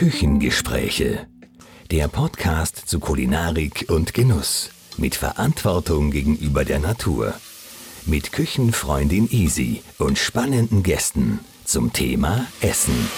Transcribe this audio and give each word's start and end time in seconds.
Küchengespräche. 0.00 1.26
Der 1.90 2.08
Podcast 2.08 2.88
zu 2.88 3.00
Kulinarik 3.00 3.84
und 3.90 4.14
Genuss. 4.14 4.70
Mit 4.96 5.14
Verantwortung 5.14 6.10
gegenüber 6.10 6.64
der 6.64 6.78
Natur. 6.78 7.34
Mit 8.06 8.32
Küchenfreundin 8.32 9.30
Easy 9.30 9.82
und 9.98 10.16
spannenden 10.16 10.82
Gästen 10.82 11.40
zum 11.66 11.92
Thema 11.92 12.46
Essen. 12.62 13.10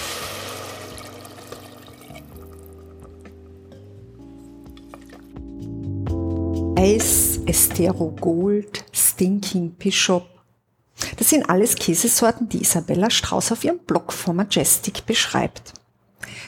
Eis, 6.75 7.39
Estero 7.45 8.13
Gold, 8.19 8.83
Stinking 8.91 9.71
Bishop. 9.75 10.27
Das 11.15 11.29
sind 11.29 11.49
alles 11.49 11.75
Käsesorten, 11.75 12.49
die 12.49 12.61
Isabella 12.61 13.09
Strauß 13.09 13.53
auf 13.53 13.63
ihrem 13.63 13.79
Blog 13.79 14.11
for 14.11 14.33
Majestic 14.33 15.05
beschreibt. 15.05 15.71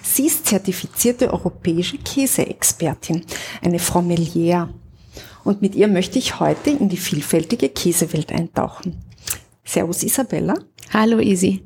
Sie 0.03 0.27
ist 0.27 0.45
zertifizierte 0.47 1.31
europäische 1.31 1.97
Käseexpertin, 1.97 3.25
eine 3.61 3.79
Frau 3.79 4.01
Melier. 4.01 4.69
Und 5.43 5.61
mit 5.61 5.75
ihr 5.75 5.87
möchte 5.87 6.19
ich 6.19 6.39
heute 6.39 6.71
in 6.71 6.89
die 6.89 6.97
vielfältige 6.97 7.69
Käsewelt 7.69 8.31
eintauchen. 8.31 9.03
Servus 9.63 10.03
Isabella. 10.03 10.55
Hallo 10.91 11.19
Isi. 11.19 11.63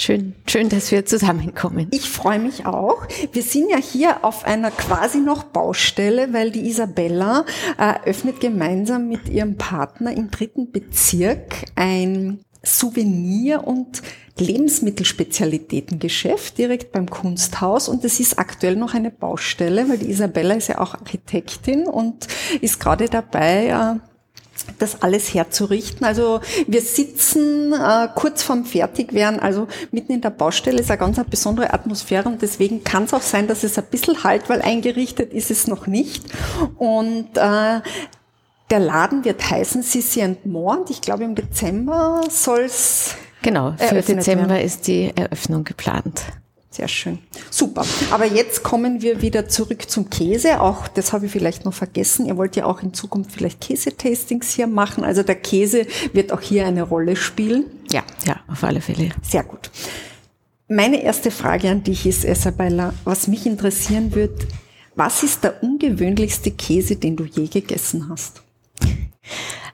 Schön, 0.00 0.34
schön, 0.46 0.68
dass 0.68 0.92
wir 0.92 1.04
zusammenkommen. 1.06 1.88
Ich 1.90 2.08
freue 2.08 2.38
mich 2.38 2.66
auch. 2.66 3.04
Wir 3.32 3.42
sind 3.42 3.68
ja 3.68 3.78
hier 3.78 4.24
auf 4.24 4.44
einer 4.44 4.70
quasi 4.70 5.18
noch 5.18 5.42
Baustelle, 5.42 6.32
weil 6.32 6.52
die 6.52 6.68
Isabella 6.68 7.44
äh, 7.78 7.94
öffnet 8.08 8.38
gemeinsam 8.38 9.08
mit 9.08 9.28
ihrem 9.28 9.56
Partner 9.56 10.12
im 10.12 10.30
dritten 10.30 10.70
Bezirk 10.70 11.64
ein 11.74 12.38
Souvenir- 12.62 13.66
und 13.66 14.02
Lebensmittelspezialitätengeschäft 14.40 16.58
direkt 16.58 16.92
beim 16.92 17.10
Kunsthaus 17.10 17.88
und 17.88 18.04
das 18.04 18.20
ist 18.20 18.38
aktuell 18.38 18.76
noch 18.76 18.94
eine 18.94 19.10
Baustelle, 19.10 19.88
weil 19.88 19.98
die 19.98 20.10
Isabella 20.10 20.54
ist 20.54 20.68
ja 20.68 20.78
auch 20.78 20.94
Architektin 20.94 21.86
und 21.86 22.28
ist 22.60 22.78
gerade 22.80 23.08
dabei, 23.08 23.66
äh, 23.66 23.96
das 24.78 25.02
alles 25.02 25.32
herzurichten. 25.32 26.04
Also 26.04 26.40
wir 26.66 26.82
sitzen 26.82 27.72
äh, 27.72 28.08
kurz 28.14 28.42
vorm 28.42 28.64
Fertigwerden, 28.64 29.40
also 29.40 29.68
mitten 29.90 30.12
in 30.12 30.20
der 30.20 30.30
Baustelle 30.30 30.80
ist 30.80 30.90
eine 30.90 30.98
ganz 30.98 31.18
eine 31.18 31.28
besondere 31.28 31.72
Atmosphäre 31.72 32.28
und 32.28 32.42
deswegen 32.42 32.84
kann 32.84 33.04
es 33.04 33.14
auch 33.14 33.22
sein, 33.22 33.46
dass 33.46 33.64
es 33.64 33.78
ein 33.78 33.86
bisschen 33.90 34.24
halt, 34.24 34.48
weil 34.48 34.62
eingerichtet 34.62 35.32
ist 35.32 35.50
es 35.50 35.66
noch 35.66 35.86
nicht. 35.86 36.24
Und 36.76 37.36
äh, 37.36 37.80
der 38.70 38.78
Laden 38.78 39.24
wird 39.24 39.48
heißen 39.48 39.82
Sissi 39.82 40.22
and 40.22 40.44
More 40.44 40.80
und 40.80 40.90
ich 40.90 41.00
glaube 41.00 41.24
im 41.24 41.34
Dezember 41.34 42.22
soll 42.28 42.60
es 42.60 43.14
Genau, 43.42 43.74
für 43.76 44.02
Dezember 44.02 44.48
werden. 44.48 44.64
ist 44.64 44.86
die 44.86 45.12
Eröffnung 45.14 45.64
geplant. 45.64 46.22
Sehr 46.70 46.88
schön. 46.88 47.18
Super. 47.50 47.84
Aber 48.10 48.26
jetzt 48.26 48.62
kommen 48.62 49.00
wir 49.02 49.22
wieder 49.22 49.48
zurück 49.48 49.90
zum 49.90 50.10
Käse. 50.10 50.60
Auch 50.60 50.86
das 50.86 51.12
habe 51.12 51.26
ich 51.26 51.32
vielleicht 51.32 51.64
noch 51.64 51.72
vergessen. 51.72 52.26
Ihr 52.26 52.36
wollt 52.36 52.56
ja 52.56 52.66
auch 52.66 52.82
in 52.82 52.94
Zukunft 52.94 53.32
vielleicht 53.32 53.60
Käsetastings 53.60 54.52
hier 54.52 54.66
machen. 54.66 55.02
Also 55.02 55.22
der 55.22 55.34
Käse 55.34 55.86
wird 56.12 56.30
auch 56.30 56.40
hier 56.40 56.66
eine 56.66 56.82
Rolle 56.82 57.16
spielen. 57.16 57.64
Ja, 57.90 58.04
ja, 58.26 58.40
auf 58.48 58.62
alle 58.62 58.80
Fälle. 58.80 59.10
Sehr 59.22 59.44
gut. 59.44 59.70
Meine 60.68 61.02
erste 61.02 61.30
Frage 61.30 61.70
an 61.70 61.82
dich 61.82 62.04
ist, 62.04 62.24
Isabella, 62.24 62.92
was 63.04 63.26
mich 63.26 63.46
interessieren 63.46 64.14
wird, 64.14 64.46
was 64.94 65.22
ist 65.22 65.44
der 65.44 65.62
ungewöhnlichste 65.62 66.50
Käse, 66.50 66.96
den 66.96 67.16
du 67.16 67.24
je 67.24 67.46
gegessen 67.46 68.08
hast? 68.10 68.42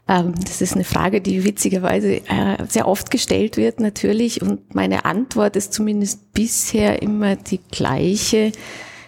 Ähm, 0.07 0.35
das 0.45 0.61
ist 0.61 0.75
eine 0.75 0.85
Frage, 0.85 1.21
die 1.21 1.45
witzigerweise 1.45 2.17
äh, 2.29 2.67
sehr 2.69 2.87
oft 2.87 3.11
gestellt 3.11 3.57
wird 3.57 3.81
natürlich 3.81 4.43
und 4.43 4.75
meine 4.75 5.05
Antwort 5.05 5.57
ist 5.57 5.73
zumindest 5.73 6.33
bisher 6.35 7.01
immer 7.03 7.37
die 7.37 7.61
gleiche. 7.71 8.53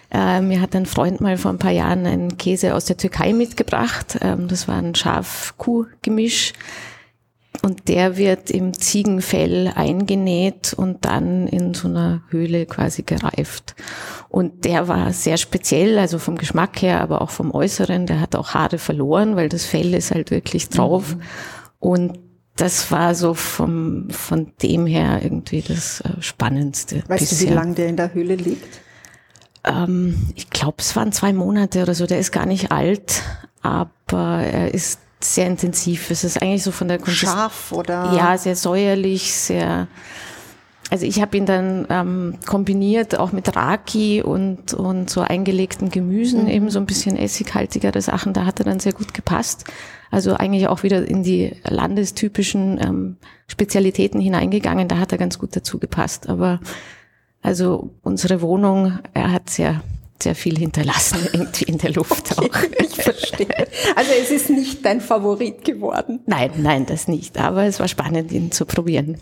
Äh, 0.09 0.41
mir 0.41 0.61
hat 0.61 0.75
ein 0.75 0.85
Freund 0.85 1.21
mal 1.21 1.37
vor 1.37 1.51
ein 1.51 1.59
paar 1.59 1.71
Jahren 1.71 2.05
einen 2.05 2.37
Käse 2.37 2.73
aus 2.73 2.85
der 2.85 2.97
Türkei 2.97 3.33
mitgebracht. 3.33 4.17
Ähm, 4.21 4.47
das 4.47 4.67
war 4.67 4.77
ein 4.77 4.95
Schaf-Kuh-Gemisch 4.95 6.53
und 7.61 7.87
der 7.87 8.17
wird 8.17 8.51
im 8.51 8.73
Ziegenfell 8.73 9.71
eingenäht 9.73 10.73
und 10.73 11.05
dann 11.05 11.47
in 11.47 11.73
so 11.73 11.87
einer 11.87 12.21
Höhle 12.29 12.65
quasi 12.65 13.03
gereift. 13.03 13.75
Und 14.29 14.65
der 14.65 14.87
war 14.87 15.13
sehr 15.13 15.37
speziell, 15.37 15.97
also 15.97 16.19
vom 16.19 16.37
Geschmack 16.37 16.81
her, 16.81 17.01
aber 17.01 17.21
auch 17.21 17.29
vom 17.29 17.51
Äußeren. 17.51 18.05
Der 18.05 18.19
hat 18.19 18.35
auch 18.35 18.53
Haare 18.53 18.77
verloren, 18.77 19.35
weil 19.35 19.49
das 19.49 19.65
Fell 19.65 19.93
ist 19.93 20.11
halt 20.11 20.31
wirklich 20.31 20.69
drauf. 20.69 21.15
Mhm. 21.15 21.21
Und 21.79 22.19
das 22.55 22.91
war 22.91 23.15
so 23.15 23.33
vom, 23.33 24.09
von 24.09 24.51
dem 24.61 24.85
her 24.85 25.19
irgendwie 25.23 25.61
das 25.61 26.01
äh, 26.01 26.21
Spannendste. 26.21 27.03
Weißt 27.07 27.29
bisher. 27.29 27.47
du, 27.47 27.51
wie 27.51 27.55
lange 27.55 27.75
der 27.75 27.87
in 27.87 27.97
der 27.97 28.13
Höhle 28.13 28.35
liegt? 28.35 28.81
Ähm, 29.63 30.31
ich 30.35 30.49
glaube, 30.49 30.77
es 30.79 30.95
waren 30.95 31.11
zwei 31.11 31.33
Monate 31.33 31.83
oder 31.83 31.93
so. 31.93 32.05
Der 32.05 32.19
ist 32.19 32.31
gar 32.31 32.45
nicht 32.45 32.71
alt, 32.71 33.21
aber 33.61 34.41
er 34.41 34.73
ist 34.73 34.99
sehr 35.19 35.47
intensiv. 35.47 36.11
Es 36.11 36.23
ist 36.23 36.41
eigentlich 36.41 36.63
so 36.63 36.71
von 36.71 36.87
der 36.87 36.97
Konsist 36.97 37.19
Scharf 37.19 37.71
oder? 37.71 38.13
Ja, 38.15 38.37
sehr 38.37 38.55
säuerlich, 38.55 39.33
sehr. 39.33 39.87
Also 40.89 41.05
ich 41.05 41.21
habe 41.21 41.35
ihn 41.35 41.45
dann 41.45 41.85
ähm, 41.89 42.35
kombiniert 42.45 43.19
auch 43.19 43.33
mit 43.33 43.55
Raki 43.55 44.21
und, 44.21 44.73
und 44.73 45.09
so 45.09 45.19
eingelegten 45.21 45.89
Gemüsen, 45.89 46.43
mhm. 46.43 46.49
eben 46.49 46.69
so 46.69 46.79
ein 46.79 46.85
bisschen 46.85 47.17
essighaltigere 47.17 48.01
Sachen. 48.01 48.33
Da 48.33 48.45
hat 48.45 48.59
er 48.59 48.65
dann 48.65 48.79
sehr 48.79 48.93
gut 48.93 49.13
gepasst. 49.13 49.65
Also 50.11 50.35
eigentlich 50.35 50.67
auch 50.69 50.83
wieder 50.83 51.05
in 51.05 51.23
die 51.23 51.57
landestypischen 51.65 52.79
ähm, 52.79 53.17
Spezialitäten 53.47 54.21
hineingegangen. 54.21 54.87
Da 54.87 54.97
hat 54.99 55.11
er 55.11 55.17
ganz 55.17 55.39
gut 55.39 55.55
dazu 55.55 55.77
gepasst. 55.77 56.29
Aber 56.29 56.61
also 57.41 57.91
unsere 58.03 58.41
Wohnung, 58.41 58.99
er 59.13 59.31
hat 59.31 59.49
sehr 59.49 59.81
sehr 60.21 60.35
viel 60.35 60.57
hinterlassen 60.57 61.19
irgendwie 61.33 61.65
in 61.65 61.77
der 61.77 61.91
Luft 61.91 62.37
okay, 62.37 62.49
auch. 62.51 62.61
Ich 62.79 62.95
verstehe. 62.95 63.67
Also 63.95 64.11
es 64.21 64.31
ist 64.31 64.49
nicht 64.49 64.85
dein 64.85 65.01
Favorit 65.01 65.63
geworden. 65.63 66.19
Nein, 66.25 66.51
nein, 66.57 66.85
das 66.85 67.07
nicht. 67.07 67.37
Aber 67.37 67.63
es 67.63 67.79
war 67.79 67.87
spannend, 67.87 68.31
ihn 68.31 68.51
zu 68.51 68.65
probieren. 68.65 69.17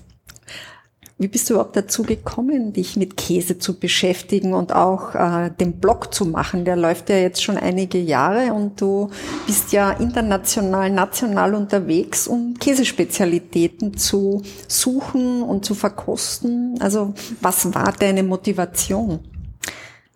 Wie 1.17 1.29
bist 1.29 1.50
du 1.50 1.53
überhaupt 1.53 1.78
dazu 1.78 2.03
gekommen, 2.03 2.73
dich 2.73 2.97
mit 2.97 3.16
Käse 3.16 3.57
zu 3.57 3.79
beschäftigen 3.79 4.53
und 4.53 4.75
auch 4.75 5.16
äh, 5.16 5.50
den 5.50 5.79
Blog 5.79 6.13
zu 6.13 6.25
machen? 6.25 6.66
Der 6.66 6.75
läuft 6.75 7.09
ja 7.09 7.16
jetzt 7.16 7.41
schon 7.41 7.56
einige 7.56 7.97
Jahre 8.00 8.51
und 8.51 8.81
du 8.81 9.09
bist 9.47 9.72
ja 9.72 9.91
international, 9.91 10.89
national 10.89 11.56
unterwegs, 11.56 12.27
um 12.27 12.56
Käsespezialitäten 12.59 13.95
zu 13.95 14.41
suchen 14.67 15.41
und 15.41 15.63
zu 15.63 15.73
verkosten. 15.73 16.75
Also 16.81 17.13
was 17.39 17.73
war 17.73 17.94
deine 17.94 18.23
Motivation? 18.23 19.22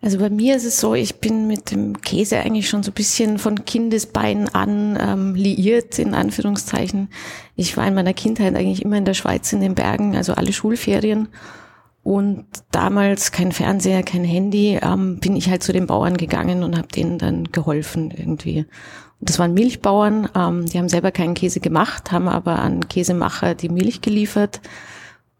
Also 0.01 0.17
bei 0.17 0.29
mir 0.29 0.55
ist 0.55 0.63
es 0.63 0.79
so, 0.79 0.95
ich 0.95 1.15
bin 1.15 1.47
mit 1.47 1.71
dem 1.71 2.01
Käse 2.01 2.37
eigentlich 2.37 2.69
schon 2.69 2.83
so 2.83 2.91
ein 2.91 2.93
bisschen 2.93 3.37
von 3.37 3.65
Kindesbeinen 3.65 4.47
an 4.49 4.97
ähm, 4.99 5.35
liiert, 5.35 5.99
in 5.99 6.13
Anführungszeichen. 6.13 7.09
Ich 7.57 7.75
war 7.75 7.85
in 7.85 7.95
meiner 7.95 8.13
Kindheit 8.13 8.55
eigentlich 8.55 8.81
immer 8.81 8.97
in 8.97 9.03
der 9.03 9.13
Schweiz 9.13 9.51
in 9.51 9.59
den 9.59 9.75
Bergen, 9.75 10.15
also 10.15 10.33
alle 10.33 10.53
Schulferien. 10.53 11.27
Und 12.01 12.45
damals 12.71 13.33
kein 13.33 13.51
Fernseher, 13.51 14.03
kein 14.03 14.23
Handy, 14.23 14.79
ähm, 14.81 15.19
bin 15.19 15.35
ich 15.35 15.49
halt 15.49 15.63
zu 15.63 15.73
den 15.73 15.85
Bauern 15.85 16.15
gegangen 16.15 16.63
und 16.63 16.77
habe 16.77 16.87
denen 16.87 17.17
dann 17.17 17.51
geholfen 17.51 18.11
irgendwie. 18.11 18.59
Und 19.19 19.29
das 19.29 19.37
waren 19.37 19.53
Milchbauern, 19.53 20.29
ähm, 20.33 20.65
die 20.65 20.77
haben 20.77 20.87
selber 20.87 21.11
keinen 21.11 21.33
Käse 21.33 21.59
gemacht, 21.59 22.13
haben 22.13 22.29
aber 22.29 22.59
an 22.59 22.87
Käsemacher 22.87 23.53
die 23.53 23.67
Milch 23.67 23.99
geliefert. 23.99 24.61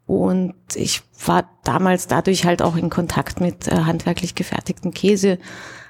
Und 0.10 0.56
ich 0.74 1.04
war 1.24 1.48
damals 1.64 2.08
dadurch 2.08 2.44
halt 2.44 2.64
auch 2.64 2.76
in 2.76 2.90
Kontakt 2.90 3.40
mit 3.42 3.68
äh, 3.68 3.76
handwerklich 3.82 4.34
gefertigten 4.34 4.92
Käse, 4.92 5.38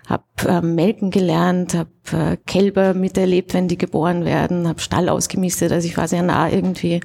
habe 0.07 0.23
äh, 0.45 0.59
melken 0.59 1.09
gelernt, 1.09 1.73
habe 1.73 1.89
äh, 2.11 2.35
Kälber 2.45 2.93
miterlebt, 2.93 3.53
wenn 3.53 3.69
die 3.69 3.77
geboren 3.77 4.25
werden, 4.25 4.67
habe 4.67 4.81
Stall 4.81 5.07
ausgemistet. 5.07 5.71
Also 5.71 5.87
ich 5.87 5.95
war 5.95 6.09
sehr 6.09 6.21
nah 6.21 6.49
irgendwie 6.49 6.99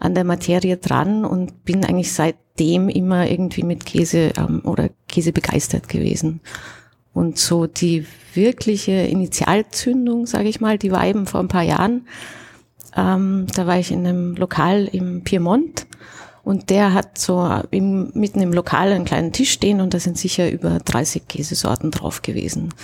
an 0.00 0.16
der 0.16 0.24
Materie 0.24 0.76
dran 0.76 1.24
und 1.24 1.64
bin 1.64 1.84
eigentlich 1.84 2.12
seitdem 2.12 2.88
immer 2.88 3.30
irgendwie 3.30 3.62
mit 3.62 3.86
Käse 3.86 4.32
ähm, 4.36 4.62
oder 4.64 4.88
Käse 5.06 5.30
begeistert 5.30 5.88
gewesen. 5.88 6.40
Und 7.14 7.38
so 7.38 7.68
die 7.68 8.06
wirkliche 8.34 8.90
Initialzündung, 8.90 10.26
sage 10.26 10.48
ich 10.48 10.60
mal, 10.60 10.78
die 10.78 10.90
war 10.90 11.06
eben 11.06 11.26
vor 11.26 11.38
ein 11.38 11.48
paar 11.48 11.62
Jahren. 11.62 12.08
Ähm, 12.96 13.46
da 13.54 13.68
war 13.68 13.78
ich 13.78 13.92
in 13.92 14.04
einem 14.04 14.34
Lokal 14.34 14.88
im 14.90 15.22
Piemont 15.22 15.86
und 16.50 16.68
der 16.68 16.94
hat 16.94 17.16
so 17.16 17.48
im, 17.70 18.10
mitten 18.12 18.40
im 18.40 18.52
Lokal 18.52 18.90
einen 18.90 19.04
kleinen 19.04 19.32
Tisch 19.32 19.52
stehen 19.52 19.80
und 19.80 19.94
da 19.94 20.00
sind 20.00 20.18
sicher 20.18 20.50
über 20.50 20.80
30 20.80 21.28
Käsesorten 21.28 21.92
drauf 21.92 22.22
gewesen. 22.22 22.74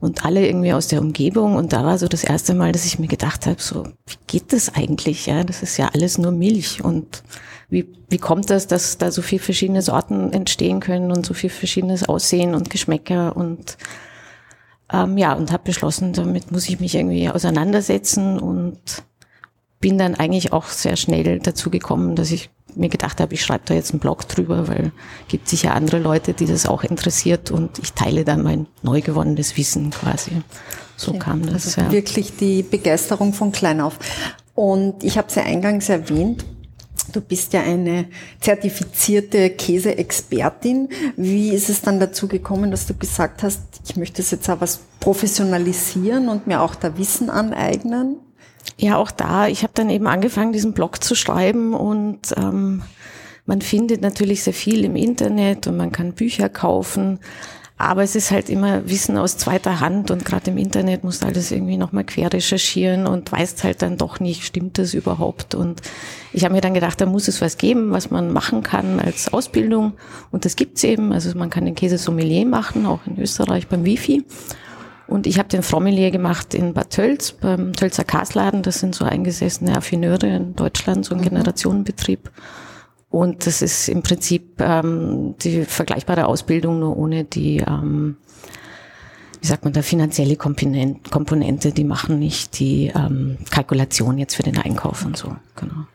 Und 0.00 0.24
alle 0.24 0.46
irgendwie 0.46 0.72
aus 0.72 0.88
der 0.88 1.02
Umgebung. 1.02 1.56
Und 1.56 1.74
da 1.74 1.84
war 1.84 1.98
so 1.98 2.08
das 2.08 2.24
erste 2.24 2.54
Mal, 2.54 2.72
dass 2.72 2.86
ich 2.86 2.98
mir 2.98 3.06
gedacht 3.06 3.44
habe, 3.44 3.60
so, 3.60 3.84
wie 3.84 4.16
geht 4.26 4.50
das 4.54 4.74
eigentlich? 4.74 5.26
Ja, 5.26 5.44
das 5.44 5.62
ist 5.62 5.76
ja 5.76 5.90
alles 5.92 6.16
nur 6.16 6.32
Milch. 6.32 6.82
Und 6.82 7.22
wie, 7.68 7.86
wie 8.08 8.16
kommt 8.16 8.48
das, 8.48 8.66
dass 8.66 8.96
da 8.96 9.10
so 9.10 9.20
viel 9.20 9.40
verschiedene 9.40 9.82
Sorten 9.82 10.32
entstehen 10.32 10.80
können 10.80 11.12
und 11.12 11.26
so 11.26 11.34
viel 11.34 11.50
verschiedenes 11.50 12.08
Aussehen 12.08 12.54
und 12.54 12.70
Geschmäcker 12.70 13.36
und 13.36 13.76
ähm, 14.90 15.18
ja, 15.18 15.34
und 15.34 15.52
habe 15.52 15.64
beschlossen, 15.64 16.14
damit 16.14 16.50
muss 16.50 16.66
ich 16.66 16.80
mich 16.80 16.94
irgendwie 16.94 17.28
auseinandersetzen 17.28 18.38
und 18.38 18.80
bin 19.80 19.98
dann 19.98 20.14
eigentlich 20.14 20.54
auch 20.54 20.64
sehr 20.68 20.96
schnell 20.96 21.40
dazu 21.40 21.68
gekommen, 21.68 22.16
dass 22.16 22.30
ich 22.30 22.48
mir 22.76 22.88
gedacht 22.88 23.20
habe, 23.20 23.34
ich 23.34 23.42
schreibe 23.42 23.64
da 23.66 23.74
jetzt 23.74 23.92
einen 23.92 24.00
Blog 24.00 24.28
drüber, 24.28 24.68
weil 24.68 24.92
gibt 25.28 25.48
sicher 25.48 25.74
andere 25.74 25.98
Leute, 25.98 26.34
die 26.34 26.46
das 26.46 26.66
auch 26.66 26.84
interessiert 26.84 27.50
und 27.50 27.78
ich 27.78 27.92
teile 27.92 28.24
dann 28.24 28.42
mein 28.42 28.66
neu 28.82 29.00
gewonnenes 29.00 29.56
Wissen 29.56 29.90
quasi. 29.90 30.32
So 30.96 31.12
okay. 31.12 31.20
kam 31.20 31.46
das. 31.46 31.66
Also 31.66 31.80
ja. 31.82 31.92
Wirklich 31.92 32.36
die 32.36 32.62
Begeisterung 32.62 33.32
von 33.32 33.52
klein 33.52 33.80
auf. 33.80 33.98
Und 34.54 35.04
ich 35.04 35.18
habe 35.18 35.28
es 35.28 35.34
ja 35.34 35.42
eingangs 35.42 35.88
erwähnt, 35.88 36.44
Du 37.12 37.20
bist 37.20 37.52
ja 37.52 37.62
eine 37.62 38.06
zertifizierte 38.40 39.50
Käseexpertin. 39.50 40.88
Wie 41.16 41.50
ist 41.50 41.68
es 41.68 41.80
dann 41.80 42.00
dazu 42.00 42.26
gekommen, 42.26 42.70
dass 42.70 42.86
du 42.86 42.94
gesagt 42.94 43.42
hast, 43.42 43.60
ich 43.88 43.96
möchte 43.96 44.22
es 44.22 44.30
jetzt 44.30 44.50
auch 44.50 44.60
was 44.60 44.80
professionalisieren 45.00 46.28
und 46.28 46.46
mir 46.46 46.60
auch 46.60 46.74
da 46.74 46.98
Wissen 46.98 47.30
aneignen? 47.30 48.16
Ja, 48.78 48.96
auch 48.96 49.10
da. 49.10 49.48
Ich 49.48 49.62
habe 49.62 49.72
dann 49.74 49.90
eben 49.90 50.06
angefangen, 50.06 50.52
diesen 50.52 50.72
Blog 50.72 51.02
zu 51.02 51.14
schreiben 51.14 51.74
und 51.74 52.34
ähm, 52.36 52.82
man 53.46 53.62
findet 53.62 54.02
natürlich 54.02 54.42
sehr 54.42 54.52
viel 54.52 54.84
im 54.84 54.96
Internet 54.96 55.66
und 55.66 55.76
man 55.76 55.92
kann 55.92 56.12
Bücher 56.12 56.48
kaufen. 56.48 57.20
Aber 57.78 58.02
es 58.02 58.16
ist 58.16 58.30
halt 58.30 58.48
immer 58.48 58.88
Wissen 58.88 59.18
aus 59.18 59.36
zweiter 59.36 59.80
Hand 59.80 60.10
und 60.10 60.24
gerade 60.24 60.50
im 60.50 60.56
Internet 60.56 61.04
musst 61.04 61.22
du 61.22 61.26
alles 61.26 61.52
irgendwie 61.52 61.76
nochmal 61.76 62.04
quer 62.04 62.32
recherchieren 62.32 63.06
und 63.06 63.30
weißt 63.30 63.64
halt 63.64 63.82
dann 63.82 63.98
doch 63.98 64.18
nicht, 64.18 64.44
stimmt 64.44 64.78
das 64.78 64.94
überhaupt? 64.94 65.54
Und 65.54 65.82
ich 66.32 66.44
habe 66.44 66.54
mir 66.54 66.62
dann 66.62 66.72
gedacht, 66.72 66.98
da 67.02 67.06
muss 67.06 67.28
es 67.28 67.42
was 67.42 67.58
geben, 67.58 67.90
was 67.90 68.10
man 68.10 68.32
machen 68.32 68.62
kann 68.62 68.98
als 68.98 69.30
Ausbildung. 69.32 69.92
Und 70.30 70.46
das 70.46 70.56
gibt's 70.56 70.84
eben. 70.84 71.12
Also 71.12 71.36
man 71.36 71.50
kann 71.50 71.66
den 71.66 71.74
Käse 71.74 71.98
Sommelier 71.98 72.46
machen, 72.46 72.86
auch 72.86 73.00
in 73.06 73.20
Österreich 73.20 73.68
beim 73.68 73.84
Wifi. 73.84 74.24
Und 75.06 75.26
ich 75.26 75.38
habe 75.38 75.48
den 75.48 75.62
Frommelier 75.62 76.10
gemacht 76.10 76.52
in 76.54 76.74
Bad 76.74 76.90
Tölz, 76.90 77.32
beim 77.32 77.72
Tölzer 77.72 78.04
Kasladen. 78.04 78.62
Das 78.62 78.80
sind 78.80 78.94
so 78.94 79.04
eingesessene 79.04 79.76
Affineure 79.76 80.26
in 80.26 80.56
Deutschland, 80.56 81.04
so 81.04 81.14
ein 81.14 81.20
mhm. 81.20 81.24
Generationenbetrieb. 81.24 82.30
Und 83.08 83.46
das 83.46 83.62
ist 83.62 83.88
im 83.88 84.02
Prinzip 84.02 84.60
ähm, 84.60 85.36
die 85.40 85.64
vergleichbare 85.64 86.26
Ausbildung, 86.26 86.80
nur 86.80 86.96
ohne 86.96 87.24
die, 87.24 87.58
ähm, 87.58 88.16
wie 89.40 89.46
sagt 89.46 89.64
man 89.64 89.72
da, 89.72 89.82
finanzielle 89.82 90.36
Komponente. 90.36 91.70
Die 91.70 91.84
machen 91.84 92.18
nicht 92.18 92.58
die 92.58 92.92
ähm, 92.94 93.38
Kalkulation 93.50 94.18
jetzt 94.18 94.34
für 94.34 94.42
den 94.42 94.58
Einkauf 94.58 95.04
und 95.04 95.16
so. 95.16 95.36
Genau. 95.54 95.86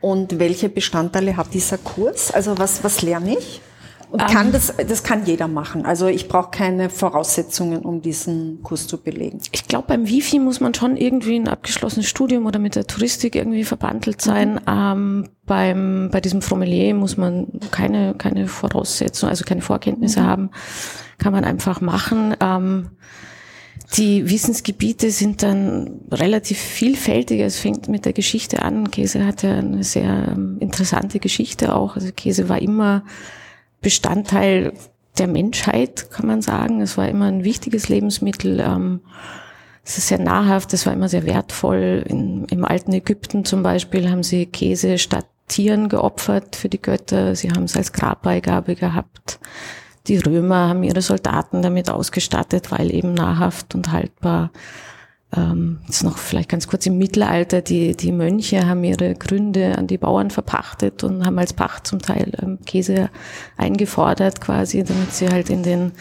Und 0.00 0.38
welche 0.38 0.68
Bestandteile 0.68 1.36
hat 1.36 1.54
dieser 1.54 1.78
Kurs? 1.78 2.30
Also 2.30 2.58
was, 2.58 2.84
was 2.84 3.00
lerne 3.00 3.38
ich? 3.38 3.62
Und 4.12 4.26
kann 4.26 4.48
ähm, 4.48 4.52
das, 4.52 4.74
das 4.76 5.02
kann 5.02 5.24
jeder 5.24 5.48
machen. 5.48 5.86
Also 5.86 6.06
ich 6.06 6.28
brauche 6.28 6.50
keine 6.50 6.90
Voraussetzungen, 6.90 7.78
um 7.78 8.02
diesen 8.02 8.62
Kurs 8.62 8.86
zu 8.86 8.98
belegen. 8.98 9.40
Ich 9.52 9.66
glaube, 9.66 9.86
beim 9.88 10.06
Wifi 10.06 10.38
muss 10.38 10.60
man 10.60 10.74
schon 10.74 10.98
irgendwie 10.98 11.36
ein 11.36 11.48
abgeschlossenes 11.48 12.06
Studium 12.06 12.44
oder 12.44 12.58
mit 12.58 12.76
der 12.76 12.86
Touristik 12.86 13.34
irgendwie 13.34 13.64
verbandelt 13.64 14.20
sein. 14.20 14.54
Mhm. 14.54 14.60
Ähm, 14.68 15.28
beim, 15.46 16.10
bei 16.12 16.20
diesem 16.20 16.42
Frommelier 16.42 16.94
muss 16.94 17.16
man 17.16 17.46
keine, 17.70 18.12
keine 18.12 18.48
Voraussetzungen, 18.48 19.30
also 19.30 19.44
keine 19.44 19.62
Vorkenntnisse 19.62 20.20
mhm. 20.20 20.26
haben. 20.26 20.50
Kann 21.16 21.32
man 21.32 21.44
einfach 21.44 21.80
machen. 21.80 22.36
Ähm, 22.40 22.90
die 23.96 24.28
Wissensgebiete 24.28 25.10
sind 25.10 25.42
dann 25.42 26.00
relativ 26.10 26.58
vielfältig. 26.58 27.40
Es 27.40 27.58
fängt 27.58 27.88
mit 27.88 28.04
der 28.04 28.12
Geschichte 28.12 28.60
an. 28.60 28.90
Käse 28.90 29.24
hat 29.24 29.42
ja 29.42 29.54
eine 29.54 29.84
sehr 29.84 30.28
ähm, 30.32 30.58
interessante 30.60 31.18
Geschichte 31.18 31.74
auch. 31.74 31.96
Also 31.96 32.10
Käse 32.14 32.50
war 32.50 32.60
immer 32.60 33.04
Bestandteil 33.82 34.72
der 35.18 35.26
Menschheit, 35.26 36.10
kann 36.10 36.26
man 36.26 36.40
sagen. 36.40 36.80
Es 36.80 36.96
war 36.96 37.08
immer 37.08 37.26
ein 37.26 37.44
wichtiges 37.44 37.88
Lebensmittel. 37.88 38.60
Ähm, 38.60 39.00
es 39.84 39.98
ist 39.98 40.08
sehr 40.08 40.20
nahrhaft, 40.20 40.72
es 40.72 40.86
war 40.86 40.92
immer 40.92 41.08
sehr 41.08 41.26
wertvoll. 41.26 42.04
In, 42.08 42.44
Im 42.46 42.64
alten 42.64 42.92
Ägypten 42.92 43.44
zum 43.44 43.62
Beispiel 43.62 44.08
haben 44.10 44.22
sie 44.22 44.46
Käse 44.46 44.98
statt 44.98 45.26
Tieren 45.48 45.88
geopfert 45.88 46.56
für 46.56 46.68
die 46.68 46.80
Götter. 46.80 47.34
Sie 47.34 47.50
haben 47.50 47.64
es 47.64 47.76
als 47.76 47.92
Grabbeigabe 47.92 48.74
gehabt. 48.74 49.38
Die 50.06 50.16
Römer 50.16 50.68
haben 50.68 50.82
ihre 50.82 51.02
Soldaten 51.02 51.62
damit 51.62 51.90
ausgestattet, 51.90 52.70
weil 52.72 52.92
eben 52.92 53.12
nahrhaft 53.12 53.74
und 53.74 53.92
haltbar 53.92 54.50
ähm, 55.34 55.78
jetzt 55.86 56.04
noch 56.04 56.18
vielleicht 56.18 56.50
ganz 56.50 56.68
kurz 56.68 56.84
im 56.84 56.98
Mittelalter, 56.98 57.62
die, 57.62 57.96
die 57.96 58.12
Mönche 58.12 58.66
haben 58.66 58.84
ihre 58.84 59.14
Gründe 59.14 59.78
an 59.78 59.86
die 59.86 59.96
Bauern 59.96 60.30
verpachtet 60.30 61.04
und 61.04 61.24
haben 61.24 61.38
als 61.38 61.54
Pacht 61.54 61.86
zum 61.86 62.02
Teil 62.02 62.32
ähm, 62.42 62.58
Käse 62.66 63.08
eingefordert 63.56 64.42
quasi, 64.42 64.84
damit 64.84 65.14
sie 65.14 65.30
halt 65.30 65.48
in 65.48 65.62
den, 65.62 65.92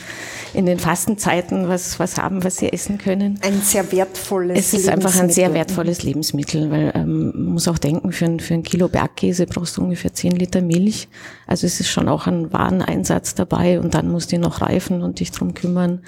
in 0.54 0.66
den 0.66 0.80
Fastenzeiten 0.80 1.70
was, 1.70 1.98
was 1.98 2.18
haben, 2.18 2.44
was 2.44 2.58
sie 2.58 2.74
essen 2.74 2.98
können. 2.98 3.40
Ein 3.42 3.62
sehr 3.62 3.90
wertvolles 3.94 4.60
Es 4.60 4.74
ist 4.74 4.90
einfach 4.90 5.18
ein 5.18 5.30
sehr 5.30 5.54
wertvolles 5.54 6.04
Lebensmittel, 6.04 6.70
weil 6.70 6.92
ähm, 6.94 7.32
man 7.34 7.54
muss 7.54 7.70
auch 7.70 7.78
denken, 7.78 8.12
für 8.12 8.26
ein, 8.26 8.42
für 8.42 8.54
ein 8.54 8.64
Kilo 8.64 8.90
Bergkäse 8.90 9.46
brauchst 9.46 9.78
du 9.78 9.84
ungefähr 9.84 10.14
10 10.14 10.34
Liter 10.34 10.62
Milch. 10.62 11.08
Also 11.48 11.68
es 11.68 11.80
ist 11.80 11.90
schon 11.90 12.10
auch 12.10 12.28
ein 12.28 12.52
Wareneinsatz 12.52 13.34
dabei 13.34 13.80
und 13.80 13.94
dann 13.94 14.10
musst 14.10 14.34
du 14.34 14.40
noch 14.40 14.60
reifen 14.60 15.02
und 15.02 15.22
dich 15.22 15.32
drum 15.32 15.54
kümmern 15.54 16.02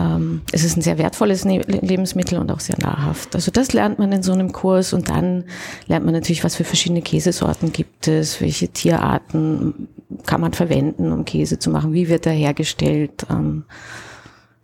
ähm, 0.00 0.42
es 0.52 0.64
ist 0.64 0.76
ein 0.76 0.82
sehr 0.82 0.98
wertvolles 0.98 1.44
ne 1.44 1.60
Lebensmittel 1.60 2.38
und 2.38 2.50
auch 2.50 2.60
sehr 2.60 2.78
nahrhaft. 2.78 3.34
Also 3.34 3.50
das 3.50 3.72
lernt 3.72 3.98
man 3.98 4.12
in 4.12 4.22
so 4.22 4.32
einem 4.32 4.52
Kurs 4.52 4.92
und 4.92 5.10
dann 5.10 5.44
lernt 5.86 6.04
man 6.04 6.14
natürlich, 6.14 6.44
was 6.44 6.56
für 6.56 6.64
verschiedene 6.64 7.02
Käsesorten 7.02 7.72
gibt 7.72 8.08
es, 8.08 8.40
welche 8.40 8.68
Tierarten 8.68 9.88
kann 10.26 10.40
man 10.40 10.52
verwenden, 10.52 11.12
um 11.12 11.24
Käse 11.24 11.58
zu 11.58 11.70
machen, 11.70 11.92
wie 11.92 12.08
wird 12.08 12.26
er 12.26 12.32
hergestellt. 12.32 13.26
Ähm, 13.30 13.64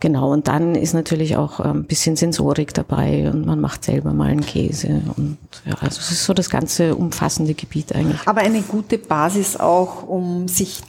genau, 0.00 0.33
und 0.33 0.49
dann 0.49 0.75
ist 0.75 0.94
natürlich 0.94 1.37
auch 1.37 1.61
ein 1.61 1.77
ähm, 1.77 1.85
bisschen 1.85 2.17
Sensorik 2.17 2.75
dabei 2.75 3.31
und 3.31 3.47
man 3.47 3.61
macht 3.61 3.85
selber 3.85 4.12
mal 4.12 4.29
einen 4.29 4.47
Käse. 4.47 5.03
Und 5.17 5.38
ja, 5.65 5.75
also 5.75 6.00
es 6.00 6.11
ist 6.11 6.25
so 6.25 6.35
das 6.35 6.50
ganze 6.50 6.94
umfassende 6.94 7.55
Gebiet 7.55 7.94
eigentlich. 7.94 8.27
Aber 8.27 8.41
eine 8.41 8.62
gute 8.62 8.99
Basis 8.99 9.56
auch, 9.56 10.06
um 10.06 10.49
sich 10.49 10.83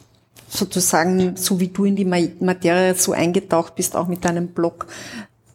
sozusagen, 0.47 1.35
so 1.35 1.59
wie 1.59 1.67
du 1.67 1.85
in 1.85 1.95
die 1.95 2.05
Materie 2.05 2.95
so 2.95 3.11
eingetaucht 3.11 3.75
bist, 3.75 3.95
auch 3.95 4.07
mit 4.07 4.23
deinem 4.25 4.49
Blog, 4.49 4.87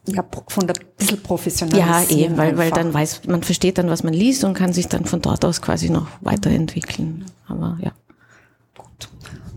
ja, 0.06 0.25
von 0.49 0.67
der 0.67 0.75
bisschen 0.97 1.23
professionalisieren. 1.23 2.35
Ja, 2.35 2.35
eh, 2.35 2.37
weil, 2.37 2.59
weil 2.59 2.71
dann 2.71 2.93
weiß, 2.93 3.23
man 3.27 3.43
versteht 3.43 3.79
dann, 3.79 3.89
was 3.89 4.03
man 4.03 4.12
liest 4.12 4.44
und 4.44 4.55
kann 4.55 4.73
sich 4.73 4.89
dann 4.89 5.05
von 5.05 5.21
dort 5.21 5.44
aus 5.44 5.62
quasi 5.62 5.91
noch 5.91 6.09
weiterentwickeln. 6.21 7.27
Aber 7.47 7.79
ja. 7.81 7.93
Gut. 8.77 9.09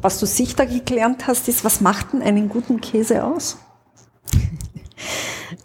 Was 0.01 0.19
du 0.19 0.25
sicher 0.25 0.65
gelernt 0.65 1.27
hast, 1.27 1.47
ist, 1.47 1.63
was 1.63 1.81
macht 1.81 2.13
denn 2.13 2.21
einen 2.21 2.47
guten 2.47 2.79
Käse 2.79 3.23
aus? 3.23 3.57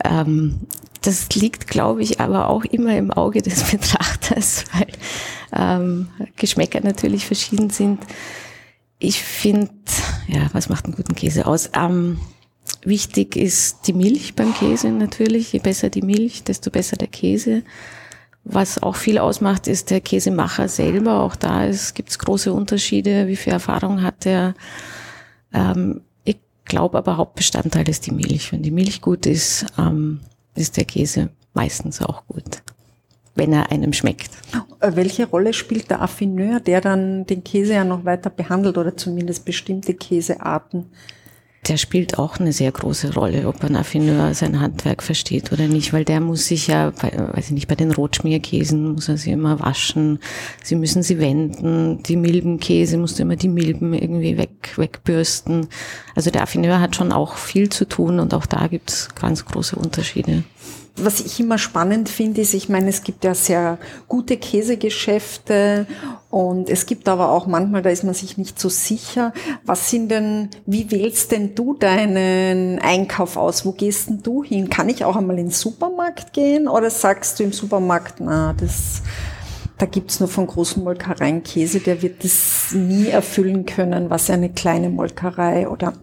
ähm, 0.04 0.60
das 1.02 1.28
liegt, 1.34 1.66
glaube 1.66 2.02
ich, 2.02 2.20
aber 2.20 2.48
auch 2.48 2.64
immer 2.64 2.96
im 2.96 3.10
Auge 3.10 3.42
des 3.42 3.64
Betrachters, 3.70 4.64
weil 4.72 4.88
ähm, 5.52 6.08
Geschmäcker 6.36 6.80
natürlich 6.82 7.26
verschieden 7.26 7.70
sind. 7.70 8.00
Ich 9.02 9.22
finde, 9.22 9.70
ja, 10.28 10.50
was 10.52 10.68
macht 10.68 10.84
einen 10.84 10.94
guten 10.94 11.14
Käse 11.14 11.46
aus? 11.46 11.70
Ähm, 11.74 12.20
wichtig 12.82 13.34
ist 13.34 13.86
die 13.86 13.94
Milch 13.94 14.34
beim 14.36 14.52
Käse 14.54 14.90
natürlich. 14.90 15.54
Je 15.54 15.58
besser 15.58 15.88
die 15.88 16.02
Milch, 16.02 16.44
desto 16.44 16.70
besser 16.70 16.96
der 16.96 17.08
Käse. 17.08 17.62
Was 18.44 18.82
auch 18.82 18.96
viel 18.96 19.16
ausmacht, 19.16 19.68
ist 19.68 19.90
der 19.90 20.02
Käsemacher 20.02 20.68
selber. 20.68 21.22
Auch 21.22 21.34
da 21.34 21.70
gibt 21.94 22.10
es 22.10 22.18
große 22.18 22.52
Unterschiede. 22.52 23.26
Wie 23.26 23.36
viel 23.36 23.54
Erfahrung 23.54 24.02
hat 24.02 24.26
er? 24.26 24.54
Ähm, 25.54 26.02
ich 26.24 26.36
glaube 26.66 26.98
aber 26.98 27.16
Hauptbestandteil 27.16 27.88
ist 27.88 28.04
die 28.06 28.12
Milch. 28.12 28.52
Wenn 28.52 28.62
die 28.62 28.70
Milch 28.70 29.00
gut 29.00 29.24
ist, 29.24 29.64
ähm, 29.78 30.20
ist 30.54 30.76
der 30.76 30.84
Käse 30.84 31.30
meistens 31.54 32.02
auch 32.02 32.26
gut 32.26 32.62
wenn 33.34 33.52
er 33.52 33.70
einem 33.70 33.92
schmeckt. 33.92 34.30
Äh, 34.80 34.92
welche 34.94 35.26
Rolle 35.26 35.52
spielt 35.52 35.90
der 35.90 36.02
Affineur, 36.02 36.60
der 36.60 36.80
dann 36.80 37.26
den 37.26 37.44
Käse 37.44 37.74
ja 37.74 37.84
noch 37.84 38.04
weiter 38.04 38.30
behandelt 38.30 38.78
oder 38.78 38.96
zumindest 38.96 39.44
bestimmte 39.44 39.94
Käsearten? 39.94 40.86
Der 41.68 41.76
spielt 41.76 42.18
auch 42.18 42.38
eine 42.38 42.54
sehr 42.54 42.72
große 42.72 43.12
Rolle, 43.12 43.46
ob 43.46 43.62
ein 43.62 43.76
Affineur 43.76 44.32
sein 44.32 44.60
Handwerk 44.60 45.02
versteht 45.02 45.52
oder 45.52 45.68
nicht, 45.68 45.92
weil 45.92 46.06
der 46.06 46.20
muss 46.20 46.46
sich 46.46 46.68
ja, 46.68 46.90
bei, 46.90 47.12
weiß 47.34 47.46
ich 47.46 47.50
nicht, 47.50 47.68
bei 47.68 47.74
den 47.74 47.92
Rotschmierkäsen 47.92 48.94
muss 48.94 49.10
er 49.10 49.18
sie 49.18 49.30
immer 49.30 49.60
waschen, 49.60 50.20
sie 50.64 50.74
müssen 50.74 51.02
sie 51.02 51.18
wenden, 51.18 52.02
die 52.02 52.16
Milbenkäse 52.16 52.96
musst 52.96 53.18
du 53.18 53.24
immer 53.24 53.36
die 53.36 53.48
Milben 53.48 53.92
irgendwie 53.92 54.38
weg, 54.38 54.72
wegbürsten. 54.76 55.68
Also 56.14 56.30
der 56.30 56.44
Affineur 56.44 56.80
hat 56.80 56.96
schon 56.96 57.12
auch 57.12 57.34
viel 57.34 57.68
zu 57.68 57.86
tun 57.86 58.20
und 58.20 58.32
auch 58.32 58.46
da 58.46 58.66
gibt's 58.66 59.14
ganz 59.14 59.44
große 59.44 59.76
Unterschiede 59.76 60.44
was 61.04 61.20
ich 61.20 61.40
immer 61.40 61.58
spannend 61.58 62.08
finde, 62.08 62.40
ist, 62.40 62.54
ich 62.54 62.68
meine, 62.68 62.88
es 62.88 63.02
gibt 63.02 63.24
ja 63.24 63.34
sehr 63.34 63.78
gute 64.08 64.36
Käsegeschäfte 64.36 65.86
und 66.30 66.68
es 66.68 66.86
gibt 66.86 67.08
aber 67.08 67.30
auch 67.30 67.46
manchmal, 67.46 67.82
da 67.82 67.90
ist 67.90 68.04
man 68.04 68.14
sich 68.14 68.38
nicht 68.38 68.58
so 68.58 68.68
sicher. 68.68 69.32
Was 69.64 69.90
sind 69.90 70.10
denn, 70.10 70.50
wie 70.66 70.90
wählst 70.90 71.32
denn 71.32 71.54
du 71.54 71.74
deinen 71.74 72.78
Einkauf 72.78 73.36
aus? 73.36 73.64
Wo 73.66 73.72
gehst 73.72 74.08
denn 74.08 74.22
du 74.22 74.44
hin? 74.44 74.70
Kann 74.70 74.88
ich 74.88 75.04
auch 75.04 75.16
einmal 75.16 75.38
in 75.38 75.46
den 75.46 75.52
Supermarkt 75.52 76.32
gehen 76.32 76.68
oder 76.68 76.90
sagst 76.90 77.38
du 77.38 77.44
im 77.44 77.52
Supermarkt, 77.52 78.20
na, 78.20 78.54
das, 78.58 79.02
da 79.78 79.86
gibt's 79.86 80.20
nur 80.20 80.28
von 80.28 80.46
großen 80.46 80.84
Molkereien 80.84 81.42
Käse, 81.42 81.80
der 81.80 82.02
wird 82.02 82.22
das 82.22 82.72
nie 82.72 83.08
erfüllen 83.08 83.66
können, 83.66 84.10
was 84.10 84.30
eine 84.30 84.50
kleine 84.50 84.90
Molkerei 84.90 85.68
oder 85.68 85.94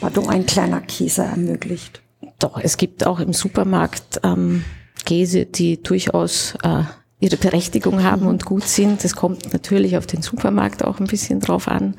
pardon, 0.00 0.28
ein 0.28 0.46
kleiner 0.46 0.80
Käse 0.80 1.22
ermöglicht. 1.22 2.02
Doch, 2.42 2.58
es 2.60 2.76
gibt 2.76 3.06
auch 3.06 3.20
im 3.20 3.32
Supermarkt 3.32 4.20
ähm, 4.24 4.64
Käse, 5.04 5.46
die 5.46 5.80
durchaus 5.80 6.54
äh, 6.64 6.82
ihre 7.20 7.36
Berechtigung 7.36 8.02
haben 8.02 8.26
und 8.26 8.44
gut 8.44 8.64
sind. 8.64 9.04
Das 9.04 9.14
kommt 9.14 9.52
natürlich 9.52 9.96
auf 9.96 10.08
den 10.08 10.22
Supermarkt 10.22 10.84
auch 10.84 10.98
ein 10.98 11.06
bisschen 11.06 11.38
drauf 11.38 11.68
an. 11.68 11.94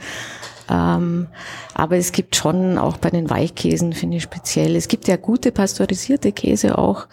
Ähm, 0.69 1.27
aber 1.73 1.95
es 1.95 2.11
gibt 2.11 2.35
schon 2.35 2.77
auch 2.77 2.97
bei 2.97 3.09
den 3.09 3.29
Weichkäsen, 3.29 3.93
finde 3.93 4.17
ich 4.17 4.23
speziell. 4.23 4.75
Es 4.75 4.89
gibt 4.89 5.07
ja 5.07 5.15
gute 5.15 5.53
pasteurisierte 5.53 6.33
Käse 6.33 6.77
auch, 6.77 7.07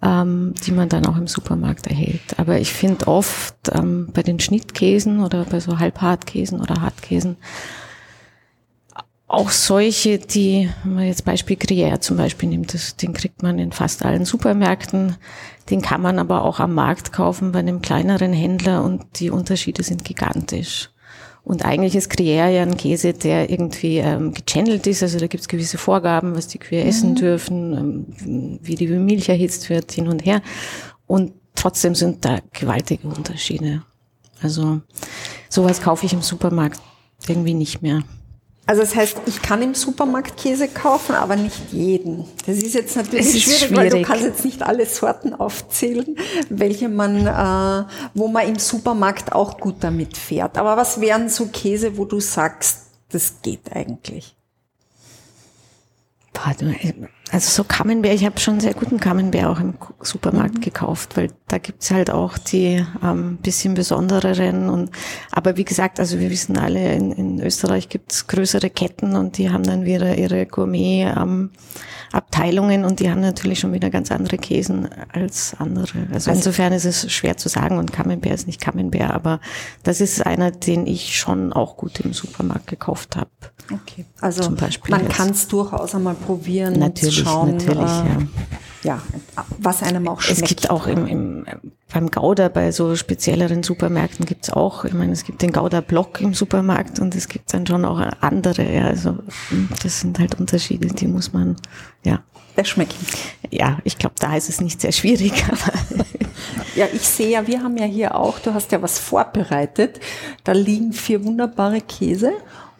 ähm, 0.00 0.54
die 0.64 0.72
man 0.72 0.88
dann 0.88 1.04
auch 1.04 1.18
im 1.18 1.26
Supermarkt 1.26 1.88
erhält. 1.88 2.38
Aber 2.38 2.58
ich 2.58 2.72
finde 2.72 3.06
oft 3.06 3.54
ähm, 3.70 4.08
bei 4.14 4.22
den 4.22 4.40
Schnittkäsen 4.40 5.22
oder 5.22 5.44
bei 5.44 5.60
so 5.60 5.78
Halbhartkäsen 5.78 6.58
oder 6.58 6.80
Hartkäsen 6.80 7.36
auch 9.32 9.50
solche, 9.50 10.18
die, 10.18 10.68
wenn 10.84 10.94
man 10.94 11.06
jetzt 11.06 11.24
Beispiel 11.24 11.56
Gruyère 11.56 12.00
zum 12.00 12.18
Beispiel 12.18 12.50
nimmt, 12.50 12.74
das, 12.74 12.96
den 12.96 13.14
kriegt 13.14 13.42
man 13.42 13.58
in 13.58 13.72
fast 13.72 14.04
allen 14.04 14.26
Supermärkten. 14.26 15.16
Den 15.70 15.80
kann 15.80 16.02
man 16.02 16.18
aber 16.18 16.42
auch 16.42 16.60
am 16.60 16.74
Markt 16.74 17.12
kaufen 17.12 17.50
bei 17.50 17.60
einem 17.60 17.80
kleineren 17.80 18.34
Händler 18.34 18.84
und 18.84 19.20
die 19.20 19.30
Unterschiede 19.30 19.82
sind 19.82 20.04
gigantisch. 20.04 20.90
Und 21.44 21.64
eigentlich 21.64 21.96
ist 21.96 22.12
Gruyère 22.12 22.50
ja 22.50 22.62
ein 22.62 22.76
Käse, 22.76 23.14
der 23.14 23.48
irgendwie 23.48 23.98
ähm, 23.98 24.34
gechannelt 24.34 24.86
ist. 24.86 25.02
Also 25.02 25.18
da 25.18 25.26
gibt 25.26 25.40
es 25.40 25.48
gewisse 25.48 25.78
Vorgaben, 25.78 26.36
was 26.36 26.46
die 26.48 26.58
Kühe 26.58 26.82
mhm. 26.82 26.88
essen 26.88 27.14
dürfen, 27.14 27.72
ähm, 27.72 28.58
wie 28.62 28.74
die 28.74 28.86
Milch 28.86 29.30
erhitzt 29.30 29.70
wird, 29.70 29.92
hin 29.92 30.08
und 30.08 30.24
her. 30.26 30.42
Und 31.06 31.32
trotzdem 31.54 31.94
sind 31.94 32.24
da 32.24 32.38
gewaltige 32.52 33.08
Unterschiede. 33.08 33.82
Also 34.42 34.82
sowas 35.48 35.80
kaufe 35.80 36.04
ich 36.04 36.12
im 36.12 36.22
Supermarkt 36.22 36.80
irgendwie 37.26 37.54
nicht 37.54 37.80
mehr. 37.80 38.02
Also 38.72 38.84
das 38.84 38.94
heißt, 38.94 39.20
ich 39.26 39.42
kann 39.42 39.60
im 39.60 39.74
Supermarkt 39.74 40.38
Käse 40.38 40.66
kaufen, 40.66 41.14
aber 41.14 41.36
nicht 41.36 41.72
jeden. 41.72 42.24
Das 42.46 42.56
ist 42.56 42.72
jetzt 42.72 42.96
natürlich 42.96 43.26
ist 43.26 43.42
schwierig, 43.42 43.58
schwierig, 43.58 43.76
weil 43.76 43.90
du 43.90 44.00
kannst 44.00 44.24
jetzt 44.24 44.46
nicht 44.46 44.62
alle 44.62 44.86
Sorten 44.86 45.34
aufzählen, 45.34 46.16
welche 46.48 46.88
man, 46.88 47.26
äh, 47.26 47.84
wo 48.14 48.28
man 48.28 48.48
im 48.48 48.58
Supermarkt 48.58 49.34
auch 49.34 49.58
gut 49.58 49.74
damit 49.80 50.16
fährt. 50.16 50.56
Aber 50.56 50.78
was 50.78 51.02
wären 51.02 51.28
so 51.28 51.48
Käse, 51.48 51.98
wo 51.98 52.06
du 52.06 52.18
sagst, 52.18 52.86
das 53.10 53.42
geht 53.42 53.70
eigentlich? 53.76 54.34
Also 57.30 57.50
so 57.50 57.64
Camembert, 57.64 58.12
ich 58.12 58.26
habe 58.26 58.38
schon 58.38 58.60
sehr 58.60 58.74
guten 58.74 59.00
Camembert 59.00 59.46
auch 59.46 59.60
im 59.60 59.74
Supermarkt 60.00 60.56
mhm. 60.56 60.60
gekauft, 60.60 61.16
weil 61.16 61.28
da 61.48 61.56
gibt's 61.56 61.90
halt 61.90 62.10
auch 62.10 62.36
die 62.36 62.84
ähm, 63.02 63.38
bisschen 63.38 63.72
besondereren. 63.72 64.68
Und 64.68 64.90
aber 65.30 65.56
wie 65.56 65.64
gesagt, 65.64 65.98
also 65.98 66.18
wir 66.18 66.30
wissen 66.30 66.58
alle, 66.58 66.92
in, 66.92 67.12
in 67.12 67.40
Österreich 67.40 67.88
gibt's 67.88 68.26
größere 68.26 68.68
Ketten 68.68 69.16
und 69.16 69.38
die 69.38 69.50
haben 69.50 69.62
dann 69.62 69.86
wieder 69.86 70.18
ihre 70.18 70.44
Gourmet 70.44 71.04
ähm, 71.16 71.50
und 72.12 73.00
die 73.00 73.10
haben 73.10 73.20
natürlich 73.20 73.60
schon 73.60 73.72
wieder 73.72 73.88
ganz 73.88 74.12
andere 74.12 74.36
Käsen 74.36 74.88
als 75.12 75.56
andere. 75.58 76.00
Also, 76.12 76.30
also 76.30 76.30
insofern 76.32 76.74
ist 76.74 76.84
es 76.84 77.10
schwer 77.10 77.38
zu 77.38 77.48
sagen 77.48 77.78
und 77.78 77.92
Camembert 77.92 78.34
ist 78.34 78.46
nicht 78.46 78.60
Camembert, 78.60 79.10
aber 79.10 79.40
das 79.82 80.02
ist 80.02 80.24
einer, 80.26 80.50
den 80.50 80.86
ich 80.86 81.16
schon 81.16 81.52
auch 81.54 81.78
gut 81.78 82.00
im 82.00 82.12
Supermarkt 82.12 82.66
gekauft 82.66 83.16
habe. 83.16 83.30
Okay, 83.70 84.04
also 84.20 84.50
man 84.88 85.08
kann 85.08 85.30
es 85.30 85.48
durchaus 85.48 85.94
einmal 85.94 86.14
probieren 86.14 86.78
natürlich, 86.78 87.11
und 87.18 87.24
schauen, 87.24 87.56
natürlich, 87.56 87.78
äh, 87.78 88.26
ja 88.84 89.02
ja, 89.36 89.46
was 89.58 89.82
einem 89.82 90.08
auch 90.08 90.20
schmeckt. 90.20 90.42
Es 90.42 90.48
gibt 90.48 90.70
auch 90.70 90.86
im, 90.86 91.06
im, 91.06 91.46
beim 91.92 92.10
Gouda, 92.10 92.48
bei 92.48 92.72
so 92.72 92.96
spezielleren 92.96 93.62
Supermärkten 93.62 94.26
gibt's 94.26 94.50
auch, 94.50 94.84
ich 94.84 94.92
meine, 94.92 95.12
es 95.12 95.24
gibt 95.24 95.42
den 95.42 95.52
Gouda-Block 95.52 96.20
im 96.20 96.34
Supermarkt 96.34 96.98
und 96.98 97.14
es 97.14 97.28
gibt 97.28 97.52
dann 97.54 97.66
schon 97.66 97.84
auch 97.84 98.00
andere, 98.20 98.70
ja, 98.70 98.86
also 98.86 99.18
das 99.82 100.00
sind 100.00 100.18
halt 100.18 100.38
Unterschiede, 100.38 100.88
die 100.88 101.06
muss 101.06 101.32
man, 101.32 101.56
ja. 102.04 102.22
Erschmecken. 102.54 103.06
Ja, 103.50 103.78
ich 103.82 103.96
glaube, 103.96 104.16
da 104.18 104.36
ist 104.36 104.50
es 104.50 104.60
nicht 104.60 104.80
sehr 104.80 104.92
schwierig. 104.92 105.42
Aber 105.48 105.72
ja, 106.74 106.86
ich 106.92 107.00
sehe 107.00 107.30
ja, 107.30 107.46
wir 107.46 107.62
haben 107.62 107.78
ja 107.78 107.86
hier 107.86 108.14
auch, 108.14 108.38
du 108.40 108.52
hast 108.52 108.72
ja 108.72 108.82
was 108.82 108.98
vorbereitet, 108.98 110.00
da 110.44 110.52
liegen 110.52 110.92
vier 110.92 111.24
wunderbare 111.24 111.80
Käse 111.80 112.32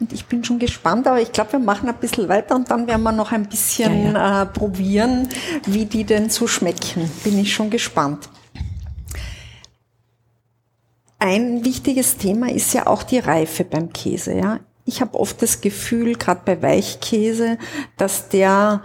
und 0.03 0.11
ich 0.11 0.25
bin 0.25 0.43
schon 0.43 0.59
gespannt, 0.59 1.07
aber 1.07 1.21
ich 1.21 1.31
glaube, 1.31 1.53
wir 1.53 1.59
machen 1.59 1.87
ein 1.87 1.95
bisschen 1.95 2.27
weiter 2.27 2.55
und 2.55 2.69
dann 2.69 2.87
werden 2.87 3.03
wir 3.03 3.13
noch 3.13 3.31
ein 3.31 3.47
bisschen 3.47 4.07
ja, 4.07 4.11
ja. 4.11 4.41
Äh, 4.41 4.45
probieren, 4.47 5.29
wie 5.65 5.85
die 5.85 6.03
denn 6.03 6.29
so 6.29 6.45
schmecken. 6.45 7.09
Bin 7.23 7.39
ich 7.39 7.53
schon 7.53 7.69
gespannt. 7.69 8.27
Ein 11.19 11.63
wichtiges 11.63 12.17
Thema 12.17 12.51
ist 12.51 12.73
ja 12.73 12.85
auch 12.87 13.03
die 13.03 13.19
Reife 13.19 13.63
beim 13.63 13.93
Käse. 13.93 14.33
Ja, 14.33 14.59
ich 14.83 14.99
habe 14.99 15.17
oft 15.17 15.41
das 15.41 15.61
Gefühl, 15.61 16.15
gerade 16.15 16.41
bei 16.43 16.61
Weichkäse, 16.61 17.57
dass 17.95 18.27
der 18.27 18.81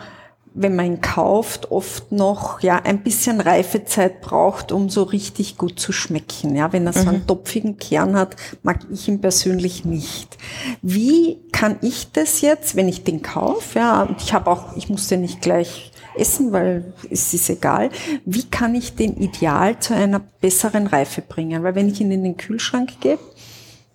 wenn 0.61 0.75
man 0.75 0.87
ihn 0.87 1.01
kauft, 1.01 1.71
oft 1.71 2.11
noch 2.11 2.61
ja 2.61 2.81
ein 2.83 3.03
bisschen 3.03 3.41
Reifezeit 3.41 4.21
braucht, 4.21 4.73
um 4.73 4.91
so 4.91 5.05
richtig 5.05 5.57
gut 5.57 5.79
zu 5.79 5.93
schmecken. 5.93 6.57
Ja, 6.57 6.73
wenn 6.73 6.87
er 6.87 6.93
so 6.93 7.09
einen 7.09 7.21
mhm. 7.21 7.27
topfigen 7.27 7.79
Kern 7.79 8.17
hat, 8.17 8.35
mag 8.63 8.81
ich 8.91 9.07
ihn 9.07 9.21
persönlich 9.21 9.85
nicht. 9.85 10.37
Wie 10.83 11.39
kann 11.53 11.79
ich 11.81 12.11
das 12.13 12.41
jetzt, 12.41 12.75
wenn 12.75 12.89
ich 12.89 13.05
den 13.05 13.23
kaufe? 13.23 13.79
Ja, 13.79 14.09
ich 14.19 14.35
habe 14.35 14.51
auch, 14.51 14.77
ich 14.77 14.89
muss 14.89 15.07
den 15.07 15.21
nicht 15.21 15.41
gleich 15.41 15.93
essen, 16.17 16.53
weil 16.53 16.93
es 17.09 17.33
ist 17.33 17.49
egal. 17.49 17.91
Wie 18.25 18.45
kann 18.45 18.75
ich 18.75 18.97
den 18.97 19.17
ideal 19.17 19.79
zu 19.79 19.95
einer 19.95 20.21
besseren 20.41 20.89
Reife 20.89 21.23
bringen? 21.23 21.63
Weil 21.63 21.77
wenn 21.77 21.89
ich 21.89 22.01
ihn 22.01 22.11
in 22.11 22.25
den 22.25 22.37
Kühlschrank 22.37 23.01
gebe, 23.01 23.21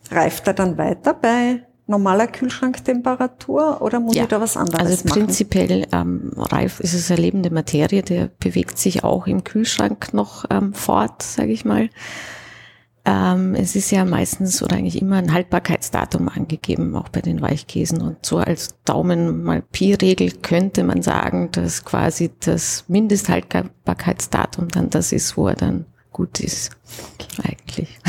reift 0.09 0.47
er 0.47 0.53
dann 0.53 0.77
weiter 0.77 1.13
bei 1.13 1.63
normaler 1.85 2.27
Kühlschranktemperatur 2.27 3.81
oder 3.81 3.99
muss 3.99 4.15
ja. 4.15 4.23
ich 4.23 4.29
da 4.29 4.39
was 4.39 4.57
anderes 4.57 4.79
also 4.79 4.91
machen? 4.91 5.09
Also 5.09 5.19
prinzipiell 5.19 5.87
ähm, 5.91 6.31
reif 6.37 6.79
ist 6.79 6.93
es 6.93 7.11
eine 7.11 7.21
lebende 7.21 7.49
Materie, 7.49 8.01
der 8.01 8.29
bewegt 8.39 8.77
sich 8.77 9.03
auch 9.03 9.27
im 9.27 9.43
Kühlschrank 9.43 10.13
noch 10.13 10.45
ähm, 10.49 10.73
fort, 10.73 11.21
sage 11.21 11.51
ich 11.51 11.65
mal. 11.65 11.89
Ähm, 13.05 13.53
es 13.55 13.75
ist 13.75 13.91
ja 13.91 14.05
meistens 14.05 14.63
oder 14.63 14.77
eigentlich 14.77 15.01
immer 15.01 15.17
ein 15.17 15.33
Haltbarkeitsdatum 15.33 16.29
angegeben, 16.29 16.95
auch 16.95 17.09
bei 17.09 17.19
den 17.19 17.41
Weichkäsen. 17.41 18.01
Und 18.01 18.25
so 18.25 18.37
als 18.37 18.81
Daumen 18.85 19.43
mal 19.43 19.61
Pi-Regel 19.61 20.31
könnte 20.41 20.85
man 20.85 21.01
sagen, 21.01 21.49
dass 21.51 21.83
quasi 21.83 22.31
das 22.39 22.85
Mindesthaltbarkeitsdatum 22.87 24.69
dann 24.69 24.89
das 24.89 25.11
ist, 25.11 25.35
wo 25.35 25.49
er 25.49 25.55
dann 25.55 25.85
gut 26.13 26.39
ist. 26.39 26.71
Eigentlich. 27.43 27.99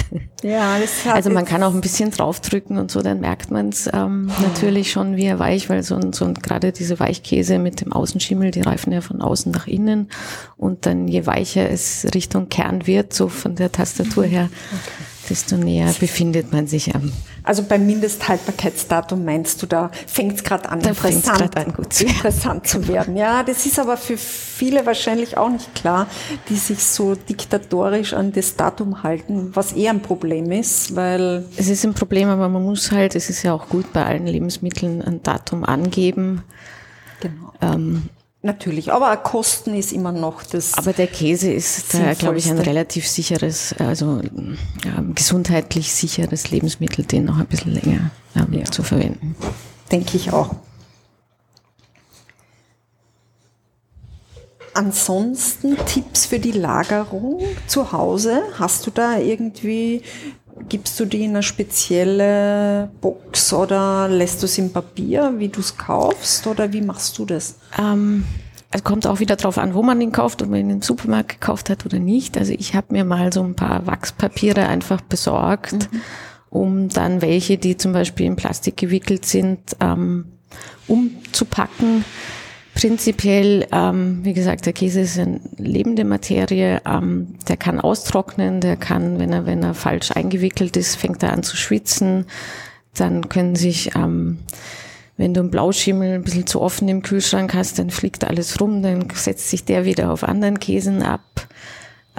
Ja, 0.42 0.78
das 0.78 1.06
hat 1.06 1.14
Also 1.14 1.30
man 1.30 1.46
kann 1.46 1.62
auch 1.62 1.72
ein 1.72 1.80
bisschen 1.80 2.10
draufdrücken 2.10 2.76
und 2.76 2.90
so, 2.90 3.00
dann 3.00 3.20
merkt 3.20 3.50
man 3.50 3.70
es 3.70 3.88
ähm, 3.92 4.30
natürlich 4.42 4.92
schon, 4.92 5.16
wie 5.16 5.24
er 5.24 5.38
weich, 5.38 5.70
weil 5.70 5.82
so, 5.82 5.98
so 6.12 6.32
gerade 6.34 6.70
diese 6.70 7.00
Weichkäse 7.00 7.58
mit 7.58 7.80
dem 7.80 7.92
Außenschimmel, 7.92 8.50
die 8.50 8.60
reifen 8.60 8.92
ja 8.92 9.00
von 9.00 9.22
außen 9.22 9.50
nach 9.50 9.66
innen 9.66 10.10
und 10.58 10.84
dann 10.84 11.08
je 11.08 11.26
weicher 11.26 11.70
es 11.70 12.06
Richtung 12.14 12.50
Kern 12.50 12.86
wird, 12.86 13.14
so 13.14 13.28
von 13.28 13.56
der 13.56 13.72
Tastatur 13.72 14.24
her, 14.24 14.50
okay 14.70 15.13
desto 15.28 15.56
näher 15.56 15.92
befindet 15.98 16.52
man 16.52 16.66
sich 16.66 16.94
am. 16.94 17.12
Also 17.42 17.62
beim 17.62 17.86
Mindesthaltbarkeitsdatum 17.86 19.24
meinst 19.24 19.62
du, 19.62 19.66
da 19.66 19.90
fängt 20.06 20.36
es 20.36 20.44
gerade 20.44 20.68
an, 20.68 20.80
da 20.80 20.90
interessant, 20.90 21.56
an, 21.56 21.72
gut 21.74 21.92
zu 21.92 22.04
interessant 22.04 22.66
zu 22.66 22.88
werden. 22.88 23.16
Ja, 23.16 23.42
das 23.42 23.66
ist 23.66 23.78
aber 23.78 23.96
für 23.96 24.16
viele 24.16 24.86
wahrscheinlich 24.86 25.36
auch 25.36 25.50
nicht 25.50 25.74
klar, 25.74 26.06
die 26.48 26.56
sich 26.56 26.82
so 26.84 27.14
diktatorisch 27.14 28.14
an 28.14 28.32
das 28.32 28.56
Datum 28.56 29.02
halten, 29.02 29.50
was 29.54 29.72
eher 29.72 29.90
ein 29.90 30.00
Problem 30.00 30.50
ist, 30.50 30.96
weil... 30.96 31.44
Es 31.56 31.68
ist 31.68 31.84
ein 31.84 31.94
Problem, 31.94 32.28
aber 32.28 32.48
man 32.48 32.62
muss 32.62 32.90
halt, 32.92 33.14
es 33.14 33.28
ist 33.28 33.42
ja 33.42 33.52
auch 33.52 33.68
gut 33.68 33.92
bei 33.92 34.04
allen 34.04 34.26
Lebensmitteln 34.26 35.02
ein 35.02 35.22
Datum 35.22 35.64
angeben. 35.64 36.42
Genau. 37.20 37.52
Ähm, 37.60 38.08
Natürlich, 38.44 38.92
aber 38.92 39.16
Kosten 39.16 39.74
ist 39.74 39.90
immer 39.90 40.12
noch 40.12 40.42
das. 40.42 40.74
Aber 40.74 40.92
der 40.92 41.06
Käse 41.06 41.50
ist, 41.50 41.96
glaube 42.18 42.36
ich, 42.36 42.50
ein 42.50 42.58
relativ 42.58 43.08
sicheres, 43.08 43.74
also 43.78 44.20
ja, 44.84 45.02
gesundheitlich 45.14 45.94
sicheres 45.94 46.50
Lebensmittel, 46.50 47.06
den 47.06 47.24
noch 47.24 47.38
ein 47.38 47.46
bisschen 47.46 47.72
länger 47.72 48.10
ähm, 48.36 48.52
ja. 48.52 48.64
zu 48.64 48.82
verwenden. 48.82 49.34
Denke 49.90 50.18
ich 50.18 50.30
auch. 50.34 50.56
Ansonsten 54.74 55.78
Tipps 55.86 56.26
für 56.26 56.38
die 56.38 56.52
Lagerung 56.52 57.40
zu 57.66 57.92
Hause. 57.92 58.42
Hast 58.58 58.86
du 58.86 58.90
da 58.90 59.16
irgendwie 59.16 60.02
Gibst 60.68 60.98
du 61.00 61.04
die 61.04 61.24
in 61.24 61.30
eine 61.30 61.42
spezielle 61.42 62.90
Box 63.00 63.52
oder 63.52 64.08
lässt 64.08 64.42
du 64.42 64.46
es 64.46 64.56
im 64.58 64.72
Papier, 64.72 65.34
wie 65.36 65.48
du 65.48 65.60
es 65.60 65.76
kaufst 65.76 66.46
oder 66.46 66.72
wie 66.72 66.80
machst 66.80 67.18
du 67.18 67.24
das? 67.24 67.56
Ähm, 67.76 68.24
es 68.70 68.84
kommt 68.84 69.06
auch 69.06 69.20
wieder 69.20 69.36
darauf 69.36 69.58
an, 69.58 69.74
wo 69.74 69.82
man 69.82 70.00
den 70.00 70.12
kauft, 70.12 70.42
ob 70.42 70.50
man 70.50 70.60
ihn 70.60 70.70
im 70.70 70.82
Supermarkt 70.82 71.40
gekauft 71.40 71.70
hat 71.70 71.84
oder 71.86 71.98
nicht. 71.98 72.38
Also 72.38 72.52
ich 72.52 72.74
habe 72.74 72.88
mir 72.90 73.04
mal 73.04 73.32
so 73.32 73.42
ein 73.42 73.54
paar 73.54 73.86
Wachspapiere 73.86 74.66
einfach 74.66 75.00
besorgt, 75.00 75.92
mhm. 75.92 76.00
um 76.50 76.88
dann 76.88 77.20
welche, 77.20 77.58
die 77.58 77.76
zum 77.76 77.92
Beispiel 77.92 78.26
in 78.26 78.36
Plastik 78.36 78.76
gewickelt 78.76 79.26
sind, 79.26 79.76
ähm, 79.80 80.26
umzupacken 80.86 82.04
Prinzipiell, 82.74 83.68
ähm, 83.70 84.24
wie 84.24 84.32
gesagt, 84.32 84.66
der 84.66 84.72
Käse 84.72 85.02
ist 85.02 85.18
eine 85.18 85.40
lebende 85.56 86.04
Materie. 86.04 86.82
Ähm, 86.84 87.36
der 87.48 87.56
kann 87.56 87.80
austrocknen, 87.80 88.60
der 88.60 88.76
kann, 88.76 89.20
wenn 89.20 89.32
er 89.32 89.46
wenn 89.46 89.62
er 89.62 89.74
falsch 89.74 90.10
eingewickelt 90.10 90.76
ist, 90.76 90.96
fängt 90.96 91.22
er 91.22 91.32
an 91.32 91.44
zu 91.44 91.56
schwitzen. 91.56 92.26
Dann 92.92 93.28
können 93.28 93.54
sich, 93.54 93.94
ähm, 93.94 94.40
wenn 95.16 95.34
du 95.34 95.40
einen 95.40 95.50
Blauschimmel 95.50 96.14
ein 96.14 96.24
bisschen 96.24 96.48
zu 96.48 96.60
offen 96.60 96.88
im 96.88 97.02
Kühlschrank 97.02 97.54
hast, 97.54 97.78
dann 97.78 97.90
fliegt 97.90 98.24
alles 98.24 98.60
rum, 98.60 98.82
dann 98.82 99.06
setzt 99.14 99.50
sich 99.50 99.64
der 99.64 99.84
wieder 99.84 100.10
auf 100.10 100.24
anderen 100.24 100.58
Käsen 100.58 101.02
ab. 101.02 101.46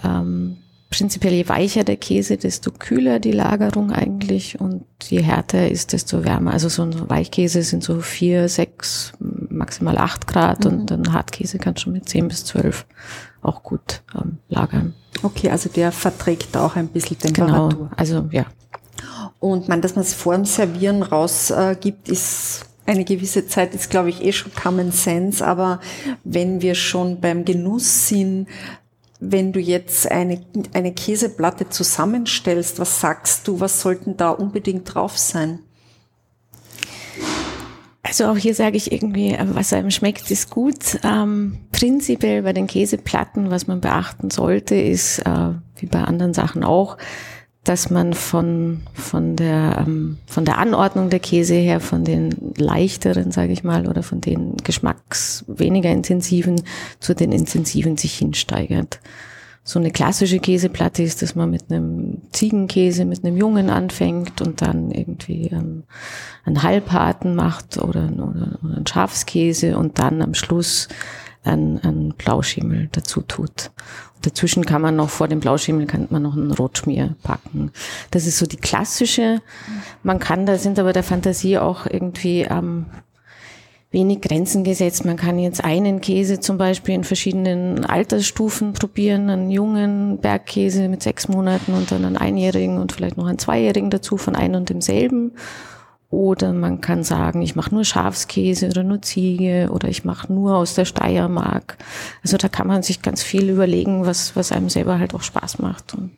Ähm, 0.03 0.57
prinzipiell 0.89 1.33
je 1.33 1.49
weicher 1.49 1.83
der 1.83 1.97
Käse, 1.97 2.37
desto 2.37 2.71
kühler 2.71 3.19
die 3.19 3.33
Lagerung 3.33 3.91
eigentlich 3.91 4.59
und 4.61 4.85
je 5.03 5.21
härter 5.21 5.57
er 5.57 5.71
ist, 5.71 5.91
desto 5.91 6.23
wärmer. 6.23 6.53
Also 6.53 6.69
so 6.69 6.83
ein 6.83 7.09
Weichkäse 7.09 7.63
sind 7.63 7.83
so 7.83 7.99
vier, 7.99 8.47
sechs, 8.47 9.11
maximal 9.55 9.97
acht 9.97 10.27
Grad 10.27 10.65
mhm. 10.65 10.71
und 10.71 10.91
ein 10.91 11.13
Hartkäse 11.13 11.57
kann 11.57 11.77
schon 11.77 11.93
mit 11.93 12.07
zehn 12.09 12.27
bis 12.27 12.45
zwölf 12.45 12.85
auch 13.41 13.63
gut 13.63 14.01
ähm, 14.15 14.39
lagern. 14.49 14.93
Okay, 15.23 15.49
also 15.49 15.69
der 15.69 15.91
verträgt 15.91 16.57
auch 16.57 16.75
ein 16.75 16.87
bisschen 16.87 17.17
Temperatur. 17.17 17.69
Genau, 17.69 17.89
also 17.95 18.27
ja. 18.31 18.45
Und 19.39 19.67
man, 19.67 19.81
dass 19.81 19.95
man 19.95 20.03
es 20.03 20.13
vor 20.13 20.35
dem 20.35 20.45
Servieren 20.45 21.03
rausgibt, 21.03 22.09
äh, 22.09 22.11
ist 22.11 22.65
eine 22.85 23.03
gewisse 23.03 23.47
Zeit 23.47 23.73
ist, 23.73 23.89
glaube 23.89 24.09
ich, 24.09 24.23
eh 24.23 24.31
schon 24.31 24.53
Common 24.53 24.91
Sense, 24.91 25.45
aber 25.45 25.79
wenn 26.23 26.61
wir 26.61 26.75
schon 26.75 27.19
beim 27.19 27.43
Genuss 27.45 28.07
sind, 28.07 28.47
wenn 29.19 29.53
du 29.53 29.59
jetzt 29.59 30.11
eine, 30.11 30.41
eine 30.73 30.93
Käseplatte 30.93 31.69
zusammenstellst, 31.69 32.79
was 32.79 32.99
sagst 32.99 33.47
du, 33.47 33.59
was 33.59 33.81
sollten 33.81 34.17
da 34.17 34.29
unbedingt 34.29 34.93
drauf 34.93 35.17
sein? 35.17 35.59
Also 38.07 38.25
auch 38.25 38.37
hier 38.37 38.53
sage 38.53 38.77
ich 38.77 38.91
irgendwie, 38.91 39.35
was 39.39 39.73
einem 39.73 39.89
schmeckt, 39.89 40.29
ist 40.29 40.51
gut. 40.51 40.99
Ähm, 41.03 41.57
prinzipiell 41.71 42.43
bei 42.43 42.53
den 42.53 42.67
Käseplatten, 42.67 43.49
was 43.49 43.65
man 43.65 43.81
beachten 43.81 44.29
sollte, 44.29 44.75
ist, 44.75 45.19
äh, 45.19 45.49
wie 45.77 45.87
bei 45.87 46.03
anderen 46.03 46.35
Sachen 46.35 46.63
auch, 46.63 46.97
dass 47.63 47.89
man 47.89 48.13
von, 48.13 48.81
von, 48.93 49.35
der, 49.35 49.83
ähm, 49.87 50.19
von 50.27 50.45
der 50.45 50.59
Anordnung 50.59 51.09
der 51.09 51.19
Käse 51.19 51.55
her, 51.55 51.79
von 51.79 52.03
den 52.03 52.53
leichteren, 52.57 53.31
sage 53.31 53.53
ich 53.53 53.63
mal, 53.63 53.87
oder 53.87 54.03
von 54.03 54.21
den 54.21 54.55
geschmacks 54.57 55.43
weniger 55.47 55.89
intensiven 55.89 56.61
zu 56.99 57.15
den 57.15 57.31
intensiven 57.31 57.97
sich 57.97 58.19
hinsteigert. 58.19 58.99
So 59.67 59.79
eine 59.79 59.89
klassische 59.89 60.37
Käseplatte 60.37 61.01
ist, 61.01 61.23
dass 61.23 61.33
man 61.33 61.49
mit 61.49 61.71
einem 61.71 62.21
Ziegenkäse, 62.31 63.03
mit 63.03 63.25
einem 63.25 63.35
Jungen 63.35 63.71
anfängt 63.71 64.39
und 64.41 64.61
dann 64.61 64.91
irgendwie 64.91 65.47
ähm, 65.47 65.85
einen 66.45 66.61
Halbharten 66.61 67.33
macht 67.33 67.79
oder, 67.79 68.11
oder, 68.13 68.59
oder 68.63 68.75
einen 68.75 68.85
Schafskäse 68.85 69.75
und 69.75 69.97
dann 69.97 70.21
am 70.21 70.35
Schluss 70.35 70.87
einen, 71.43 71.79
einen 71.79 72.13
Blauschimmel 72.13 72.89
dazu 72.91 73.21
tut. 73.21 73.71
Dazwischen 74.21 74.65
kann 74.65 74.83
man 74.83 74.95
noch, 74.95 75.09
vor 75.09 75.27
dem 75.27 75.39
Blauschimmel 75.39 75.87
kann 75.87 76.07
man 76.11 76.21
noch 76.21 76.35
einen 76.35 76.51
Rotschmier 76.51 77.15
packen. 77.23 77.71
Das 78.11 78.27
ist 78.27 78.37
so 78.37 78.45
die 78.45 78.57
klassische. 78.57 79.41
Man 80.03 80.19
kann, 80.19 80.45
da 80.45 80.59
sind 80.59 80.77
aber 80.77 80.93
der 80.93 81.03
Fantasie 81.03 81.57
auch 81.57 81.87
irgendwie 81.87 82.41
ähm, 82.41 82.85
wenig 83.95 84.21
Grenzen 84.21 84.63
gesetzt. 84.63 85.05
Man 85.05 85.15
kann 85.15 85.39
jetzt 85.39 85.63
einen 85.63 86.01
Käse 86.01 86.39
zum 86.41 86.57
Beispiel 86.57 86.93
in 86.93 87.03
verschiedenen 87.05 87.85
Altersstufen 87.85 88.73
probieren, 88.73 89.29
einen 89.29 89.49
jungen 89.49 90.19
Bergkäse 90.19 90.89
mit 90.89 91.01
sechs 91.01 91.29
Monaten 91.29 91.73
und 91.73 91.91
dann 91.91 92.03
einen 92.03 92.17
einjährigen 92.17 92.77
und 92.77 92.91
vielleicht 92.91 93.17
noch 93.17 93.25
einen 93.25 93.39
zweijährigen 93.39 93.89
dazu 93.89 94.17
von 94.17 94.35
einem 94.35 94.55
und 94.55 94.69
demselben. 94.69 95.31
Oder 96.09 96.53
man 96.53 96.81
kann 96.81 97.03
sagen, 97.03 97.41
ich 97.41 97.55
mache 97.55 97.73
nur 97.73 97.85
Schafskäse 97.85 98.67
oder 98.67 98.83
nur 98.83 99.01
Ziege 99.01 99.69
oder 99.71 99.87
ich 99.87 100.05
mache 100.05 100.31
nur 100.31 100.55
aus 100.55 100.75
der 100.75 100.85
Steiermark. 100.85 101.77
Also 102.21 102.37
da 102.37 102.49
kann 102.49 102.67
man 102.67 102.83
sich 102.83 103.01
ganz 103.01 103.23
viel 103.23 103.49
überlegen, 103.49 104.05
was, 104.05 104.35
was 104.35 104.51
einem 104.51 104.69
selber 104.69 104.99
halt 104.99 105.15
auch 105.15 105.23
Spaß 105.23 105.59
macht. 105.59 105.93
Und 105.93 106.11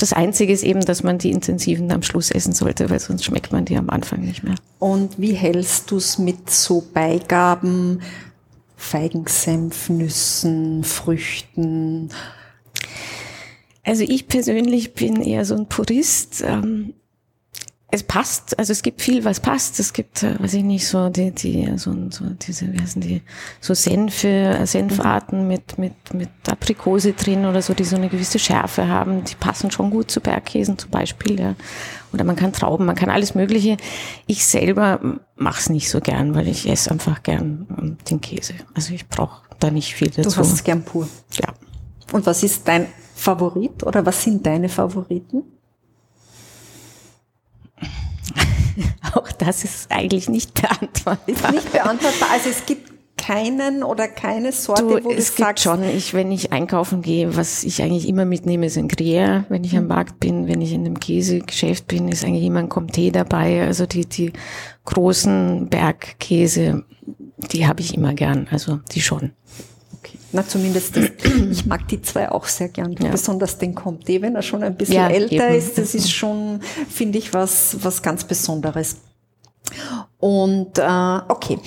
das 0.00 0.12
Einzige 0.12 0.52
ist 0.52 0.62
eben, 0.62 0.80
dass 0.80 1.02
man 1.02 1.18
die 1.18 1.30
intensiven 1.30 1.92
am 1.92 2.02
Schluss 2.02 2.30
essen 2.30 2.52
sollte, 2.52 2.90
weil 2.90 3.00
sonst 3.00 3.24
schmeckt 3.24 3.52
man 3.52 3.64
die 3.64 3.76
am 3.76 3.90
Anfang 3.90 4.20
nicht 4.20 4.42
mehr. 4.42 4.54
Und 4.78 5.18
wie 5.18 5.34
hältst 5.34 5.90
du 5.90 5.98
es 5.98 6.18
mit 6.18 6.50
so 6.50 6.82
Beigaben, 6.92 8.00
Feigensenf, 8.76 9.90
Nüssen, 9.90 10.84
Früchten? 10.84 12.10
Also 13.84 14.04
ich 14.04 14.28
persönlich 14.28 14.94
bin 14.94 15.20
eher 15.20 15.44
so 15.44 15.54
ein 15.56 15.66
Purist. 15.66 16.42
Ähm, 16.46 16.94
es 17.92 18.02
passt, 18.02 18.58
also 18.58 18.72
es 18.72 18.82
gibt 18.82 19.02
viel, 19.02 19.24
was 19.24 19.40
passt. 19.40 19.80
Es 19.80 19.92
gibt, 19.92 20.22
äh, 20.22 20.40
weiß 20.40 20.54
ich 20.54 20.62
nicht, 20.62 20.86
so 20.86 21.08
die, 21.08 21.32
die, 21.32 21.72
so, 21.76 21.92
so 22.10 22.24
diese, 22.46 22.72
wie 22.72 22.80
heißen 22.80 23.00
die, 23.00 23.22
so 23.60 23.74
Senfe, 23.74 24.28
äh, 24.28 24.66
Senfarten 24.66 25.48
mit, 25.48 25.76
mit, 25.78 26.14
mit 26.14 26.28
Aprikose 26.48 27.12
drin 27.12 27.46
oder 27.46 27.62
so, 27.62 27.74
die 27.74 27.84
so 27.84 27.96
eine 27.96 28.08
gewisse 28.08 28.38
Schärfe 28.38 28.86
haben. 28.86 29.24
Die 29.24 29.34
passen 29.34 29.70
schon 29.70 29.90
gut 29.90 30.10
zu 30.10 30.20
Bergkäsen 30.20 30.78
zum 30.78 30.90
Beispiel, 30.90 31.40
ja. 31.40 31.54
Oder 32.12 32.24
man 32.24 32.36
kann 32.36 32.52
Trauben, 32.52 32.86
man 32.86 32.96
kann 32.96 33.10
alles 33.10 33.34
Mögliche. 33.34 33.76
Ich 34.26 34.44
selber 34.46 35.18
mache 35.36 35.60
es 35.60 35.68
nicht 35.68 35.90
so 35.90 36.00
gern, 36.00 36.34
weil 36.34 36.48
ich 36.48 36.68
esse 36.68 36.90
einfach 36.90 37.22
gern 37.22 37.66
ähm, 37.78 37.98
den 38.08 38.20
Käse. 38.20 38.54
Also 38.74 38.94
ich 38.94 39.08
brauche 39.08 39.42
da 39.58 39.70
nicht 39.70 39.94
viel 39.94 40.10
dazu. 40.10 40.30
Du 40.30 40.36
hast 40.36 40.52
es 40.52 40.64
gern 40.64 40.84
pur. 40.84 41.08
Ja. 41.40 41.54
Und 42.12 42.26
was 42.26 42.42
ist 42.42 42.66
dein 42.66 42.86
Favorit 43.14 43.84
oder 43.84 44.04
was 44.06 44.22
sind 44.22 44.44
deine 44.46 44.68
Favoriten? 44.68 45.42
Auch 49.14 49.30
das 49.32 49.64
ist 49.64 49.90
eigentlich 49.90 50.28
nicht 50.28 50.54
beantwortbar. 50.54 51.18
Ist 51.26 51.50
nicht 51.50 51.72
beantwortbar. 51.72 52.28
Also 52.32 52.50
es 52.50 52.64
gibt 52.66 52.90
keinen 53.20 53.82
oder 53.82 54.08
keine 54.08 54.50
Sorte, 54.52 54.82
du, 54.82 55.04
wo 55.04 55.10
es 55.10 55.34
gibt 55.34 55.60
schon, 55.60 55.84
ich, 55.84 56.14
wenn 56.14 56.32
ich 56.32 56.52
einkaufen 56.52 57.02
gehe, 57.02 57.36
was 57.36 57.64
ich 57.64 57.82
eigentlich 57.82 58.08
immer 58.08 58.24
mitnehme, 58.24 58.66
ist 58.66 58.78
ein 58.78 58.88
Gruyère, 58.88 59.44
wenn 59.50 59.62
ich 59.62 59.76
am 59.76 59.84
mhm. 59.84 59.88
Markt 59.88 60.20
bin, 60.20 60.48
wenn 60.48 60.62
ich 60.62 60.72
in 60.72 60.86
einem 60.86 60.98
Käsegeschäft 60.98 61.86
bin, 61.86 62.08
ist 62.08 62.24
eigentlich 62.24 62.44
immer 62.44 62.60
ein 62.60 62.70
Comté 62.70 63.12
dabei. 63.12 63.66
Also 63.66 63.84
die, 63.84 64.06
die 64.06 64.32
großen 64.86 65.68
Bergkäse, 65.68 66.84
die 67.52 67.66
habe 67.66 67.82
ich 67.82 67.94
immer 67.94 68.14
gern, 68.14 68.48
also 68.50 68.80
die 68.92 69.02
schon. 69.02 69.32
Na, 70.32 70.46
zumindest, 70.46 70.96
das, 70.96 71.10
ich 71.50 71.66
mag 71.66 71.88
die 71.88 72.02
zwei 72.02 72.30
auch 72.30 72.46
sehr 72.46 72.68
gern. 72.68 72.92
Ja. 72.92 73.10
Besonders 73.10 73.58
den 73.58 73.74
Comté, 73.74 74.22
wenn 74.22 74.36
er 74.36 74.42
schon 74.42 74.62
ein 74.62 74.76
bisschen 74.76 74.96
ja, 74.96 75.08
älter 75.08 75.48
eben. 75.48 75.58
ist. 75.58 75.78
Das 75.78 75.94
ist 75.94 76.10
schon, 76.10 76.60
finde 76.88 77.18
ich, 77.18 77.34
was, 77.34 77.76
was 77.82 78.02
ganz 78.02 78.24
Besonderes. 78.24 78.96
Und 80.18 80.78
äh, 80.78 81.20
okay. 81.28 81.58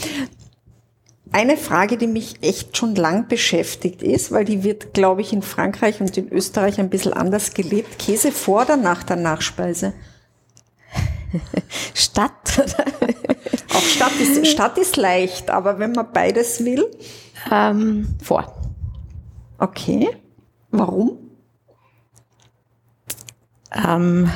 Eine 1.31 1.57
Frage, 1.57 1.97
die 1.97 2.05
mich 2.05 2.35
echt 2.41 2.77
schon 2.77 2.93
lang 2.93 3.27
beschäftigt 3.27 4.03
ist, 4.03 4.31
weil 4.31 4.45
die 4.45 4.63
wird, 4.63 4.93
glaube 4.93 5.21
ich, 5.21 5.33
in 5.33 5.41
Frankreich 5.41 5.99
und 5.99 6.15
in 6.15 6.31
Österreich 6.31 6.79
ein 6.79 6.91
bisschen 6.91 7.13
anders 7.13 7.55
gelebt. 7.55 7.97
Käse 7.97 8.31
vor 8.31 8.61
oder 8.61 8.77
nach 8.77 9.01
der 9.01 9.15
Nachspeise? 9.15 9.93
Stadt. 11.95 12.31
Auch 13.73 13.81
Stadt 13.81 14.11
ist, 14.21 14.47
Stadt 14.47 14.77
ist 14.77 14.95
leicht, 14.95 15.49
aber 15.49 15.79
wenn 15.79 15.93
man 15.93 16.11
beides 16.13 16.63
will. 16.63 16.85
Ähm, 17.51 18.15
vor. 18.21 18.55
Okay. 19.57 20.09
Warum? 20.71 21.17
Ähm, 23.71 24.29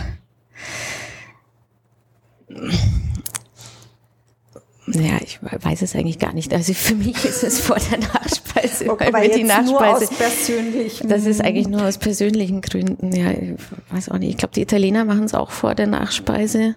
ja, 4.87 5.17
ich 5.21 5.39
weiß 5.41 5.81
es 5.81 5.95
eigentlich 5.95 6.19
gar 6.19 6.33
nicht. 6.33 6.53
Also 6.53 6.73
für 6.73 6.95
mich 6.95 7.23
ist 7.25 7.43
es 7.43 7.59
vor 7.59 7.77
der 7.77 7.99
Nachspeise. 7.99 8.89
Okay, 8.89 9.11
weil 9.11 9.29
die 9.29 9.43
Nachspeise, 9.43 9.71
nur 9.71 9.87
aus 9.87 10.09
persönlichen. 10.09 11.09
Das 11.09 11.25
ist 11.25 11.41
eigentlich 11.41 11.67
nur 11.67 11.83
aus 11.83 11.97
persönlichen 11.97 12.61
Gründen. 12.61 13.11
Ja, 13.13 13.31
ich 13.31 13.55
weiß 13.91 14.09
auch 14.09 14.17
nicht. 14.17 14.29
Ich 14.29 14.37
glaube, 14.37 14.53
die 14.53 14.61
Italiener 14.61 15.05
machen 15.05 15.23
es 15.23 15.33
auch 15.33 15.51
vor 15.51 15.75
der 15.75 15.87
Nachspeise. 15.87 16.75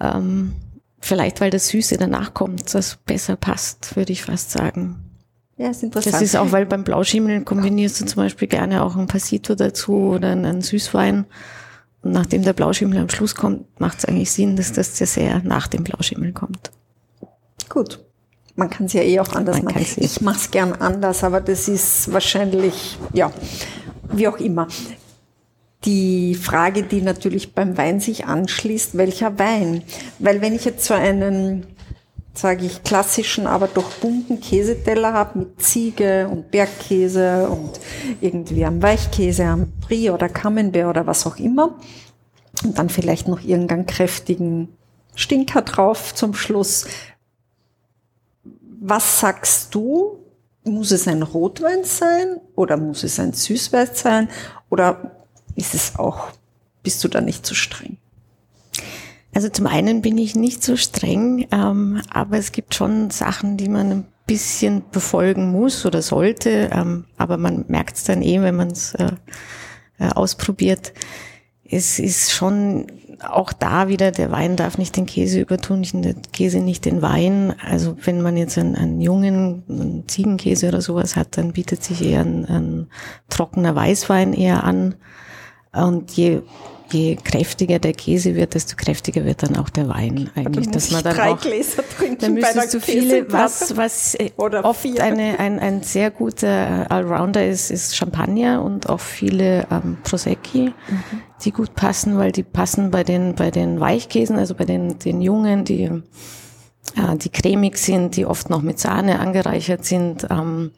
Ähm, 0.00 0.54
vielleicht, 1.00 1.40
weil 1.40 1.50
das 1.50 1.68
Süße 1.68 1.96
danach 1.96 2.34
kommt, 2.34 2.74
das 2.74 2.96
besser 3.06 3.36
passt, 3.36 3.96
würde 3.96 4.12
ich 4.12 4.22
fast 4.22 4.50
sagen. 4.50 5.07
Ja, 5.58 5.70
ist 5.70 5.82
interessant. 5.82 6.14
Das 6.14 6.22
ist 6.22 6.36
auch, 6.36 6.52
weil 6.52 6.66
beim 6.66 6.84
Blauschimmel 6.84 7.42
kombinierst 7.42 8.00
du 8.00 8.06
zum 8.06 8.22
Beispiel 8.22 8.46
gerne 8.46 8.82
auch 8.82 8.96
ein 8.96 9.08
Passito 9.08 9.56
dazu 9.56 9.92
oder 9.92 10.30
einen 10.30 10.62
Süßwein. 10.62 11.26
Und 12.02 12.12
nachdem 12.12 12.42
der 12.42 12.52
Blauschimmel 12.52 12.98
am 12.98 13.10
Schluss 13.10 13.34
kommt, 13.34 13.80
macht 13.80 13.98
es 13.98 14.04
eigentlich 14.04 14.30
Sinn, 14.30 14.54
dass 14.54 14.72
das 14.72 14.94
Dessert 14.94 15.44
nach 15.44 15.66
dem 15.66 15.82
Blauschimmel 15.82 16.32
kommt. 16.32 16.70
Gut. 17.68 17.98
Man 18.54 18.70
kann 18.70 18.86
es 18.86 18.92
ja 18.92 19.02
eh 19.02 19.18
auch 19.18 19.32
anders 19.34 19.56
Man 19.62 19.74
machen. 19.74 19.84
Ich 19.96 20.20
mache 20.20 20.38
es 20.38 20.50
gern 20.50 20.72
anders, 20.72 21.24
aber 21.24 21.40
das 21.40 21.68
ist 21.68 22.12
wahrscheinlich, 22.12 22.96
ja, 23.12 23.32
wie 24.12 24.28
auch 24.28 24.38
immer. 24.38 24.68
Die 25.84 26.34
Frage, 26.34 26.84
die 26.84 27.02
natürlich 27.02 27.54
beim 27.54 27.76
Wein 27.76 28.00
sich 28.00 28.26
anschließt, 28.26 28.96
welcher 28.96 29.38
Wein? 29.38 29.82
Weil 30.18 30.40
wenn 30.40 30.54
ich 30.54 30.64
jetzt 30.64 30.84
so 30.84 30.94
einen 30.94 31.66
sage 32.38 32.66
ich, 32.66 32.82
klassischen, 32.84 33.46
aber 33.46 33.66
doch 33.66 33.90
bunten 33.94 34.40
Käseteller 34.40 35.12
habe 35.12 35.40
mit 35.40 35.62
Ziege 35.62 36.28
und 36.28 36.50
Bergkäse 36.50 37.48
und 37.48 37.80
irgendwie 38.20 38.64
am 38.64 38.80
Weichkäse, 38.80 39.44
am 39.44 39.72
Brie 39.80 40.10
oder 40.10 40.28
Camembert 40.28 40.86
oder 40.86 41.06
was 41.06 41.26
auch 41.26 41.36
immer. 41.36 41.74
Und 42.64 42.78
dann 42.78 42.88
vielleicht 42.88 43.28
noch 43.28 43.42
irgendeinen 43.42 43.86
kräftigen 43.86 44.68
Stinker 45.14 45.62
drauf 45.62 46.14
zum 46.14 46.34
Schluss. 46.34 46.86
Was 48.80 49.20
sagst 49.20 49.74
du? 49.74 50.18
Muss 50.64 50.92
es 50.92 51.08
ein 51.08 51.22
Rotwein 51.22 51.84
sein 51.84 52.40
oder 52.54 52.76
muss 52.76 53.02
es 53.02 53.18
ein 53.18 53.32
Süßwein 53.32 53.88
sein 53.94 54.28
oder 54.70 55.12
ist 55.56 55.74
es 55.74 55.96
auch, 55.96 56.28
bist 56.82 57.02
du 57.02 57.08
da 57.08 57.20
nicht 57.20 57.46
zu 57.46 57.54
streng? 57.54 57.96
Also 59.38 59.50
zum 59.50 59.68
einen 59.68 60.02
bin 60.02 60.18
ich 60.18 60.34
nicht 60.34 60.64
so 60.64 60.74
streng, 60.74 61.46
ähm, 61.52 62.02
aber 62.10 62.38
es 62.38 62.50
gibt 62.50 62.74
schon 62.74 63.10
Sachen, 63.10 63.56
die 63.56 63.68
man 63.68 63.92
ein 63.92 64.04
bisschen 64.26 64.82
befolgen 64.90 65.52
muss 65.52 65.86
oder 65.86 66.02
sollte. 66.02 66.70
Ähm, 66.72 67.04
aber 67.18 67.36
man 67.36 67.64
merkt 67.68 67.98
es 67.98 68.02
dann 68.02 68.20
eh, 68.20 68.42
wenn 68.42 68.56
man 68.56 68.72
es 68.72 68.96
äh, 68.96 69.12
äh, 70.00 70.08
ausprobiert. 70.08 70.92
Es 71.62 72.00
ist 72.00 72.32
schon 72.32 72.88
auch 73.22 73.52
da 73.52 73.86
wieder, 73.86 74.10
der 74.10 74.32
Wein 74.32 74.56
darf 74.56 74.76
nicht 74.76 74.96
den 74.96 75.06
Käse 75.06 75.38
übertun, 75.38 75.86
der 75.92 76.14
Käse 76.32 76.58
nicht 76.58 76.84
den 76.84 77.00
Wein. 77.00 77.54
Also 77.64 77.96
wenn 78.02 78.22
man 78.22 78.36
jetzt 78.36 78.58
einen, 78.58 78.74
einen 78.74 79.00
jungen 79.00 79.62
einen 79.68 80.08
Ziegenkäse 80.08 80.66
oder 80.66 80.80
sowas 80.80 81.14
hat, 81.14 81.38
dann 81.38 81.52
bietet 81.52 81.84
sich 81.84 82.02
eher 82.02 82.22
ein, 82.22 82.44
ein 82.46 82.86
trockener 83.28 83.76
Weißwein 83.76 84.32
eher 84.32 84.64
an. 84.64 84.96
Und 85.72 86.10
je 86.10 86.42
je 86.90 87.16
kräftiger 87.16 87.78
der 87.78 87.92
Käse 87.92 88.34
wird, 88.34 88.54
desto 88.54 88.76
kräftiger 88.76 89.24
wird 89.24 89.42
dann 89.42 89.56
auch 89.56 89.68
der 89.68 89.88
Wein 89.88 90.30
eigentlich. 90.34 90.70
Dass 90.70 90.90
man 90.90 91.02
dann 91.02 91.16
drei 91.16 91.32
auch, 91.32 91.40
Gläser 91.40 91.82
trinken 91.96 92.18
dann 92.20 92.34
müsstest 92.34 92.74
du 92.74 92.80
viele, 92.80 93.30
was, 93.32 93.76
was 93.76 94.14
äh, 94.14 94.30
Oder 94.36 94.64
oft 94.64 94.86
eine, 95.00 95.38
ein, 95.38 95.58
ein 95.58 95.82
sehr 95.82 96.10
guter 96.10 96.90
Allrounder 96.90 97.46
ist, 97.46 97.70
ist 97.70 97.96
Champagner 97.96 98.62
und 98.62 98.88
auch 98.88 99.00
viele 99.00 99.66
ähm, 99.70 99.98
Prosecchi, 100.02 100.66
mhm. 100.66 100.72
die 101.44 101.52
gut 101.52 101.74
passen, 101.74 102.18
weil 102.18 102.32
die 102.32 102.42
passen 102.42 102.90
bei 102.90 103.04
den, 103.04 103.34
bei 103.34 103.50
den 103.50 103.80
Weichkäsen, 103.80 104.36
also 104.36 104.54
bei 104.54 104.64
den, 104.64 104.98
den 104.98 105.20
Jungen, 105.20 105.64
die, 105.64 105.84
äh, 105.84 107.16
die 107.16 107.30
cremig 107.30 107.76
sind, 107.78 108.16
die 108.16 108.26
oft 108.26 108.50
noch 108.50 108.62
mit 108.62 108.78
Sahne 108.78 109.20
angereichert 109.20 109.84
sind, 109.84 110.26
ähm, 110.30 110.72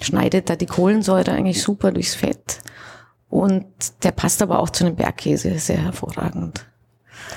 schneidet 0.00 0.48
da 0.48 0.56
die 0.56 0.66
Kohlensäure 0.66 1.32
eigentlich 1.32 1.62
super 1.62 1.92
durchs 1.92 2.14
Fett. 2.14 2.60
Und 3.30 3.64
der 4.02 4.10
passt 4.10 4.42
aber 4.42 4.58
auch 4.58 4.70
zu 4.70 4.84
einem 4.84 4.96
Bergkäse 4.96 5.58
sehr 5.58 5.82
hervorragend. 5.82 6.66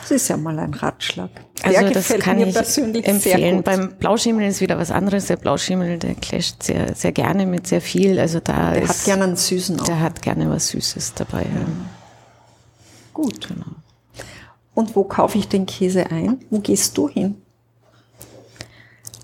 Das 0.01 0.12
ist 0.12 0.27
ja 0.27 0.38
mal 0.38 0.58
ein 0.58 0.73
Ratschlag. 0.73 1.29
Der 1.63 1.79
also 1.79 1.93
das 1.93 2.08
kann 2.19 2.39
ich 2.39 3.08
empfehlen. 3.08 3.63
Beim 3.63 3.95
Blauschimmel 3.97 4.47
ist 4.47 4.60
wieder 4.60 4.77
was 4.77 4.91
anderes. 4.91 5.27
Der 5.27 5.38
Blauschimmel, 5.38 5.99
der 5.99 6.15
clasht 6.15 6.63
sehr, 6.63 6.95
sehr 6.95 7.12
gerne 7.12 7.45
mit 7.45 7.67
sehr 7.67 7.79
viel. 7.79 8.19
Also 8.19 8.39
da 8.39 8.71
der 8.71 8.82
ist, 8.82 8.89
hat 8.89 9.06
gerne 9.06 9.23
einen 9.25 9.36
süßen 9.36 9.79
auch. 9.79 9.86
Der 9.86 9.99
hat 9.99 10.21
gerne 10.21 10.49
was 10.49 10.69
Süßes 10.69 11.13
dabei. 11.13 11.43
Ja. 11.43 11.65
Gut. 13.13 13.47
Genau. 13.47 13.65
Und 14.73 14.95
wo 14.95 15.03
kaufe 15.03 15.38
ich 15.38 15.47
den 15.47 15.67
Käse 15.67 16.10
ein? 16.10 16.43
Wo 16.49 16.60
gehst 16.60 16.97
du 16.97 17.08
hin? 17.08 17.36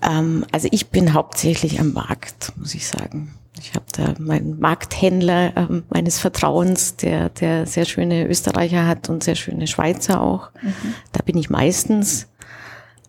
Ähm, 0.02 0.46
also 0.52 0.68
ich 0.70 0.88
bin 0.90 1.12
hauptsächlich 1.12 1.80
am 1.80 1.92
Markt, 1.92 2.52
muss 2.56 2.74
ich 2.74 2.86
sagen. 2.86 3.34
Ich 3.60 3.74
habe 3.74 3.84
da 3.92 4.14
meinen 4.18 4.58
Markthändler 4.58 5.56
ähm, 5.56 5.84
meines 5.90 6.18
Vertrauens, 6.18 6.96
der, 6.96 7.28
der 7.28 7.66
sehr 7.66 7.84
schöne 7.84 8.26
Österreicher 8.26 8.86
hat 8.86 9.08
und 9.08 9.22
sehr 9.22 9.34
schöne 9.36 9.66
Schweizer 9.66 10.22
auch. 10.22 10.50
Mhm. 10.62 10.94
Da 11.12 11.22
bin 11.22 11.36
ich 11.36 11.50
meistens. 11.50 12.26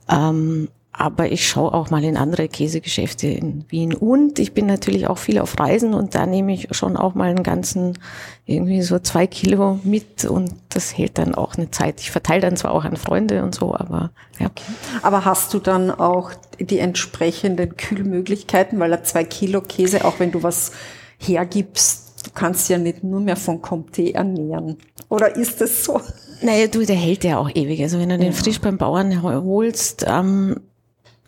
Ähm, 0.09 0.67
aber 1.01 1.31
ich 1.31 1.47
schaue 1.47 1.73
auch 1.73 1.89
mal 1.89 2.03
in 2.03 2.15
andere 2.15 2.47
Käsegeschäfte 2.47 3.25
in 3.25 3.65
Wien. 3.69 3.95
Und 3.95 4.37
ich 4.37 4.53
bin 4.53 4.67
natürlich 4.67 5.07
auch 5.07 5.17
viel 5.17 5.39
auf 5.39 5.59
Reisen 5.59 5.95
und 5.95 6.13
da 6.13 6.27
nehme 6.27 6.53
ich 6.53 6.67
schon 6.75 6.95
auch 6.95 7.15
mal 7.15 7.31
einen 7.31 7.41
ganzen, 7.41 7.97
irgendwie 8.45 8.83
so 8.83 8.99
zwei 8.99 9.25
Kilo 9.25 9.79
mit 9.83 10.25
und 10.25 10.53
das 10.69 10.95
hält 10.95 11.17
dann 11.17 11.33
auch 11.33 11.55
eine 11.55 11.71
Zeit. 11.71 12.01
Ich 12.01 12.11
verteile 12.11 12.41
dann 12.41 12.55
zwar 12.55 12.71
auch 12.71 12.85
an 12.85 12.97
Freunde 12.97 13.41
und 13.41 13.55
so, 13.55 13.73
aber 13.73 14.11
ja. 14.37 14.45
Okay. 14.45 14.61
Aber 15.01 15.25
hast 15.25 15.55
du 15.55 15.59
dann 15.59 15.89
auch 15.89 16.33
die 16.59 16.77
entsprechenden 16.77 17.77
Kühlmöglichkeiten, 17.77 18.79
weil 18.79 18.91
er 18.91 19.03
zwei 19.03 19.23
Kilo 19.23 19.61
Käse, 19.61 20.05
auch 20.05 20.19
wenn 20.19 20.31
du 20.31 20.43
was 20.43 20.71
hergibst, 21.17 22.27
du 22.27 22.31
kannst 22.35 22.69
ja 22.69 22.77
nicht 22.77 23.03
nur 23.03 23.21
mehr 23.21 23.37
von 23.37 23.63
Comté 23.63 24.13
ernähren. 24.13 24.77
Oder 25.09 25.35
ist 25.35 25.61
es 25.61 25.83
so? 25.83 25.99
Naja, 26.43 26.67
du, 26.67 26.85
der 26.85 26.95
hält 26.95 27.23
ja 27.23 27.39
auch 27.39 27.49
ewig. 27.53 27.81
Also 27.81 27.97
wenn 27.97 28.09
du 28.09 28.19
den 28.19 28.33
frisch 28.33 28.61
beim 28.61 28.77
Bauern 28.77 29.23
holst, 29.23 30.05
ähm, 30.07 30.57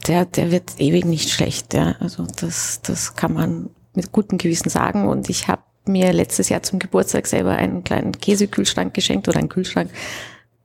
der, 0.07 0.25
der 0.25 0.51
wird 0.51 0.79
ewig 0.79 1.05
nicht 1.05 1.29
schlecht. 1.29 1.73
Ja. 1.73 1.95
Also 1.99 2.27
das, 2.39 2.81
das 2.81 3.15
kann 3.15 3.33
man 3.33 3.69
mit 3.93 4.11
gutem 4.11 4.37
Gewissen 4.37 4.69
sagen. 4.69 5.07
Und 5.07 5.29
ich 5.29 5.47
habe 5.47 5.61
mir 5.85 6.13
letztes 6.13 6.49
Jahr 6.49 6.63
zum 6.63 6.79
Geburtstag 6.79 7.27
selber 7.27 7.51
einen 7.51 7.83
kleinen 7.83 8.13
Käsekühlschrank 8.13 8.93
geschenkt 8.93 9.27
oder 9.27 9.39
einen 9.39 9.49
Kühlschrank, 9.49 9.91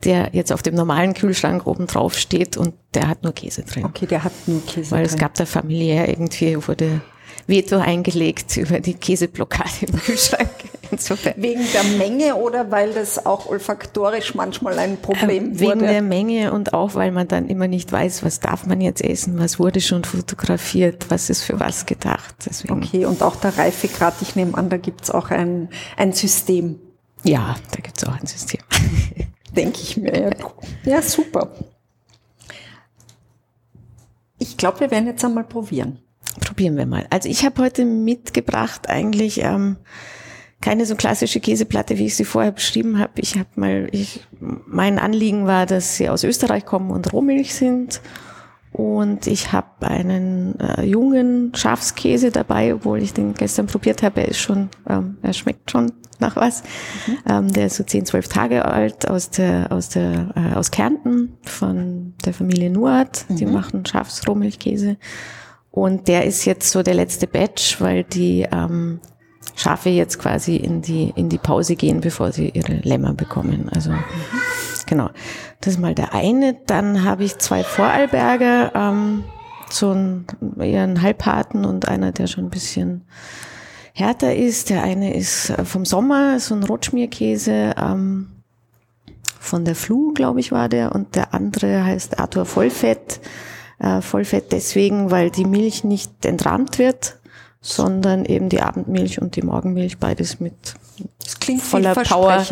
der 0.04 0.30
jetzt 0.32 0.52
auf 0.52 0.62
dem 0.62 0.74
normalen 0.74 1.14
Kühlschrank 1.14 1.66
oben 1.66 1.86
drauf 1.86 2.16
steht 2.16 2.56
und 2.56 2.74
der 2.94 3.08
hat 3.08 3.24
nur 3.24 3.32
Käse 3.32 3.62
drin. 3.62 3.84
Okay, 3.84 4.06
der 4.06 4.22
hat 4.24 4.32
nur 4.46 4.64
Käse 4.64 4.92
Weil 4.92 5.04
drin. 5.04 5.14
es 5.14 5.20
gab 5.20 5.34
da 5.34 5.44
familiär 5.44 6.08
irgendwie, 6.08 6.56
wurde 6.68 7.00
Veto 7.46 7.78
eingelegt 7.78 8.56
über 8.56 8.80
die 8.80 8.94
Käseblockade 8.94 9.86
im 9.86 9.98
Kühlschrank. 9.98 10.50
Insofern. 10.90 11.34
Wegen 11.36 11.66
der 11.72 11.84
Menge 11.98 12.36
oder 12.36 12.70
weil 12.70 12.92
das 12.92 13.24
auch 13.24 13.46
olfaktorisch 13.46 14.34
manchmal 14.34 14.78
ein 14.78 14.96
Problem 14.96 15.52
ähm, 15.52 15.60
Wegen 15.60 15.80
der 15.80 16.02
Menge 16.02 16.52
und 16.52 16.72
auch, 16.72 16.94
weil 16.94 17.12
man 17.12 17.28
dann 17.28 17.48
immer 17.48 17.68
nicht 17.68 17.92
weiß, 17.92 18.24
was 18.24 18.40
darf 18.40 18.66
man 18.66 18.80
jetzt 18.80 19.02
essen, 19.02 19.38
was 19.38 19.58
wurde 19.58 19.80
schon 19.80 20.04
fotografiert, 20.04 21.06
was 21.10 21.30
ist 21.30 21.42
für 21.42 21.60
was 21.60 21.86
gedacht. 21.86 22.34
Deswegen. 22.46 22.82
Okay, 22.82 23.04
und 23.04 23.22
auch 23.22 23.36
der 23.36 23.56
Reifegrad, 23.56 24.14
ich 24.22 24.36
nehme 24.36 24.56
an, 24.56 24.70
da 24.70 24.76
gibt's 24.76 25.10
auch 25.10 25.30
ein, 25.30 25.68
ein 25.96 26.12
System. 26.12 26.78
Ja, 27.22 27.56
da 27.72 27.80
gibt's 27.80 28.04
auch 28.06 28.18
ein 28.18 28.26
System. 28.26 28.60
Denke 29.56 29.80
ich 29.82 29.96
mir. 29.96 30.12
Ja, 30.14 30.30
ja 30.84 31.02
super. 31.02 31.50
Ich 34.38 34.56
glaube, 34.56 34.80
wir 34.80 34.90
werden 34.90 35.06
jetzt 35.06 35.24
einmal 35.24 35.44
probieren. 35.44 35.98
Probieren 36.40 36.76
wir 36.76 36.86
mal. 36.86 37.06
Also 37.10 37.28
ich 37.28 37.44
habe 37.44 37.62
heute 37.62 37.84
mitgebracht 37.84 38.88
eigentlich 38.88 39.42
ähm, 39.42 39.76
keine 40.60 40.86
so 40.86 40.96
klassische 40.96 41.40
Käseplatte, 41.40 41.98
wie 41.98 42.06
ich 42.06 42.16
sie 42.16 42.24
vorher 42.24 42.52
beschrieben 42.52 42.98
habe. 42.98 43.12
Ich 43.16 43.36
habe 43.36 43.48
mal, 43.56 43.88
ich, 43.92 44.26
mein 44.40 44.98
Anliegen 44.98 45.46
war, 45.46 45.66
dass 45.66 45.96
sie 45.96 46.08
aus 46.08 46.24
Österreich 46.24 46.64
kommen 46.64 46.90
und 46.90 47.12
Rohmilch 47.12 47.54
sind. 47.54 48.00
Und 48.72 49.26
ich 49.26 49.52
habe 49.52 49.88
einen 49.88 50.58
äh, 50.60 50.84
jungen 50.84 51.52
Schafskäse 51.54 52.30
dabei, 52.30 52.74
obwohl 52.74 53.02
ich 53.02 53.14
den 53.14 53.34
gestern 53.34 53.66
probiert 53.66 54.02
habe. 54.02 54.20
Er 54.20 54.28
ist 54.28 54.38
schon, 54.38 54.68
ähm, 54.88 55.16
er 55.22 55.32
schmeckt 55.32 55.70
schon 55.70 55.92
nach 56.18 56.36
was. 56.36 56.62
Mhm. 57.06 57.18
Ähm, 57.28 57.52
der 57.52 57.66
ist 57.66 57.76
so 57.76 57.84
10, 57.84 58.06
12 58.06 58.28
Tage 58.28 58.64
alt 58.64 59.08
aus 59.08 59.30
der, 59.30 59.72
aus 59.72 59.88
der, 59.88 60.32
äh, 60.34 60.54
aus 60.54 60.70
Kärnten 60.70 61.38
von 61.42 62.14
der 62.24 62.34
Familie 62.34 62.70
Nuart. 62.70 63.24
Mhm. 63.28 63.36
Die 63.36 63.46
machen 63.46 63.86
Schafsrohmilchkäse. 63.86 64.96
Und 65.70 66.08
der 66.08 66.24
ist 66.24 66.44
jetzt 66.44 66.70
so 66.70 66.82
der 66.82 66.94
letzte 66.94 67.26
Batch, 67.26 67.80
weil 67.80 68.04
die 68.04 68.46
ähm, 68.50 69.00
Schafe 69.54 69.90
jetzt 69.90 70.18
quasi 70.18 70.56
in 70.56 70.82
die, 70.82 71.12
in 71.16 71.28
die 71.28 71.38
Pause 71.38 71.76
gehen, 71.76 72.00
bevor 72.00 72.32
sie 72.32 72.50
ihre 72.50 72.74
Lämmer 72.74 73.12
bekommen. 73.12 73.68
Also 73.74 73.92
genau, 74.86 75.10
das 75.60 75.74
ist 75.74 75.80
mal 75.80 75.94
der 75.94 76.14
eine. 76.14 76.56
Dann 76.66 77.04
habe 77.04 77.24
ich 77.24 77.38
zwei 77.38 77.64
Vorarlberger, 77.64 78.72
ähm, 78.74 79.24
so 79.70 79.92
ein, 79.92 80.26
eher 80.58 80.84
ein 80.84 81.02
Halbharten 81.02 81.64
und 81.64 81.88
einer, 81.88 82.12
der 82.12 82.26
schon 82.26 82.46
ein 82.46 82.50
bisschen 82.50 83.04
härter 83.92 84.34
ist. 84.34 84.70
Der 84.70 84.82
eine 84.82 85.14
ist 85.14 85.50
äh, 85.50 85.64
vom 85.64 85.84
Sommer, 85.84 86.40
so 86.40 86.54
ein 86.54 86.62
Rotschmierkäse, 86.62 87.74
ähm, 87.76 88.28
von 89.40 89.64
der 89.64 89.74
Flu, 89.74 90.12
glaube 90.12 90.40
ich, 90.40 90.52
war 90.52 90.68
der. 90.68 90.94
Und 90.94 91.16
der 91.16 91.34
andere 91.34 91.84
heißt 91.84 92.18
Arthur 92.18 92.44
Vollfett. 92.44 93.20
Äh, 93.78 94.00
Vollfett 94.00 94.52
deswegen, 94.52 95.10
weil 95.10 95.30
die 95.30 95.44
Milch 95.44 95.84
nicht 95.84 96.24
entrannt 96.24 96.78
wird 96.78 97.18
sondern 97.60 98.24
eben 98.24 98.48
die 98.48 98.60
Abendmilch 98.60 99.20
und 99.20 99.36
die 99.36 99.42
Morgenmilch 99.42 99.98
beides 99.98 100.40
mit 100.40 100.54
voller 101.60 101.94
Power 101.94 102.44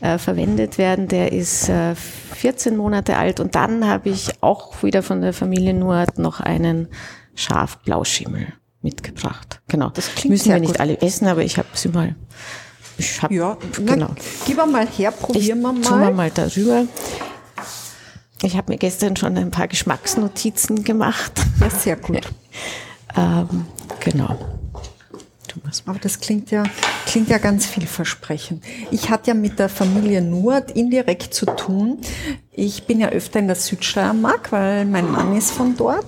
äh, 0.00 0.18
verwendet 0.18 0.78
werden. 0.78 1.08
Der 1.08 1.32
ist 1.32 1.68
äh, 1.68 1.94
14 1.94 2.76
Monate 2.76 3.16
alt 3.16 3.40
und 3.40 3.54
dann 3.54 3.86
habe 3.86 4.08
ich 4.08 4.42
auch 4.42 4.82
wieder 4.82 5.02
von 5.02 5.20
der 5.20 5.32
Familie 5.32 5.74
Nuart 5.74 6.18
noch 6.18 6.40
einen 6.40 6.88
Schafblauschimmel 7.34 8.52
mitgebracht. 8.82 9.60
Genau. 9.68 9.90
Das 9.90 10.14
klingt 10.14 10.30
Müssen 10.30 10.52
wir 10.52 10.60
nicht 10.60 10.72
gut. 10.72 10.80
alle 10.80 11.00
essen, 11.00 11.26
aber 11.28 11.42
ich 11.42 11.58
habe 11.58 11.68
sie 11.74 11.88
mal. 11.88 12.14
Ich 12.98 13.20
hab, 13.22 13.30
ja, 13.30 13.58
genau. 13.84 14.08
gib 14.46 14.56
mal 14.56 14.86
her, 14.86 15.10
probieren 15.10 15.60
wir 15.60 15.72
mal. 15.72 15.82
Tun 15.82 16.00
wir 16.00 16.10
mal 16.12 16.30
darüber. 16.30 16.86
Ich 18.42 18.56
habe 18.56 18.72
mir 18.72 18.78
gestern 18.78 19.16
schon 19.16 19.36
ein 19.36 19.50
paar 19.50 19.68
Geschmacksnotizen 19.68 20.84
gemacht. 20.84 21.32
Ja, 21.60 21.70
sehr 21.70 21.96
gut. 21.96 22.20
ähm, 23.16 23.66
Genau. 24.06 24.38
Aber 25.86 25.98
das 25.98 26.20
klingt 26.20 26.52
ja, 26.52 26.62
klingt 27.06 27.28
ja 27.28 27.38
ganz 27.38 27.66
vielversprechend. 27.66 28.62
Ich 28.92 29.10
hatte 29.10 29.28
ja 29.28 29.34
mit 29.34 29.58
der 29.58 29.68
Familie 29.68 30.22
Nurt 30.22 30.70
indirekt 30.70 31.34
zu 31.34 31.46
tun. 31.46 31.98
Ich 32.52 32.84
bin 32.84 33.00
ja 33.00 33.08
öfter 33.08 33.40
in 33.40 33.48
der 33.48 33.56
Südsteiermark, 33.56 34.52
weil 34.52 34.84
mein 34.84 35.10
Mann 35.10 35.36
ist 35.36 35.50
von 35.50 35.76
dort. 35.76 36.06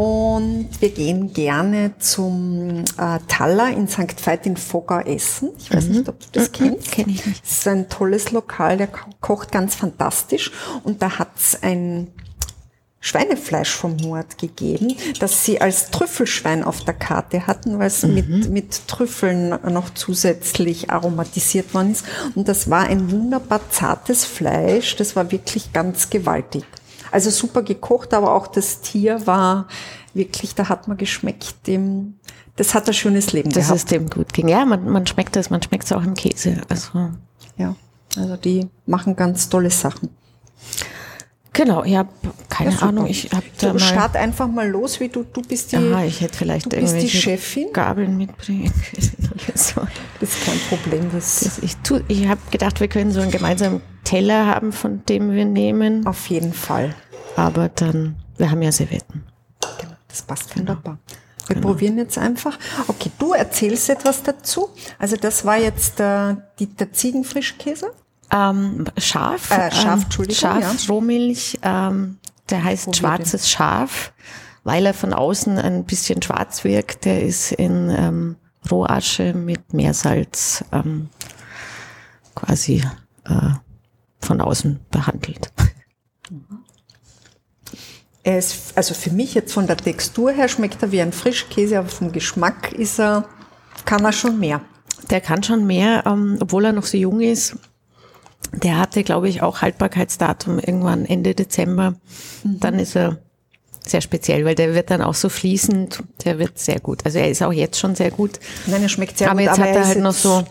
Und 0.00 0.68
wir 0.80 0.88
gehen 0.88 1.34
gerne 1.34 1.92
zum 1.98 2.86
äh, 2.96 3.18
Taller 3.28 3.68
in 3.68 3.86
St. 3.86 4.14
Veit 4.24 4.46
in 4.46 4.56
Vogau 4.56 5.00
essen. 5.00 5.50
Ich 5.58 5.70
weiß 5.70 5.88
mhm. 5.88 5.92
nicht, 5.92 6.08
ob 6.08 6.18
du 6.20 6.26
das 6.32 6.48
mhm. 6.48 6.52
kennst. 6.52 6.90
Kenn 6.90 7.10
ich 7.10 7.26
nicht. 7.26 7.42
Das 7.42 7.52
ist 7.58 7.68
ein 7.68 7.90
tolles 7.90 8.32
Lokal, 8.32 8.78
der 8.78 8.88
kocht 9.20 9.52
ganz 9.52 9.74
fantastisch. 9.74 10.52
Und 10.84 11.02
da 11.02 11.18
hat's 11.18 11.58
ein 11.60 12.06
Schweinefleisch 13.00 13.74
vom 13.74 13.98
Hort 14.04 14.38
gegeben, 14.38 14.96
das 15.18 15.44
sie 15.44 15.60
als 15.60 15.90
Trüffelschwein 15.90 16.64
auf 16.64 16.82
der 16.82 16.94
Karte 16.94 17.46
hatten, 17.46 17.78
weil 17.78 17.88
es 17.88 18.02
mhm. 18.02 18.14
mit, 18.14 18.50
mit 18.50 18.88
Trüffeln 18.88 19.50
noch 19.70 19.90
zusätzlich 19.92 20.88
aromatisiert 20.88 21.74
worden 21.74 21.92
ist. 21.92 22.06
Und 22.34 22.48
das 22.48 22.70
war 22.70 22.84
ein 22.84 23.10
wunderbar 23.10 23.60
zartes 23.68 24.24
Fleisch, 24.24 24.96
das 24.96 25.14
war 25.14 25.30
wirklich 25.30 25.74
ganz 25.74 26.08
gewaltig. 26.08 26.64
Also 27.12 27.30
super 27.30 27.62
gekocht, 27.62 28.14
aber 28.14 28.34
auch 28.34 28.46
das 28.46 28.80
Tier 28.80 29.26
war 29.26 29.66
wirklich, 30.14 30.54
da 30.54 30.68
hat 30.68 30.88
man 30.88 30.96
geschmeckt, 30.96 31.66
dem, 31.66 32.14
das 32.56 32.74
hat 32.74 32.86
ein 32.88 32.94
schönes 32.94 33.32
Leben 33.32 33.50
Das 33.50 33.64
gehabt. 33.66 33.76
ist 33.78 33.90
dem 33.90 34.08
gut 34.10 34.32
ging. 34.32 34.48
Ja, 34.48 34.64
man, 34.64 34.88
man 34.88 35.06
schmeckt 35.06 35.36
das, 35.36 35.50
man 35.50 35.62
schmeckt 35.62 35.84
es 35.84 35.92
auch 35.92 36.02
im 36.02 36.14
Käse. 36.14 36.60
Also 36.68 37.10
ja, 37.56 37.74
also 38.16 38.36
die 38.36 38.66
machen 38.86 39.16
ganz 39.16 39.48
tolle 39.48 39.70
Sachen. 39.70 40.08
genau, 41.52 41.84
ich 41.84 41.96
habe 41.96 42.08
keine 42.48 42.72
Ja. 42.72 42.78
Ahnung, 42.80 43.06
ich 43.06 43.30
habe 43.32 43.44
da 43.58 43.68
Du 43.68 43.72
mal. 43.74 43.80
start 43.80 44.16
einfach 44.16 44.48
mal 44.48 44.68
los, 44.68 45.00
wie 45.00 45.08
du, 45.08 45.24
du 45.24 45.42
bist 45.42 45.72
die, 45.72 45.76
Aha, 45.76 46.04
ich 46.04 46.20
hätte 46.20 46.36
vielleicht 46.38 46.72
du 46.72 46.76
bist 46.78 46.96
die 46.96 47.08
Chefin. 47.08 47.72
Gabeln 47.72 48.16
mitbringen 48.16 48.72
können 48.72 49.10
so. 49.54 49.80
Das 50.20 50.34
ist 50.36 50.44
kein 50.44 50.58
Problem, 50.68 51.10
das, 51.12 51.40
Das 51.40 51.58
ich 51.60 51.76
tu, 51.78 52.00
ich 52.08 52.28
habe 52.28 52.40
gedacht, 52.50 52.78
wir 52.80 52.88
können 52.88 53.10
so 53.12 53.20
einen 53.20 53.30
gemeinsamen 53.30 53.80
Teller 54.04 54.46
haben, 54.46 54.72
von 54.72 55.04
dem 55.06 55.32
wir 55.32 55.44
nehmen. 55.44 56.06
auf 56.06 56.28
jeden 56.28 56.52
Fall. 56.52 56.94
Aber 57.36 57.68
dann, 57.68 58.16
wir 58.36 58.50
haben 58.50 58.62
ja 58.62 58.72
Servietten. 58.72 59.22
Genau, 59.78 59.94
das 60.08 60.22
passt 60.22 60.56
wunderbar. 60.56 60.98
Wir 61.46 61.60
probieren 61.60 61.98
jetzt 61.98 62.16
einfach. 62.16 62.58
Okay, 62.86 63.10
du 63.18 63.32
erzählst 63.32 63.90
etwas 63.90 64.22
dazu. 64.22 64.68
Also 64.98 65.16
das 65.16 65.44
war 65.44 65.58
jetzt 65.58 65.98
äh, 65.98 66.36
die, 66.58 66.66
der 66.66 66.92
Ziegenfrischkäse. 66.92 67.92
Ähm, 68.32 68.84
Schaf. 68.96 69.50
Äh, 69.50 69.72
Schaf, 69.72 69.96
ähm, 69.96 70.02
Entschuldigung, 70.04 70.40
Schaf, 70.40 70.60
ja. 70.60 70.88
Rohmilch. 70.88 71.58
Ähm, 71.62 72.18
der 72.50 72.64
heißt 72.64 72.84
Probier 72.84 72.98
schwarzes 72.98 73.50
Schaf, 73.50 74.12
weil 74.62 74.86
er 74.86 74.94
von 74.94 75.12
außen 75.12 75.58
ein 75.58 75.84
bisschen 75.84 76.22
schwarz 76.22 76.62
wirkt. 76.62 77.04
Der 77.04 77.22
ist 77.22 77.52
in 77.52 77.90
ähm, 77.90 78.36
Rohasche 78.70 79.34
mit 79.34 79.72
Meersalz 79.72 80.64
ähm, 80.72 81.08
quasi 82.34 82.84
äh, 83.24 83.50
von 84.20 84.40
außen 84.40 84.80
behandelt. 84.90 85.52
Er 88.22 88.38
ist, 88.38 88.72
also 88.76 88.92
für 88.94 89.10
mich 89.10 89.34
jetzt 89.34 89.52
von 89.54 89.66
der 89.66 89.76
Textur 89.78 90.30
her 90.30 90.48
schmeckt 90.48 90.82
er 90.82 90.92
wie 90.92 91.00
ein 91.00 91.12
Frischkäse, 91.12 91.78
aber 91.78 91.88
vom 91.88 92.12
Geschmack 92.12 92.72
ist 92.72 93.00
er, 93.00 93.24
kann 93.86 94.04
er 94.04 94.12
schon 94.12 94.38
mehr. 94.38 94.60
Der 95.08 95.20
kann 95.22 95.42
schon 95.42 95.66
mehr, 95.66 96.04
ähm, 96.06 96.36
obwohl 96.40 96.66
er 96.66 96.72
noch 96.72 96.84
so 96.84 96.98
jung 96.98 97.20
ist. 97.20 97.56
Der 98.52 98.78
hatte, 98.78 99.04
glaube 99.04 99.28
ich, 99.28 99.42
auch 99.42 99.62
Haltbarkeitsdatum 99.62 100.58
irgendwann 100.58 101.06
Ende 101.06 101.34
Dezember. 101.34 101.94
Dann 102.44 102.78
ist 102.78 102.94
er 102.96 103.18
sehr 103.86 104.02
speziell, 104.02 104.44
weil 104.44 104.54
der 104.54 104.74
wird 104.74 104.90
dann 104.90 105.02
auch 105.02 105.14
so 105.14 105.28
fließend. 105.30 106.02
Der 106.24 106.38
wird 106.38 106.58
sehr 106.58 106.80
gut. 106.80 107.04
Also 107.06 107.18
er 107.18 107.30
ist 107.30 107.42
auch 107.42 107.52
jetzt 107.52 107.78
schon 107.78 107.94
sehr 107.94 108.10
gut. 108.10 108.38
Nein, 108.66 108.82
er 108.82 108.88
schmeckt 108.88 109.16
sehr 109.18 109.30
aber 109.30 109.40
gut. 109.40 109.48
jetzt 109.48 109.58
hat 109.58 109.68
er 109.74 109.86
halt 109.86 109.98
noch 110.00 110.12
jetzt- 110.12 110.22
so 110.22 110.44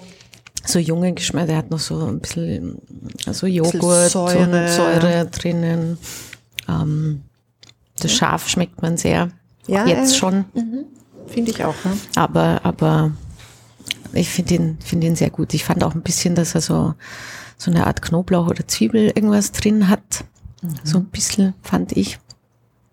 so 0.70 0.80
junge 0.80 1.14
Geschmack. 1.14 1.48
Der 1.48 1.58
hat 1.58 1.72
noch 1.72 1.80
so 1.80 2.06
ein 2.06 2.20
bisschen 2.20 2.78
so 3.32 3.48
Joghurt 3.48 4.12
Säure. 4.12 4.40
und 4.40 4.70
Säure 4.70 5.26
drinnen. 5.26 5.98
Ähm, 6.68 7.24
das 8.00 8.14
Schaf 8.14 8.48
schmeckt 8.48 8.82
man 8.82 8.98
sehr. 8.98 9.30
Ja, 9.68 9.86
jetzt 9.86 10.14
äh, 10.14 10.18
schon. 10.18 10.46
Finde 11.28 11.52
ich 11.52 11.64
auch. 11.64 11.76
Ne? 11.86 11.92
Aber, 12.16 12.62
aber 12.64 13.12
ich 14.14 14.30
finde 14.30 14.56
ihn, 14.56 14.78
finde 14.84 15.08
ihn 15.08 15.16
sehr 15.16 15.30
gut. 15.30 15.54
Ich 15.54 15.64
fand 15.64 15.84
auch 15.84 15.94
ein 15.94 16.02
bisschen, 16.02 16.36
dass 16.36 16.56
er 16.56 16.62
so, 16.62 16.96
so 17.58 17.72
eine 17.72 17.86
Art 17.86 18.02
Knoblauch 18.02 18.48
oder 18.48 18.68
Zwiebel 18.68 19.12
irgendwas 19.14 19.52
drin 19.52 19.90
hat. 19.90 20.24
So 20.84 20.98
ein 20.98 21.06
bisschen, 21.06 21.54
fand 21.62 21.94
ich. 21.94 22.20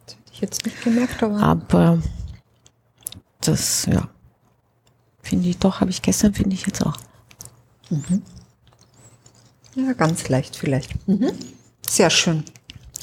Das 0.07 0.15
hätte 0.17 0.31
ich 0.33 0.41
jetzt 0.41 0.65
nicht 0.67 0.83
gemerkt, 0.83 1.23
aber 1.23 1.41
Aber 1.41 2.03
das, 3.41 3.87
ja, 3.87 4.09
finde 5.23 5.49
ich 5.49 5.59
doch, 5.59 5.81
habe 5.81 5.91
ich 5.91 6.03
gestern, 6.03 6.35
finde 6.35 6.55
ich 6.55 6.67
jetzt 6.67 6.85
auch. 6.85 6.97
Ja, 9.75 9.93
ganz 9.93 10.29
leicht 10.29 10.57
vielleicht. 10.57 11.09
Mhm. 11.09 11.31
Sehr 11.89 12.11
schön. 12.11 12.45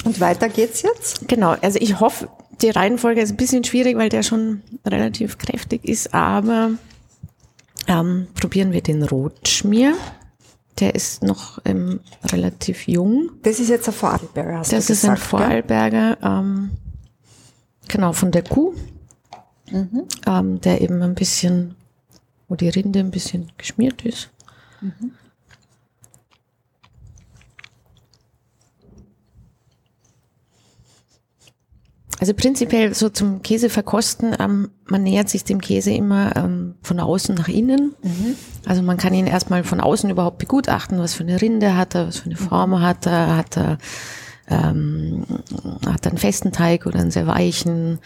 Und 0.04 0.20
weiter 0.20 0.48
geht's 0.48 0.82
jetzt? 0.82 1.26
Genau, 1.28 1.52
also 1.62 1.78
ich 1.80 2.00
hoffe, 2.00 2.28
die 2.60 2.70
Reihenfolge 2.70 3.20
ist 3.22 3.30
ein 3.30 3.36
bisschen 3.36 3.64
schwierig, 3.64 3.96
weil 3.96 4.08
der 4.10 4.22
schon 4.22 4.62
relativ 4.84 5.38
kräftig 5.38 5.84
ist, 5.84 6.12
aber 6.12 6.72
ähm, 7.86 8.26
probieren 8.34 8.72
wir 8.72 8.82
den 8.82 9.02
Rotschmier. 9.02 9.94
Der 10.80 10.94
ist 10.96 11.22
noch 11.22 11.60
ähm, 11.64 12.00
relativ 12.32 12.88
jung. 12.88 13.30
Das 13.42 13.60
ist 13.60 13.68
jetzt 13.68 13.86
ein 13.88 13.94
Vorarlberger, 13.94 14.58
hast 14.58 14.72
Das 14.72 14.86
du 14.86 14.92
ist 14.92 15.04
ein 15.04 15.14
gesagt? 15.14 15.28
Vorarlberger, 15.30 16.18
ähm, 16.20 16.70
genau, 17.88 18.12
von 18.12 18.30
der 18.32 18.42
Kuh, 18.42 18.74
Mhm. 19.70 20.02
ähm, 20.26 20.60
der 20.60 20.82
eben 20.82 21.00
ein 21.02 21.14
bisschen, 21.14 21.74
wo 22.48 22.54
die 22.54 22.68
Rinde 22.68 23.00
ein 23.00 23.10
bisschen 23.10 23.50
geschmiert 23.56 24.02
ist. 24.04 24.28
Also 32.20 32.32
prinzipiell 32.32 32.94
so 32.94 33.10
zum 33.10 33.42
Käse 33.42 33.68
verkosten, 33.68 34.34
ähm, 34.38 34.70
man 34.86 35.02
nähert 35.02 35.28
sich 35.28 35.44
dem 35.44 35.60
Käse 35.60 35.90
immer 35.92 36.34
ähm, 36.36 36.74
von 36.80 36.98
außen 36.98 37.34
nach 37.34 37.48
innen. 37.48 37.94
Also 38.64 38.82
man 38.82 38.96
kann 38.96 39.12
ihn 39.12 39.26
erstmal 39.26 39.62
von 39.62 39.78
außen 39.78 40.08
überhaupt 40.08 40.38
begutachten, 40.38 40.98
was 40.98 41.12
für 41.12 41.24
eine 41.24 41.42
Rinde 41.42 41.76
hat 41.76 41.94
er, 41.94 42.06
was 42.06 42.20
für 42.20 42.26
eine 42.26 42.36
Form 42.36 42.80
hat 42.80 43.06
er, 43.06 43.36
hat 43.36 43.58
er, 43.58 43.78
ähm, 44.48 45.24
hat 45.86 46.06
er 46.06 46.12
einen 46.12 46.18
festen 46.18 46.50
Teig 46.50 46.86
oder 46.86 47.00
einen 47.00 47.10
sehr 47.10 47.26
weichen. 47.26 47.98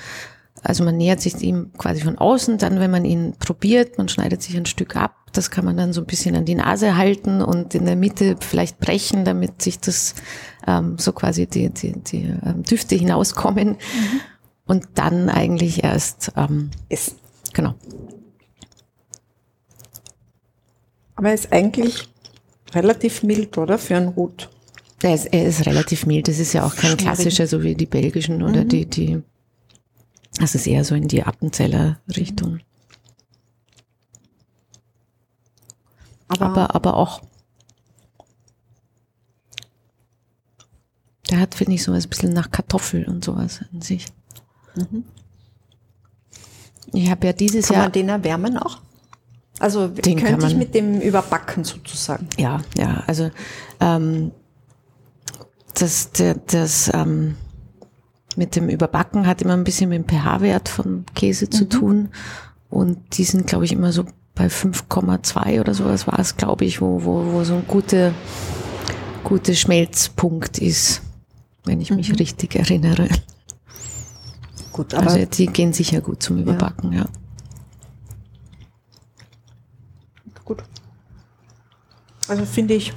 Also 0.63 0.85
man 0.85 0.97
nähert 0.97 1.21
sich 1.21 1.41
ihm 1.41 1.73
quasi 1.79 2.03
von 2.03 2.19
außen, 2.19 2.59
dann 2.59 2.81
wenn 2.81 2.91
man 2.91 3.05
ihn 3.05 3.35
probiert, 3.39 3.99
man 3.99 4.09
schneidet 4.09 4.43
sich 4.43 4.57
ein 4.57 4.67
Stück 4.67 4.97
ab, 4.97 5.15
das 5.33 5.51
kann 5.51 5.65
man 5.65 5.77
dann 5.77 5.93
so 5.93 6.01
ein 6.01 6.07
bisschen 6.07 6.35
an 6.37 6.45
die 6.45 6.55
Nase 6.55 6.97
halten 6.97 7.43
und 7.43 7.75
in 7.75 7.85
der 7.85 7.97
Mitte 7.97 8.37
vielleicht 8.41 8.79
brechen, 8.79 9.25
damit 9.25 9.63
sich 9.63 9.79
das 9.79 10.15
ähm, 10.67 10.99
so 10.99 11.13
quasi 11.13 11.47
die, 11.47 11.71
die, 11.71 11.93
die 11.93 12.35
ähm, 12.45 12.63
Düfte 12.63 12.95
hinauskommen. 12.95 13.77
Und 14.67 14.85
dann 14.95 15.31
eigentlich 15.31 15.83
erst, 15.83 16.33
ähm, 16.37 16.71
Ist. 16.91 17.17
genau. 17.55 17.75
Aber 21.17 21.29
er 21.29 21.35
ist 21.35 21.53
eigentlich 21.53 22.09
relativ 22.75 23.23
mild, 23.23 23.57
oder? 23.57 23.79
Für 23.79 23.97
einen 23.97 24.09
Rot. 24.09 24.51
Er 25.03 25.15
ist, 25.15 25.27
er 25.27 25.47
ist 25.47 25.65
relativ 25.67 26.05
mild. 26.05 26.29
Das 26.29 26.39
ist 26.39 26.53
ja 26.53 26.67
auch 26.67 26.77
kein 26.77 26.97
klassischer, 26.97 27.47
so 27.47 27.63
wie 27.63 27.75
die 27.75 27.87
belgischen 27.87 28.43
oder 28.43 28.65
die, 28.65 28.85
die, 28.85 29.23
das 30.39 30.55
ist 30.55 30.67
eher 30.67 30.85
so 30.85 30.95
in 30.95 31.09
die 31.09 31.23
Appenzeller 31.25 32.01
Richtung. 32.17 32.61
Aber, 36.29 36.47
aber, 36.47 36.75
aber 36.75 36.97
auch. 36.97 37.23
Der 41.31 41.41
hat, 41.41 41.55
finde 41.55 41.75
ich, 41.75 41.83
so 41.83 41.93
ein 41.93 42.03
bisschen 42.09 42.33
nach 42.33 42.51
Kartoffel 42.51 43.07
und 43.07 43.25
sowas 43.25 43.61
an 43.73 43.83
sich. 43.83 44.07
Ich 46.93 47.11
habe 47.11 47.27
ja 47.27 47.33
dieses 47.33 47.67
kann 47.67 47.75
Jahr, 47.75 47.83
man 47.85 47.93
den 47.93 48.09
erwärmen 48.09 48.57
auch? 48.59 48.81
Also 49.59 49.89
Den 49.89 50.19
kann 50.19 50.31
könnte 50.31 50.47
ich 50.47 50.55
mit 50.55 50.75
dem 50.75 51.01
überbacken 51.01 51.65
sozusagen. 51.65 52.29
ja, 52.39 52.63
ja, 52.77 53.03
also 53.07 53.31
ähm, 53.81 54.31
das, 55.75 56.13
der, 56.13 56.35
das 56.35 56.91
ähm, 56.95 57.37
mit 58.39 58.57
dem 58.57 58.69
Überbacken 58.69 59.27
hat 59.27 59.43
immer 59.43 59.55
ein 59.55 59.65
bisschen 59.65 59.91
mit 59.91 59.99
dem 59.99 60.09
pH-Wert 60.09 60.69
vom 60.69 61.05
Käse 61.15 61.51
zu 61.51 61.69
tun. 61.69 62.09
Und 62.71 63.19
die 63.19 63.25
sind, 63.25 63.47
glaube 63.47 63.65
ich, 63.65 63.73
immer 63.73 63.93
so 63.93 64.05
bei 64.35 64.47
5,2 64.47 65.61
oder 65.61 65.75
sowas 65.75 66.07
war 66.07 66.19
es, 66.19 66.37
glaube 66.37 66.65
ich, 66.65 66.81
wo, 66.81 67.05
wo, 67.05 67.33
wo 67.33 67.45
so 67.45 67.55
ein 67.55 67.67
guter, 67.67 68.15
guter 69.25 69.55
Schmelzpunkt 69.55 70.59
ist, 70.59 71.03
wenn 71.65 71.81
ich 71.81 71.91
mich 71.91 72.19
richtig 72.19 72.55
erinnere. 72.55 73.09
Gut, 74.73 74.95
aber 74.95 75.11
Also 75.11 75.27
die 75.27 75.47
gehen 75.47 75.73
sicher 75.73 76.01
gut 76.01 76.23
zum 76.23 76.39
Überbacken, 76.39 76.93
ja. 76.93 77.07
gut. 80.45 80.63
Also 82.29 82.45
finde 82.45 82.75
ich, 82.75 82.93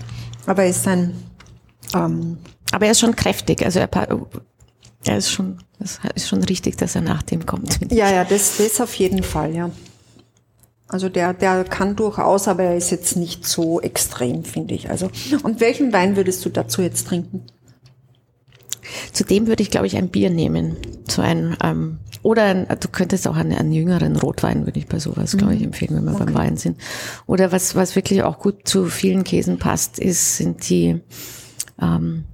aber 0.45 0.63
er 0.63 0.69
ist 0.69 0.87
ein 0.87 1.13
ähm, 1.93 2.37
Aber 2.71 2.85
er 2.85 2.91
ist 2.91 2.99
schon 2.99 3.15
kräftig, 3.15 3.65
also 3.65 3.79
er, 3.79 3.89
er 5.05 5.17
ist 5.17 5.31
schon, 5.31 5.57
ist 5.79 6.27
schon 6.27 6.43
richtig, 6.43 6.77
dass 6.77 6.95
er 6.95 7.01
nach 7.01 7.23
dem 7.23 7.45
kommt. 7.45 7.79
Ja, 7.91 8.11
ja, 8.11 8.23
das, 8.23 8.57
das 8.57 8.79
auf 8.81 8.93
jeden 8.95 9.23
Fall, 9.23 9.55
ja. 9.55 9.71
Also 10.87 11.07
der, 11.07 11.33
der 11.33 11.63
kann 11.63 11.95
durchaus, 11.95 12.47
aber 12.47 12.63
er 12.63 12.77
ist 12.77 12.91
jetzt 12.91 13.15
nicht 13.15 13.45
so 13.45 13.79
extrem, 13.79 14.43
finde 14.43 14.73
ich. 14.73 14.89
Also, 14.89 15.09
und 15.43 15.61
welchen 15.61 15.93
Wein 15.93 16.17
würdest 16.17 16.43
du 16.43 16.49
dazu 16.49 16.81
jetzt 16.81 17.07
trinken? 17.07 17.45
Zudem 19.13 19.47
würde 19.47 19.63
ich, 19.63 19.71
glaube 19.71 19.87
ich, 19.87 19.95
ein 19.95 20.09
Bier 20.09 20.29
nehmen. 20.29 20.75
So 21.07 21.21
ein, 21.21 21.55
ähm, 21.63 21.99
oder 22.23 22.43
ein, 22.43 22.67
du 22.79 22.89
könntest 22.89 23.27
auch 23.27 23.37
einen, 23.37 23.53
einen 23.53 23.71
jüngeren 23.71 24.17
Rotwein, 24.17 24.65
würde 24.65 24.79
ich 24.79 24.87
bei 24.87 24.99
sowas, 24.99 25.37
glaube 25.37 25.55
ich, 25.55 25.63
empfehlen, 25.63 25.95
wenn 25.95 26.11
wir 26.11 26.19
beim 26.19 26.33
Wein 26.33 26.57
sind. 26.57 26.77
Oder 27.25 27.53
was, 27.53 27.75
was 27.75 27.95
wirklich 27.95 28.23
auch 28.23 28.39
gut 28.39 28.67
zu 28.67 28.85
vielen 28.85 29.23
Käsen 29.23 29.59
passt, 29.59 29.97
ist, 29.97 30.37
sind 30.37 30.69
die, 30.69 30.99
ähm, 31.81 32.25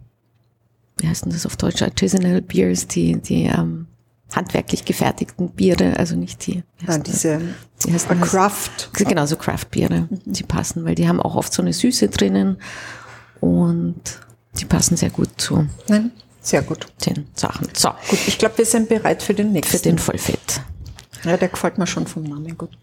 wie 1.00 1.08
heißt 1.08 1.26
denn 1.26 1.32
das 1.32 1.46
auf 1.46 1.58
Deutsch? 1.58 1.82
Artisanal 1.82 2.42
Beers, 2.42 2.88
die, 2.88 3.18
die 3.18 3.44
ähm, 3.44 3.88
handwerklich 4.34 4.84
gefertigten 4.86 5.50
Biere, 5.52 5.98
also 5.98 6.16
nicht 6.16 6.46
die, 6.48 6.64
wie 6.80 6.88
Ah, 6.88 6.98
diese 6.98 7.42
Wie 7.84 7.94
heißt? 7.94 8.08
Craft. 8.22 8.90
Genau, 8.94 9.26
so 9.26 9.36
Craft-Biere, 9.38 10.08
die 10.26 10.44
passen, 10.44 10.84
weil 10.86 10.96
die 10.96 11.08
haben 11.08 11.22
auch 11.22 11.36
oft 11.36 11.54
so 11.54 11.62
eine 11.62 11.74
Süße 11.74 12.10
drinnen 12.10 12.58
und 13.40 14.02
die 14.60 14.66
passen 14.66 14.98
sehr 14.98 15.12
gut 15.12 15.30
zu, 15.38 15.68
Nein, 15.88 16.12
Sehr 16.42 16.62
gut. 16.64 16.88
Den 17.06 17.28
Sachen. 17.36 17.68
So, 17.76 17.90
Gut, 18.10 18.20
ich 18.28 18.38
glaube, 18.38 18.58
wir 18.58 18.66
sind 18.66 18.90
bereit 18.90 19.22
für 19.22 19.34
den 19.34 19.52
nächsten. 19.52 19.78
für 19.78 19.84
den 19.84 19.98
Vollfett. 20.00 20.62
Ja, 21.24 21.38
der 21.38 21.48
gefällt 21.50 21.78
mir 21.78 21.88
schon 21.88 22.08
vom 22.08 22.24
Namen 22.24 22.58
gut. 22.58 22.78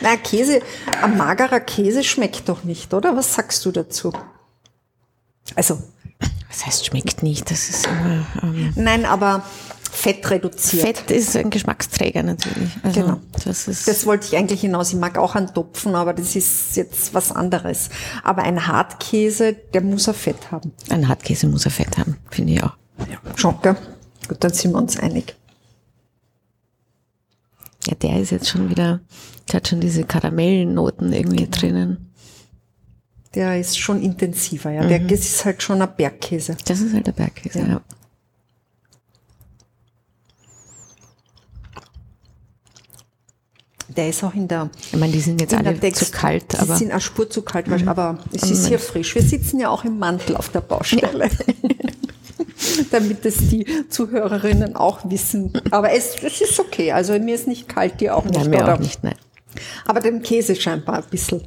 Na, 0.00 0.16
Käse, 0.16 0.60
ein 1.02 1.16
magerer 1.16 1.60
Käse 1.60 2.04
schmeckt 2.04 2.48
doch 2.48 2.62
nicht, 2.64 2.94
oder? 2.94 3.16
Was 3.16 3.34
sagst 3.34 3.64
du 3.64 3.72
dazu? 3.72 4.12
Also, 5.56 5.82
Was 6.58 6.66
heißt 6.66 6.86
schmeckt 6.86 7.22
nicht? 7.22 7.50
Das 7.50 7.68
ist 7.70 7.86
immer 7.86 8.26
ähm, 8.42 8.72
nein, 8.74 9.04
aber 9.04 9.44
Fett 9.92 10.28
reduziert. 10.30 10.98
Fett 10.98 11.10
ist 11.10 11.36
ein 11.36 11.50
Geschmacksträger 11.50 12.22
natürlich. 12.24 12.70
Also, 12.82 13.00
Genau. 13.00 13.20
Das 13.44 13.68
ist 13.68 13.86
Das 13.86 14.06
wollte 14.06 14.26
ich 14.26 14.36
eigentlich 14.36 14.60
hinaus. 14.60 14.90
Ich 14.90 14.98
mag 14.98 15.16
auch 15.18 15.34
einen 15.36 15.54
Topfen, 15.54 15.94
aber 15.94 16.12
das 16.14 16.34
ist 16.36 16.76
jetzt 16.76 17.14
was 17.14 17.30
anderes. 17.32 17.90
Aber 18.24 18.42
ein 18.42 18.66
Hartkäse, 18.66 19.52
der 19.72 19.82
muss 19.82 20.08
ein 20.08 20.14
Fett 20.14 20.50
haben. 20.50 20.72
ein 20.90 21.06
Hartkäse 21.08 21.46
muss 21.46 21.64
er 21.64 21.70
Fett 21.70 21.96
haben, 21.96 22.16
finde 22.30 22.54
ich 22.54 22.62
auch. 22.62 22.76
Ja. 23.10 23.18
Schon, 23.36 23.60
gell? 23.62 23.76
Gut, 24.28 24.38
dann 24.42 24.52
sind 24.52 24.72
wir 24.72 24.78
uns 24.78 24.98
einig. 24.98 25.36
Ja, 27.86 27.94
der 27.94 28.20
ist 28.20 28.30
jetzt 28.30 28.48
schon 28.48 28.68
wieder, 28.68 29.00
der 29.50 29.56
hat 29.58 29.68
schon 29.68 29.80
diese 29.80 30.04
Karamellnoten 30.04 31.12
irgendwie 31.12 31.44
Genau. 31.44 31.56
drinnen. 31.56 32.07
Der 33.38 33.60
ist 33.60 33.78
schon 33.78 34.02
intensiver, 34.02 34.72
ja. 34.72 34.84
Der 34.84 34.98
das 34.98 35.20
ist 35.20 35.44
halt 35.44 35.62
schon 35.62 35.80
ein 35.80 35.88
Bergkäse. 35.96 36.56
Das 36.66 36.80
ist 36.80 36.92
halt 36.92 37.06
der 37.06 37.12
Bergkäse, 37.12 37.60
ja. 37.60 37.80
Der 43.96 44.08
ist 44.10 44.22
auch 44.22 44.34
in 44.34 44.46
der, 44.48 44.70
Ich 44.92 44.98
meine, 44.98 45.12
die 45.12 45.20
sind 45.20 45.40
jetzt 45.40 45.54
alle 45.54 45.78
Text. 45.78 46.04
zu 46.04 46.10
kalt, 46.10 46.52
Die 46.52 46.58
aber 46.58 46.74
Mhm. 46.74 46.78
sind 46.78 46.90
eine 46.90 47.00
Spur 47.00 47.30
zu 47.30 47.42
kalt, 47.42 47.70
weil, 47.70 47.88
aber 47.88 48.18
es 48.32 48.50
ist 48.50 48.66
hier 48.66 48.78
frisch. 48.78 49.14
Wir 49.14 49.22
sitzen 49.22 49.58
ja 49.60 49.70
auch 49.70 49.84
im 49.84 49.98
Mantel 49.98 50.36
auf 50.36 50.50
der 50.50 50.60
Baustelle. 50.60 51.30
Damit 52.90 53.24
es 53.24 53.36
die 53.48 53.66
Zuhörerinnen 53.88 54.76
auch 54.76 55.08
wissen. 55.10 55.52
Aber 55.70 55.92
es, 55.92 56.16
es 56.22 56.40
ist 56.40 56.60
okay. 56.60 56.92
Also 56.92 57.18
mir 57.18 57.34
ist 57.34 57.46
nicht 57.46 57.68
kalt, 57.68 58.00
dir 58.00 58.16
auch 58.16 58.24
nicht. 58.24 58.34
nein, 58.40 58.50
mir 58.50 58.62
oder? 58.64 58.74
auch 58.74 58.78
nicht, 58.78 59.02
nein. 59.04 59.14
Aber 59.86 60.00
dem 60.00 60.22
Käse 60.22 60.54
scheinbar 60.54 60.96
ein 60.98 61.04
bisschen. 61.10 61.46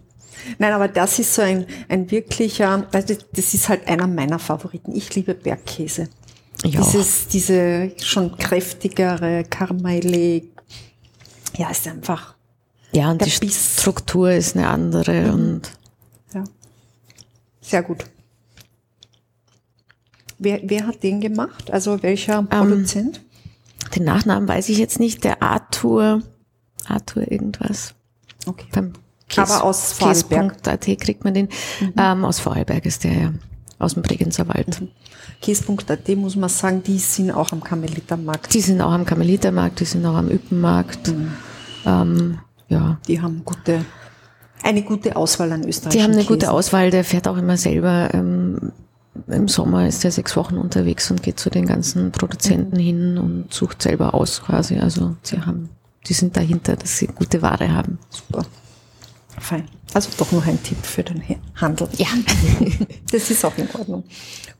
Nein, 0.58 0.74
aber 0.74 0.88
das 0.88 1.20
ist 1.20 1.34
so 1.34 1.42
ein, 1.42 1.66
ein 1.90 2.10
wirklicher, 2.12 2.88
also 2.92 3.16
das 3.34 3.54
ist 3.54 3.70
halt 3.70 3.88
einer 3.88 4.08
meiner 4.08 4.40
Favoriten. 4.40 4.96
Ich 4.96 5.14
liebe 5.16 5.34
Bergkäse. 5.34 6.10
Ich 6.64 6.78
auch. 6.78 6.92
Dieses, 6.92 7.28
diese 7.28 7.92
schon 8.02 8.38
kräftigere, 8.38 9.44
karamellig. 9.50 10.50
Ja, 11.58 11.70
ist 11.70 11.88
einfach, 11.88 12.36
Ja, 12.92 13.12
und 13.12 13.26
die 13.26 13.40
Biss. 13.40 13.78
Struktur 13.80 14.32
ist 14.32 14.56
eine 14.56 14.68
andere 14.68 15.32
und 15.34 15.72
ja. 16.34 16.44
Sehr 17.62 17.84
gut. 17.84 18.06
Wer, 20.38 20.62
wer 20.64 20.88
hat 20.88 21.04
den 21.04 21.22
gemacht? 21.22 21.72
Also 21.72 22.02
welcher 22.02 22.44
Produzent? 22.44 23.22
den 23.96 24.04
Nachnamen 24.04 24.48
weiß 24.48 24.70
ich 24.70 24.78
jetzt 24.78 25.00
nicht. 25.00 25.24
Der 25.24 25.42
Arthur, 25.44 26.22
Arthur 26.88 27.32
irgendwas. 27.32 27.94
Okay. 28.46 28.68
Beim 28.72 28.94
Aber 29.38 29.64
aus 29.64 29.94
Vorarlberg. 29.94 30.64
Käse.at 30.64 31.00
kriegt 31.00 31.24
man 31.24 31.34
den. 31.34 31.50
Ähm, 31.98 32.26
aus 32.26 32.40
Vorarlberg 32.40 32.86
ist 32.86 33.04
der 33.04 33.14
ja. 33.14 33.34
Aus 33.80 33.96
dem 33.96 34.04
Bregenzer 34.04 34.48
Wald. 34.48 34.82
Käse.at 35.42 36.08
muss 36.16 36.36
man 36.36 36.50
sagen, 36.50 36.84
die 36.84 37.00
sind 37.00 37.32
auch 37.32 37.52
am 37.52 37.64
Karmelitermarkt. 37.64 38.54
Die 38.54 38.62
sind 38.62 38.80
auch 38.80 38.92
am 38.92 39.06
Karmelitermarkt, 39.06 39.80
die 39.80 39.86
sind 39.86 40.06
auch 40.06 40.16
am 40.16 40.30
Üppenmarkt. 40.30 41.08
Mhm. 41.08 41.32
Ähm, 41.86 42.38
ja. 42.70 43.00
Die 43.08 43.20
haben 43.22 43.42
gute, 43.44 43.84
eine 44.62 44.84
gute 44.84 45.16
Auswahl 45.16 45.52
an 45.52 45.64
österreichischen 45.68 45.98
Die 45.98 46.04
haben 46.04 46.14
eine 46.14 46.26
gute 46.26 46.42
Käsen. 46.42 46.54
Auswahl, 46.54 46.92
der 46.92 47.04
fährt 47.04 47.28
auch 47.28 47.38
immer 47.38 47.58
selber. 47.58 48.10
Ähm, 48.14 48.72
Im 49.28 49.48
Sommer 49.48 49.88
ist 49.88 50.06
er 50.06 50.12
sechs 50.12 50.36
Wochen 50.38 50.58
unterwegs 50.58 51.10
und 51.10 51.24
geht 51.24 51.40
zu 51.40 51.50
den 51.50 51.66
ganzen 51.66 52.12
Produzenten 52.12 52.76
Mhm. 52.78 52.82
hin 52.82 53.18
und 53.18 53.54
sucht 53.54 53.82
selber 53.82 54.14
aus 54.14 54.44
quasi. 54.44 54.78
Also 54.78 55.16
sie 55.24 55.42
haben, 55.42 55.70
die 56.08 56.14
sind 56.14 56.38
dahinter, 56.38 56.76
dass 56.76 56.98
sie 57.00 57.08
gute 57.08 57.42
Ware 57.42 57.74
haben. 57.74 57.98
Super. 58.10 58.46
Fein. 59.40 59.68
Also 59.94 60.10
doch 60.18 60.32
noch 60.32 60.46
ein 60.46 60.62
Tipp 60.64 60.86
für 60.86 61.04
den 61.04 61.24
Handel. 61.56 61.90
Ja. 61.98 62.08
Das 63.12 63.30
ist 63.30 63.44
auch 63.44 63.58
in 63.58 63.70
Ordnung. 63.74 64.04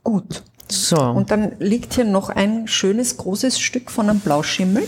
Gut. 0.02 0.42
So. 0.68 1.00
Und 1.00 1.30
dann 1.30 1.52
liegt 1.58 1.94
hier 1.94 2.04
noch 2.04 2.28
ein 2.28 2.68
schönes, 2.68 3.16
großes 3.16 3.58
Stück 3.58 3.90
von 3.90 4.10
einem 4.10 4.20
Blauschimmel. 4.20 4.86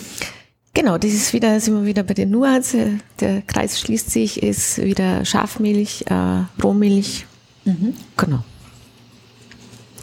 Genau, 0.75 0.99
das 0.99 1.13
ist 1.13 1.33
wieder, 1.33 1.61
sind 1.61 1.75
wir 1.75 1.87
wieder 1.87 2.03
bei 2.03 2.15
den 2.15 2.31
Nuance. 2.31 2.99
Der 3.21 3.43
Kreis 3.43 3.81
schließt 3.81 4.11
sich, 4.11 4.43
ist 4.43 4.83
wieder 4.83 5.25
Schafmilch, 5.25 6.05
äh, 6.09 6.45
Rohmilch. 6.63 7.27
Mhm. 7.65 7.95
Genau. 8.17 8.45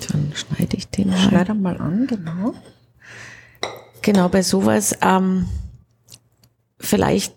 Dann 0.10 0.32
schneide 0.34 0.78
ich 0.78 0.88
den 0.88 1.10
mal. 1.10 1.18
Schneid 1.18 1.56
mal 1.60 1.78
an, 1.80 2.08
genau. 2.08 2.54
Genau, 4.02 4.30
bei 4.30 4.42
sowas, 4.42 4.98
ähm, 5.02 5.48
vielleicht, 6.80 7.36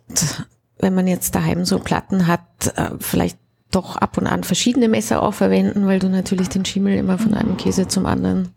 wenn 0.85 0.95
man 0.95 1.09
jetzt 1.09 1.35
daheim 1.35 1.65
so 1.65 1.81
Platten 1.81 2.29
hat, 2.29 2.43
äh, 2.77 2.91
vielleicht 3.01 3.39
doch 3.73 3.97
ab 3.97 4.17
und 4.19 4.29
an 4.29 4.45
verschiedene 4.45 4.89
Messer 4.89 5.21
auch 5.21 5.35
verwenden, 5.35 5.87
weil 5.89 5.99
du 5.99 6.09
natürlich 6.09 6.49
den 6.49 6.65
Schimmel 6.65 6.97
immer 6.97 7.19
von 7.19 7.35
einem 7.35 7.57
Käse 7.57 7.89
zum 7.89 8.07
anderen 8.07 8.51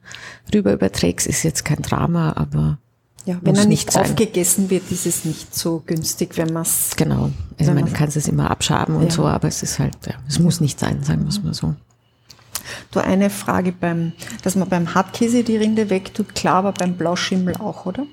rüber 0.53 0.71
überträgst. 0.73 1.25
Ist 1.25 1.41
jetzt 1.41 1.65
kein 1.65 1.81
Drama, 1.81 2.33
aber 2.35 2.77
Ja, 3.25 3.37
wenn 3.41 3.55
Muss 3.55 3.63
er 3.63 3.67
nicht 3.67 3.87
nicht 3.87 3.97
aufgegessen 3.97 4.69
wird, 4.69 4.89
ist 4.89 5.05
es 5.05 5.25
nicht 5.25 5.53
so 5.53 5.83
günstig, 5.85 6.37
wenn 6.37 6.53
man 6.53 6.61
es. 6.61 6.95
genau. 6.95 7.29
Also 7.59 7.73
man- 7.73 7.91
kann 7.91 8.07
es 8.07 8.27
immer 8.27 8.49
abschaben 8.49 8.95
und 8.95 9.03
Ja. 9.05 9.09
so, 9.11 9.25
aber 9.25 9.49
es 9.49 9.63
ist 9.63 9.79
halt, 9.79 9.97
ja, 10.05 10.13
es 10.29 10.39
muss 10.39 10.61
nicht 10.61 10.79
sein, 10.79 11.03
sagen 11.03 11.23
wir 11.23 11.27
es 11.29 11.43
mal 11.43 11.53
so. 11.53 11.75
Du 12.91 12.99
eine 13.01 13.29
Frage 13.29 13.73
beim, 13.73 14.13
dass 14.43 14.55
man 14.55 14.69
beim 14.69 14.93
Hartkäse 14.93 15.43
die 15.43 15.57
Rinde 15.57 15.89
wegtut, 15.89 16.35
klar, 16.35 16.55
aber 16.57 16.71
beim 16.73 16.93
Blauschimmel 16.95 17.55
auch, 17.57 17.85
oder? 17.85 18.05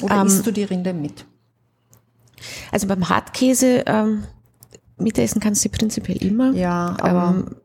Oder 0.00 0.20
Ähm, 0.22 0.26
isst 0.26 0.46
du 0.46 0.50
die 0.50 0.64
Rinde 0.64 0.94
mit? 0.94 1.26
Also 2.70 2.86
beim 2.86 3.08
Hartkäse 3.08 3.84
ähm, 3.86 4.24
mitessen 4.98 5.40
kannst 5.40 5.64
du 5.64 5.68
prinzipiell 5.68 6.18
immer. 6.18 6.52
Ja, 6.52 6.96
aber 7.00 7.34
ähm, 7.36 7.56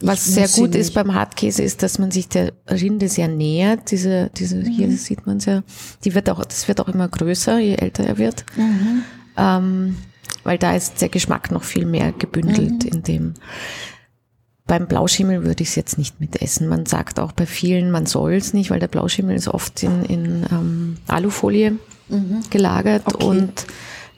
was 0.00 0.24
sehr 0.26 0.46
gut 0.48 0.74
ist 0.76 0.94
beim 0.94 1.12
Hartkäse 1.14 1.62
ist, 1.62 1.82
dass 1.82 1.98
man 1.98 2.10
sich 2.12 2.28
der 2.28 2.52
Rinde 2.70 3.08
sehr 3.08 3.26
nähert. 3.28 3.90
Diese, 3.90 4.30
diese 4.36 4.56
Mhm. 4.56 4.64
hier 4.66 4.90
sieht 4.92 5.26
man 5.26 5.40
ja, 5.40 5.62
die 6.04 6.14
wird 6.14 6.30
auch, 6.30 6.44
das 6.44 6.68
wird 6.68 6.80
auch 6.80 6.88
immer 6.88 7.08
größer, 7.08 7.58
je 7.58 7.74
älter 7.74 8.04
er 8.04 8.16
wird. 8.16 8.44
Mhm. 8.56 9.02
Ähm, 9.36 9.96
weil 10.44 10.56
da 10.58 10.74
ist 10.76 11.00
der 11.00 11.08
Geschmack 11.08 11.50
noch 11.50 11.64
viel 11.64 11.84
mehr 11.84 12.12
gebündelt 12.12 12.84
Mhm. 12.84 12.90
in 12.92 13.02
dem. 13.02 13.34
Beim 14.66 14.86
Blauschimmel 14.86 15.44
würde 15.44 15.62
ich 15.62 15.70
es 15.70 15.74
jetzt 15.76 15.96
nicht 15.98 16.20
mitessen. 16.20 16.68
Man 16.68 16.84
sagt 16.84 17.18
auch 17.18 17.32
bei 17.32 17.46
vielen, 17.46 17.90
man 17.90 18.04
soll 18.06 18.34
es 18.34 18.52
nicht, 18.52 18.70
weil 18.70 18.80
der 18.80 18.88
Blauschimmel 18.88 19.34
ist 19.34 19.48
oft 19.48 19.82
in, 19.82 20.04
in 20.04 20.46
ähm, 20.52 20.96
Alufolie 21.08 21.76
gelagert 22.50 23.06
Mhm. 23.06 23.14
Okay. 23.14 23.24
und 23.26 23.66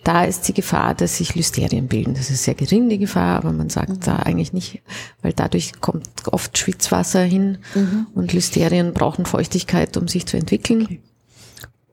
da 0.05 0.25
ist 0.25 0.49
die 0.49 0.55
Gefahr, 0.55 0.95
dass 0.95 1.19
sich 1.19 1.35
Lysterien 1.35 1.87
bilden. 1.89 2.15
Das 2.15 2.31
ist 2.31 2.45
sehr 2.45 2.55
gering, 2.55 2.89
die 2.89 2.99
Gefahr, 2.99 3.37
aber 3.37 3.53
man 3.53 3.69
sagt 3.69 3.91
Mhm. 3.91 4.01
da 4.01 4.17
eigentlich 4.17 4.53
nicht, 4.53 4.81
weil 5.23 5.33
dadurch 5.33 5.81
kommt 5.81 6.09
oft 6.27 6.57
Schwitzwasser 6.57 7.23
hin 7.23 7.59
Mhm. 7.75 8.07
und 8.15 8.33
Lysterien 8.33 8.95
brauchen 8.95 9.27
Feuchtigkeit, 9.27 9.97
um 9.97 10.09
sich 10.09 10.27
zu 10.27 10.37
entwickeln. 10.37 11.01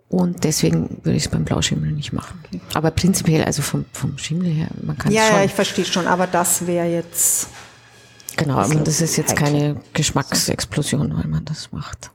Und 0.09 0.45
deswegen 0.45 0.99
würde 1.03 1.17
ich 1.17 1.25
es 1.25 1.29
beim 1.31 1.43
Blauschimmel 1.43 1.91
nicht 1.91 2.13
machen. 2.13 2.39
Aber 2.73 2.91
prinzipiell, 2.91 3.43
also 3.43 3.61
vom, 3.61 3.83
vom 3.91 4.17
Schimmel 4.17 4.53
her, 4.53 4.69
man 4.81 4.97
kann 4.97 5.11
es 5.11 5.17
ja, 5.17 5.27
schon. 5.27 5.35
ja, 5.35 5.43
ich 5.43 5.51
verstehe 5.51 5.83
schon, 5.83 6.07
aber 6.07 6.27
das 6.27 6.65
wäre 6.65 6.87
jetzt. 6.87 7.49
genau, 8.37 8.55
aber 8.57 8.75
das 8.75 9.01
ist 9.01 9.17
jetzt 9.17 9.35
keine 9.35 9.81
Geschmacksexplosion, 9.93 11.13
weil 11.17 11.27
man 11.27 11.43
das 11.43 11.73
macht. 11.73 12.11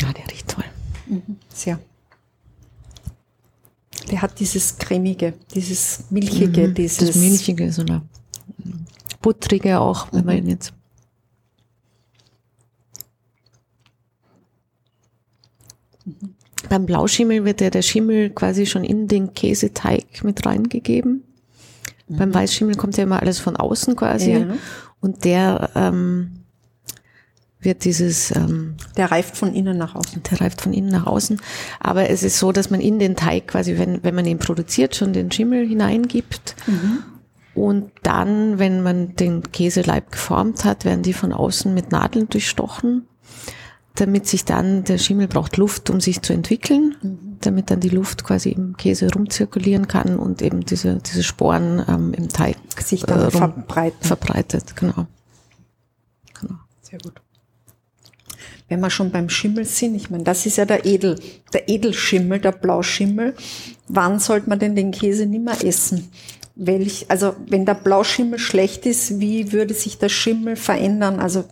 Ja, 0.00 0.12
der 0.14 0.26
riecht 0.30 0.48
toll. 0.48 0.64
Sehr. 1.48 1.78
Der 4.10 4.22
hat 4.22 4.38
dieses 4.40 4.78
cremige, 4.78 5.34
dieses 5.54 6.04
milchige, 6.10 6.72
dieses 6.72 7.00
Mhm. 7.00 7.06
Das 7.06 7.16
Milchige, 7.16 7.72
so 7.72 7.82
eine 7.82 8.02
buttrige 9.20 9.80
auch, 9.80 10.08
wenn 10.12 10.24
man 10.24 10.38
ihn 10.38 10.48
jetzt. 10.48 10.72
Beim 16.68 16.86
Blauschimmel 16.86 17.44
wird 17.44 17.60
ja 17.60 17.70
der 17.70 17.82
Schimmel 17.82 18.30
quasi 18.30 18.66
schon 18.66 18.84
in 18.84 19.08
den 19.08 19.34
Käseteig 19.34 20.24
mit 20.24 20.44
reingegeben. 20.44 21.24
Beim 22.08 22.32
Weißschimmel 22.32 22.74
kommt 22.76 22.96
ja 22.96 23.04
immer 23.04 23.20
alles 23.20 23.38
von 23.38 23.56
außen 23.56 23.94
quasi. 23.96 24.32
Ja. 24.32 24.54
Und 25.00 25.24
der 25.24 25.70
ähm, 25.74 26.44
wird 27.60 27.84
dieses 27.84 28.30
ähm, 28.36 28.76
Der 28.96 29.10
reift 29.10 29.36
von 29.36 29.52
innen 29.54 29.76
nach 29.78 29.94
außen. 29.94 30.22
der 30.30 30.40
reift 30.40 30.60
von 30.60 30.72
innen 30.72 30.90
nach 30.90 31.06
außen. 31.06 31.40
Aber 31.80 32.08
es 32.08 32.22
ist 32.22 32.38
so, 32.38 32.52
dass 32.52 32.70
man 32.70 32.80
in 32.80 32.98
den 32.98 33.16
Teig 33.16 33.48
quasi, 33.48 33.78
wenn, 33.78 34.02
wenn 34.04 34.14
man 34.14 34.26
ihn 34.26 34.38
produziert, 34.38 34.94
schon 34.94 35.12
den 35.12 35.30
Schimmel 35.32 35.66
hineingibt. 35.66 36.54
Und 37.54 37.90
dann, 38.04 38.58
wenn 38.60 38.82
man 38.82 39.16
den 39.16 39.42
Käseleib 39.50 40.12
geformt 40.12 40.64
hat, 40.64 40.84
werden 40.84 41.02
die 41.02 41.12
von 41.12 41.32
außen 41.32 41.72
mit 41.74 41.90
Nadeln 41.90 42.28
durchstochen. 42.28 43.06
damit 43.96 44.28
sich 44.28 44.44
dann, 44.44 44.84
der 44.84 44.96
Schimmel 44.98 45.26
braucht 45.26 45.56
Luft, 45.56 45.90
um 45.90 46.00
sich 46.00 46.22
zu 46.22 46.32
entwickeln, 46.32 46.94
Mhm. 47.02 47.36
damit 47.40 47.68
dann 47.72 47.80
die 47.80 47.88
Luft 47.88 48.22
quasi 48.22 48.50
im 48.50 48.76
Käse 48.76 49.12
rumzirkulieren 49.12 49.88
kann 49.88 50.20
und 50.20 50.40
eben 50.40 50.60
diese, 50.64 50.98
diese 51.04 51.24
Sporen 51.24 51.84
ähm, 51.88 52.14
im 52.14 52.28
Teig 52.28 52.56
Sich 52.80 53.02
dann 53.02 53.22
äh, 53.26 53.30
verbreiten. 53.32 53.98
verbreitet. 54.00 54.76
Genau. 54.76 55.06
genau. 56.40 56.54
Sehr 56.80 57.00
gut. 57.00 57.20
Wenn 58.68 58.80
wir 58.80 58.90
schon 58.90 59.10
beim 59.10 59.30
Schimmel 59.30 59.64
sind, 59.64 59.94
ich 59.94 60.10
meine, 60.10 60.24
das 60.24 60.44
ist 60.44 60.58
ja 60.58 60.66
der 60.66 60.84
Edel, 60.84 61.18
der 61.52 61.68
Edelschimmel, 61.68 62.38
der 62.38 62.52
Blauschimmel. 62.52 63.34
Wann 63.88 64.18
sollte 64.18 64.48
man 64.48 64.58
denn 64.58 64.76
den 64.76 64.90
Käse 64.90 65.24
nicht 65.26 65.44
mehr 65.44 65.64
essen? 65.64 66.10
Welch, 66.54 67.06
also 67.08 67.34
wenn 67.48 67.64
der 67.64 67.74
Blauschimmel 67.74 68.38
schlecht 68.38 68.84
ist, 68.84 69.20
wie 69.20 69.52
würde 69.52 69.72
sich 69.72 69.98
der 69.98 70.08
Schimmel 70.08 70.56
verändern? 70.56 71.20
Also 71.20 71.44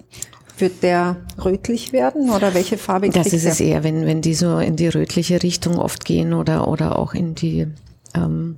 wird 0.58 0.82
der 0.82 1.16
rötlich 1.42 1.92
werden 1.92 2.30
oder 2.30 2.54
welche 2.54 2.78
Farbe 2.78 3.10
Das 3.10 3.32
ist 3.32 3.44
der? 3.44 3.52
es 3.52 3.60
eher, 3.60 3.84
wenn, 3.84 4.06
wenn 4.06 4.22
die 4.22 4.34
so 4.34 4.58
in 4.58 4.76
die 4.76 4.88
rötliche 4.88 5.42
Richtung 5.42 5.78
oft 5.78 6.04
gehen 6.04 6.32
oder, 6.32 6.68
oder 6.68 6.98
auch 6.98 7.14
in 7.14 7.34
die, 7.34 7.66
ähm, 8.14 8.56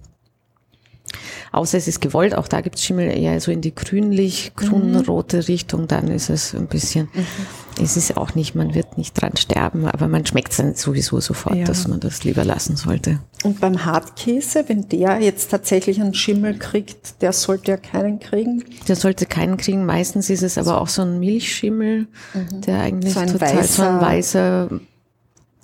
außer 1.53 1.79
es 1.79 1.89
ist 1.89 2.01
gewollt, 2.01 2.35
auch 2.35 2.49
da 2.49 2.61
gibt 2.61 2.77
es 2.77 2.85
Schimmel 2.85 3.11
eher 3.11 3.41
so 3.41 3.51
in 3.51 3.61
die 3.61 3.75
grünlich, 3.75 4.53
grünrote 4.57 5.49
Richtung, 5.49 5.89
dann 5.89 6.09
ist 6.09 6.31
es 6.31 6.55
ein 6.55 6.67
bisschen, 6.67 7.09
es 7.68 7.68
ist 7.97 8.17
auch 8.17 8.35
nicht, 8.35 8.55
man 8.55 8.75
wird 8.75 8.99
nicht 8.99 9.21
dran 9.21 9.37
sterben, 9.37 9.87
aber 9.87 10.09
man 10.09 10.25
schmeckt 10.27 10.51
es 10.53 10.57
dann 10.59 10.75
sowieso 10.75 11.21
sofort, 11.21 11.57
Ja. 11.57 11.65
dass 11.65 11.87
man 11.87 12.01
das 12.01 12.25
lieber 12.25 12.45
lassen 12.45 12.77
sollte. 12.77 13.21
Und 13.45 13.61
beim 13.61 13.85
Hartkäse, 13.85 14.65
wenn 14.69 14.89
der 14.89 15.21
jetzt 15.21 15.51
tatsächlich 15.51 16.01
einen 16.01 16.15
Schimmel 16.15 16.59
kriegt, 16.59 17.23
der 17.23 17.33
sollte 17.33 17.73
ja 17.73 17.77
keinen 17.77 18.19
kriegen. 18.21 18.65
Der 18.89 18.97
sollte 18.97 19.27
keinen 19.27 19.57
kriegen, 19.57 19.87
meistens 19.87 20.29
ist 20.31 20.43
es 20.43 20.59
aber 20.59 20.81
auch 20.81 20.89
so 20.89 21.03
ein 21.03 21.21
Milchschimmel, 21.21 22.09
der 22.67 22.81
eigentlich 22.81 23.15
So 23.15 23.21
ein 23.21 23.29
total, 23.29 23.65
so 23.65 23.83
ein 23.83 23.99
weißer- 23.99 24.01
weißer, 24.01 24.81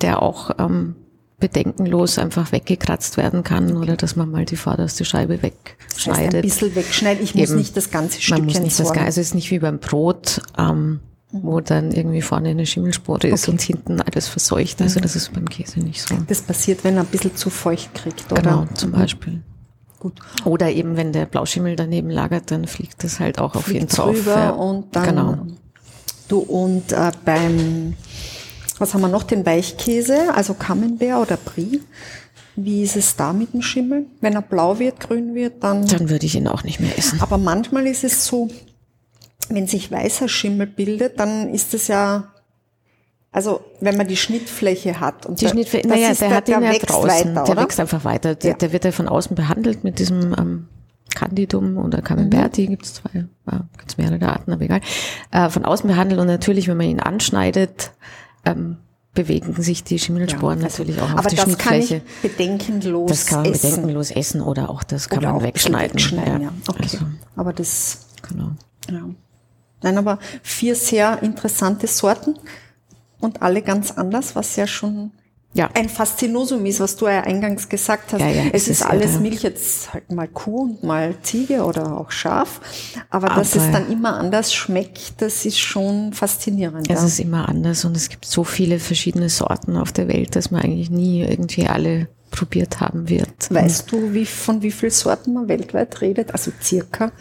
der 0.03 0.23
auch 0.23 0.51
ähm, 0.59 0.97
bedenkenlos 1.41 2.19
einfach 2.19 2.53
weggekratzt 2.53 3.17
werden 3.17 3.43
kann 3.43 3.77
oder 3.77 3.97
dass 3.97 4.17
man 4.17 4.31
mal 4.31 4.45
die 4.45 4.57
vorderste 4.57 5.05
Scheibe 5.05 5.37
Das 5.39 5.43
heißt, 5.45 5.55
ein 5.59 6.15
wegschneidet. 6.17 6.43
bisschen 6.43 6.75
wegschneiden. 6.75 7.23
Ich 7.25 7.35
muss 7.35 7.51
Eben. 7.51 7.59
nicht 7.59 7.77
das 7.77 7.91
ganze 7.91 8.17
man 8.17 8.21
Stückchen 8.23 8.45
muss 8.45 8.61
nicht 8.61 8.81
das. 8.81 8.89
Ganze, 8.93 9.05
also 9.07 9.21
es 9.21 9.27
ist 9.29 9.35
nicht 9.35 9.51
wie 9.51 9.59
beim 9.59 9.79
Brot, 9.79 10.41
ähm, 10.59 11.01
wo 11.43 11.61
dann 11.61 11.91
irgendwie 11.91 12.23
vorne 12.23 12.51
eine 12.51 12.65
Schimmelspore 12.67 13.27
ist 13.29 13.43
Okay. 13.45 13.51
und 13.51 13.61
hinten 13.61 14.01
alles 14.01 14.29
verseucht. 14.29 14.81
Also 14.81 15.01
das 15.01 15.17
ist 15.17 15.33
beim 15.33 15.49
Käse 15.49 15.81
nicht 15.81 16.01
so. 16.03 16.15
Das 16.29 16.43
passiert, 16.43 16.85
wenn 16.85 16.95
er 16.97 17.01
ein 17.01 17.07
bisschen 17.07 17.35
zu 17.37 17.51
feucht 17.51 17.93
kriegt, 17.95 18.31
oder? 18.31 18.41
Genau, 18.43 18.67
zum 18.75 18.93
Beispiel. 18.93 19.43
Gut. 19.99 20.21
Oder 20.45 20.71
eben, 20.71 20.97
wenn 20.97 21.13
der 21.13 21.27
Blauschimmel 21.27 21.77
daneben 21.77 22.11
lagert, 22.11 22.51
dann 22.51 22.67
fliegt 22.67 23.03
das 23.03 23.21
halt 23.21 23.39
auch 23.39 23.55
auf 23.55 23.69
jeden 23.69 23.89
Fliegt 23.89 23.95
Fall 23.97 24.13
drüber 24.15 24.37
Ja. 24.37 24.51
und 24.51 24.95
dann 24.95 25.05
Genau. 25.07 25.47
du 26.29 26.39
und 26.39 26.93
äh, 26.93 27.11
beim 27.25 27.95
was 28.79 28.93
haben 28.93 29.03
wir 29.03 29.09
noch 29.09 29.23
den 29.23 29.47
Weichkäse, 29.47 30.35
also 30.35 30.55
Camembert 30.55 31.21
oder 31.23 31.37
Brie. 31.37 31.81
Wie 32.57 32.83
ist 32.83 32.97
es 32.97 33.17
da 33.17 33.33
mit 33.33 33.53
dem 33.55 33.63
Schimmel? 33.63 34.07
Wenn 34.21 34.35
er 34.35 34.43
blau 34.43 34.79
wird, 34.79 35.01
grün 35.01 35.35
wird, 35.35 35.63
dann 35.65 35.87
Dann 35.87 36.11
würde 36.11 36.27
ich 36.27 36.35
ihn 36.37 36.47
auch 36.49 36.65
nicht 36.65 36.81
mehr 36.81 36.97
essen. 36.99 37.21
aber 37.21 37.39
manchmal 37.39 37.87
ist 37.87 38.05
es 38.05 38.27
so, 38.27 38.49
wenn 39.49 39.67
sich 39.67 39.91
weißer 39.91 40.29
Schimmel 40.29 40.67
bildet, 40.67 41.19
dann 41.21 41.49
ist 41.53 41.75
es 41.75 41.89
ja 41.89 42.31
also 43.33 43.63
wenn 43.81 43.97
man 43.97 44.07
die 44.07 44.17
Schnittfläche 44.17 45.01
hat 45.01 45.27
und 45.27 45.41
Die 45.41 45.45
der- 45.47 45.51
Schnittfläche, 45.53 45.89
das 45.89 45.97
naja, 45.97 46.11
ist 46.13 46.21
der, 46.21 46.31
hat 46.31 46.49
ihn 46.49 46.55
ja 46.63 46.71
wächst 46.71 46.89
draußen. 46.91 47.35
weiter, 47.35 47.45
der 47.45 47.57
wächst 47.57 47.81
einfach 47.81 48.05
weiter. 48.05 48.35
Der, 48.37 48.53
Ja. 48.53 48.57
der 48.57 48.73
wird 48.73 48.85
ja 48.85 48.93
von 48.93 49.09
außen 49.09 49.35
behandelt 49.35 49.83
mit 49.83 49.99
diesem 49.99 50.35
ähm, 50.39 50.69
Candidum 51.17 51.77
oder 51.79 52.01
Camemberti, 52.01 52.69
gibt 52.69 52.85
es 52.87 52.95
zwei, 52.95 53.11
äh, 53.51 53.59
gibt's 53.79 53.97
mehrere 53.99 54.25
Arten, 54.29 54.53
aber 54.53 54.63
egal. 54.63 54.81
Äh, 55.33 55.51
von 55.51 55.65
außen 55.65 55.89
behandelt 55.89 56.21
und 56.21 56.29
natürlich, 56.29 56.69
wenn 56.69 56.77
man 56.77 56.87
ihn 56.87 57.01
anschneidet, 57.01 57.91
ähm, 58.45 58.77
bewegen 59.15 59.61
sich 59.61 59.83
die 59.83 59.99
Schimmelsporen 59.99 60.61
Ja, 60.61 60.67
also- 60.67 60.83
natürlich 60.85 61.03
auch 61.03 61.13
auf 61.13 61.19
aber 61.19 61.29
die 61.31 61.35
das 61.37 61.59
kann 61.59 61.75
ich 61.81 61.87
Schnittfläche. 61.89 62.03
bedenkenlos 62.23 63.09
das 63.11 63.27
kann 63.27 63.43
man 63.43 63.53
essen. 63.53 63.69
bedenkenlos 63.71 64.11
essen 64.13 64.41
oder 64.43 64.71
auch 64.71 64.85
das 64.85 65.09
kann 65.09 65.19
Oder 65.19 65.33
man 65.33 65.43
wegschneiden. 65.43 65.95
wegschneiden, 65.95 66.41
ja. 66.43 66.53
Okay. 66.69 66.83
Also, 66.85 66.99
Aber 67.35 67.53
das, 67.53 68.07
genau. 68.29 68.51
ja. 68.91 69.01
Nein, 69.85 69.99
aber 69.99 70.19
vier 70.43 70.75
sehr 70.75 71.23
interessante 71.23 71.87
Sorten 71.87 72.35
und 73.21 73.41
alle 73.43 73.63
ganz 73.63 73.93
anders, 73.93 74.35
was 74.35 74.57
ja 74.57 74.67
schon 74.67 75.13
Ja. 75.57 75.71
ein 75.75 75.89
Faszinosum 75.89 76.67
ist, 76.67 76.81
was 76.81 76.97
du 76.97 77.07
ja 77.07 77.21
eingangs 77.21 77.69
gesagt 77.69 78.13
hast. 78.13 78.21
Ja, 78.21 78.29
ja, 78.29 78.43
es 78.53 78.63
ist 78.65 78.81
ist 78.81 78.83
alles 78.83 79.13
irre. 79.13 79.21
Milch, 79.21 79.43
jetzt 79.45 79.93
halt 79.95 80.11
mal 80.11 80.27
Kuh 80.27 80.63
und 80.63 80.83
mal 80.83 81.15
Ziege 81.23 81.63
oder 81.65 81.97
auch 81.97 82.11
Schaf. 82.11 82.61
Aber, 83.11 83.29
dass 83.29 83.55
Aber- 83.55 83.65
es 83.67 83.71
dann 83.73 83.89
immer 83.93 84.17
anders 84.19 84.53
schmeckt, 84.53 85.13
das 85.23 85.45
ist 85.47 85.61
schon 85.61 86.13
faszinierend. 86.13 86.91
Es 86.91 87.05
ist 87.05 87.21
immer 87.21 87.49
anders 87.49 87.85
und 87.85 87.97
es 87.97 88.09
gibt 88.09 88.25
so 88.25 88.43
viele 88.43 88.81
verschiedene 88.81 89.29
Sorten 89.29 89.77
auf 89.77 89.93
der 89.93 90.09
Welt, 90.09 90.35
dass 90.35 90.51
man 90.51 90.63
eigentlich 90.63 90.91
nie 90.91 91.21
irgendwie 91.23 91.69
alle 91.69 92.09
probiert 92.35 92.81
haben 92.81 93.09
wird. 93.09 93.49
Weißt 93.49 93.93
du, 93.93 94.13
wie, 94.13 94.27
von 94.27 94.61
wie 94.61 94.73
vielen 94.73 94.91
Sorten 94.91 95.35
man 95.35 95.49
weltweit 95.49 96.01
redet? 96.01 96.33
Also 96.33 96.51
circa. 96.61 97.13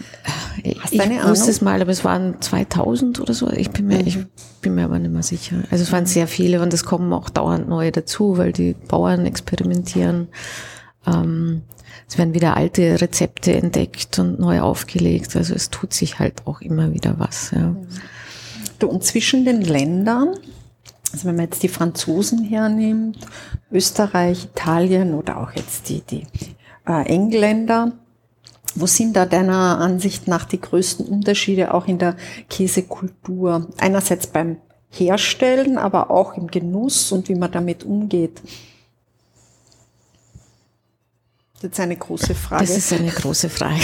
Ich, 0.63 0.81
Hast 0.81 0.99
eine 0.99 1.19
ich 1.19 1.27
wusste 1.27 1.51
es 1.51 1.61
mal, 1.61 1.81
aber 1.81 1.91
es 1.91 2.03
waren 2.03 2.41
2000 2.41 3.19
oder 3.19 3.35
so. 3.35 3.49
Ich 3.51 3.69
bin 3.69 3.87
mir, 3.87 3.99
ich 4.05 4.17
bin 4.61 4.73
mir 4.73 4.85
aber 4.85 4.97
nicht 4.97 5.11
mehr 5.11 5.21
sicher. 5.21 5.57
Also 5.69 5.83
es 5.83 5.91
waren 5.91 6.07
sehr 6.07 6.27
viele 6.27 6.61
und 6.61 6.73
es 6.73 6.83
kommen 6.83 7.13
auch 7.13 7.29
dauernd 7.29 7.69
neue 7.69 7.91
dazu, 7.91 8.37
weil 8.39 8.53
die 8.53 8.73
Bauern 8.73 9.27
experimentieren. 9.27 10.29
Ähm, 11.05 11.61
es 12.07 12.17
werden 12.17 12.33
wieder 12.33 12.57
alte 12.57 12.99
Rezepte 12.99 13.53
entdeckt 13.53 14.17
und 14.17 14.39
neu 14.39 14.61
aufgelegt. 14.61 15.35
Also 15.35 15.53
es 15.53 15.69
tut 15.69 15.93
sich 15.93 16.17
halt 16.17 16.47
auch 16.47 16.61
immer 16.61 16.91
wieder 16.91 17.19
was. 17.19 17.51
Ja. 17.51 17.75
Du, 18.79 18.87
und 18.87 19.03
zwischen 19.03 19.45
den 19.45 19.61
Ländern, 19.61 20.35
also 21.13 21.27
wenn 21.27 21.35
man 21.35 21.45
jetzt 21.45 21.61
die 21.61 21.69
Franzosen 21.69 22.43
hernimmt, 22.43 23.19
Österreich, 23.71 24.45
Italien 24.45 25.13
oder 25.13 25.37
auch 25.37 25.51
jetzt 25.51 25.87
die, 25.87 26.01
die 26.01 26.25
äh, 26.87 27.05
Engländer, 27.05 27.91
wo 28.73 28.87
sind 28.87 29.15
da 29.15 29.27
deiner 29.27 29.77
Ansicht 29.77 30.27
nach 30.27 30.45
die 30.45 30.59
größten 30.59 31.05
Unterschiede 31.05 31.73
auch 31.75 31.87
in 31.87 31.99
der 31.99 32.17
Käsekultur? 32.49 33.67
Einerseits 33.77 34.25
beim 34.25 34.57
Herstellen, 34.89 35.77
aber 35.77 36.09
auch 36.09 36.35
im 36.35 36.47
Genuss 36.47 37.11
und 37.11 37.29
wie 37.29 37.35
man 37.35 37.51
damit 37.51 37.83
umgeht. 37.83 38.41
Das 41.61 41.71
ist 41.71 41.79
eine 41.79 41.95
große 41.95 42.33
Frage. 42.33 42.65
Das 42.65 42.75
ist 42.75 42.91
eine 42.91 43.11
große 43.11 43.49
Frage. 43.49 43.79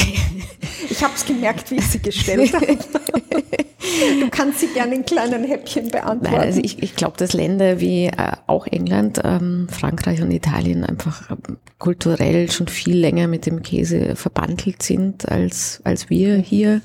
Ich 0.90 1.04
habe 1.04 1.14
es 1.16 1.24
gemerkt, 1.24 1.70
wie 1.70 1.76
ich 1.76 1.88
sie 1.88 2.00
gestellt 2.00 2.54
habe. 2.54 2.78
Du 4.20 4.30
kannst 4.30 4.60
sie 4.60 4.68
gerne 4.68 4.96
in 4.96 5.06
kleinen 5.06 5.44
Häppchen 5.44 5.90
beantworten. 5.90 6.36
Nein, 6.36 6.42
also 6.42 6.62
ich, 6.64 6.82
ich 6.82 6.96
glaube, 6.96 7.18
dass 7.18 7.34
Länder 7.34 7.80
wie 7.80 8.06
äh, 8.06 8.32
auch 8.48 8.68
England, 8.68 9.22
ähm, 9.24 9.68
Frankreich 9.70 10.22
und 10.22 10.32
Italien 10.32 10.84
einfach 10.84 11.30
ähm, 11.32 11.58
kulturell 11.78 12.52
schon 12.52 12.68
viel 12.68 12.98
länger 12.98 13.28
mit 13.28 13.46
dem 13.46 13.62
Käse 13.62 14.16
verbandelt 14.16 14.82
sind 14.84 15.30
als, 15.30 15.82
als 15.84 16.10
wir 16.10 16.38
hier. 16.38 16.82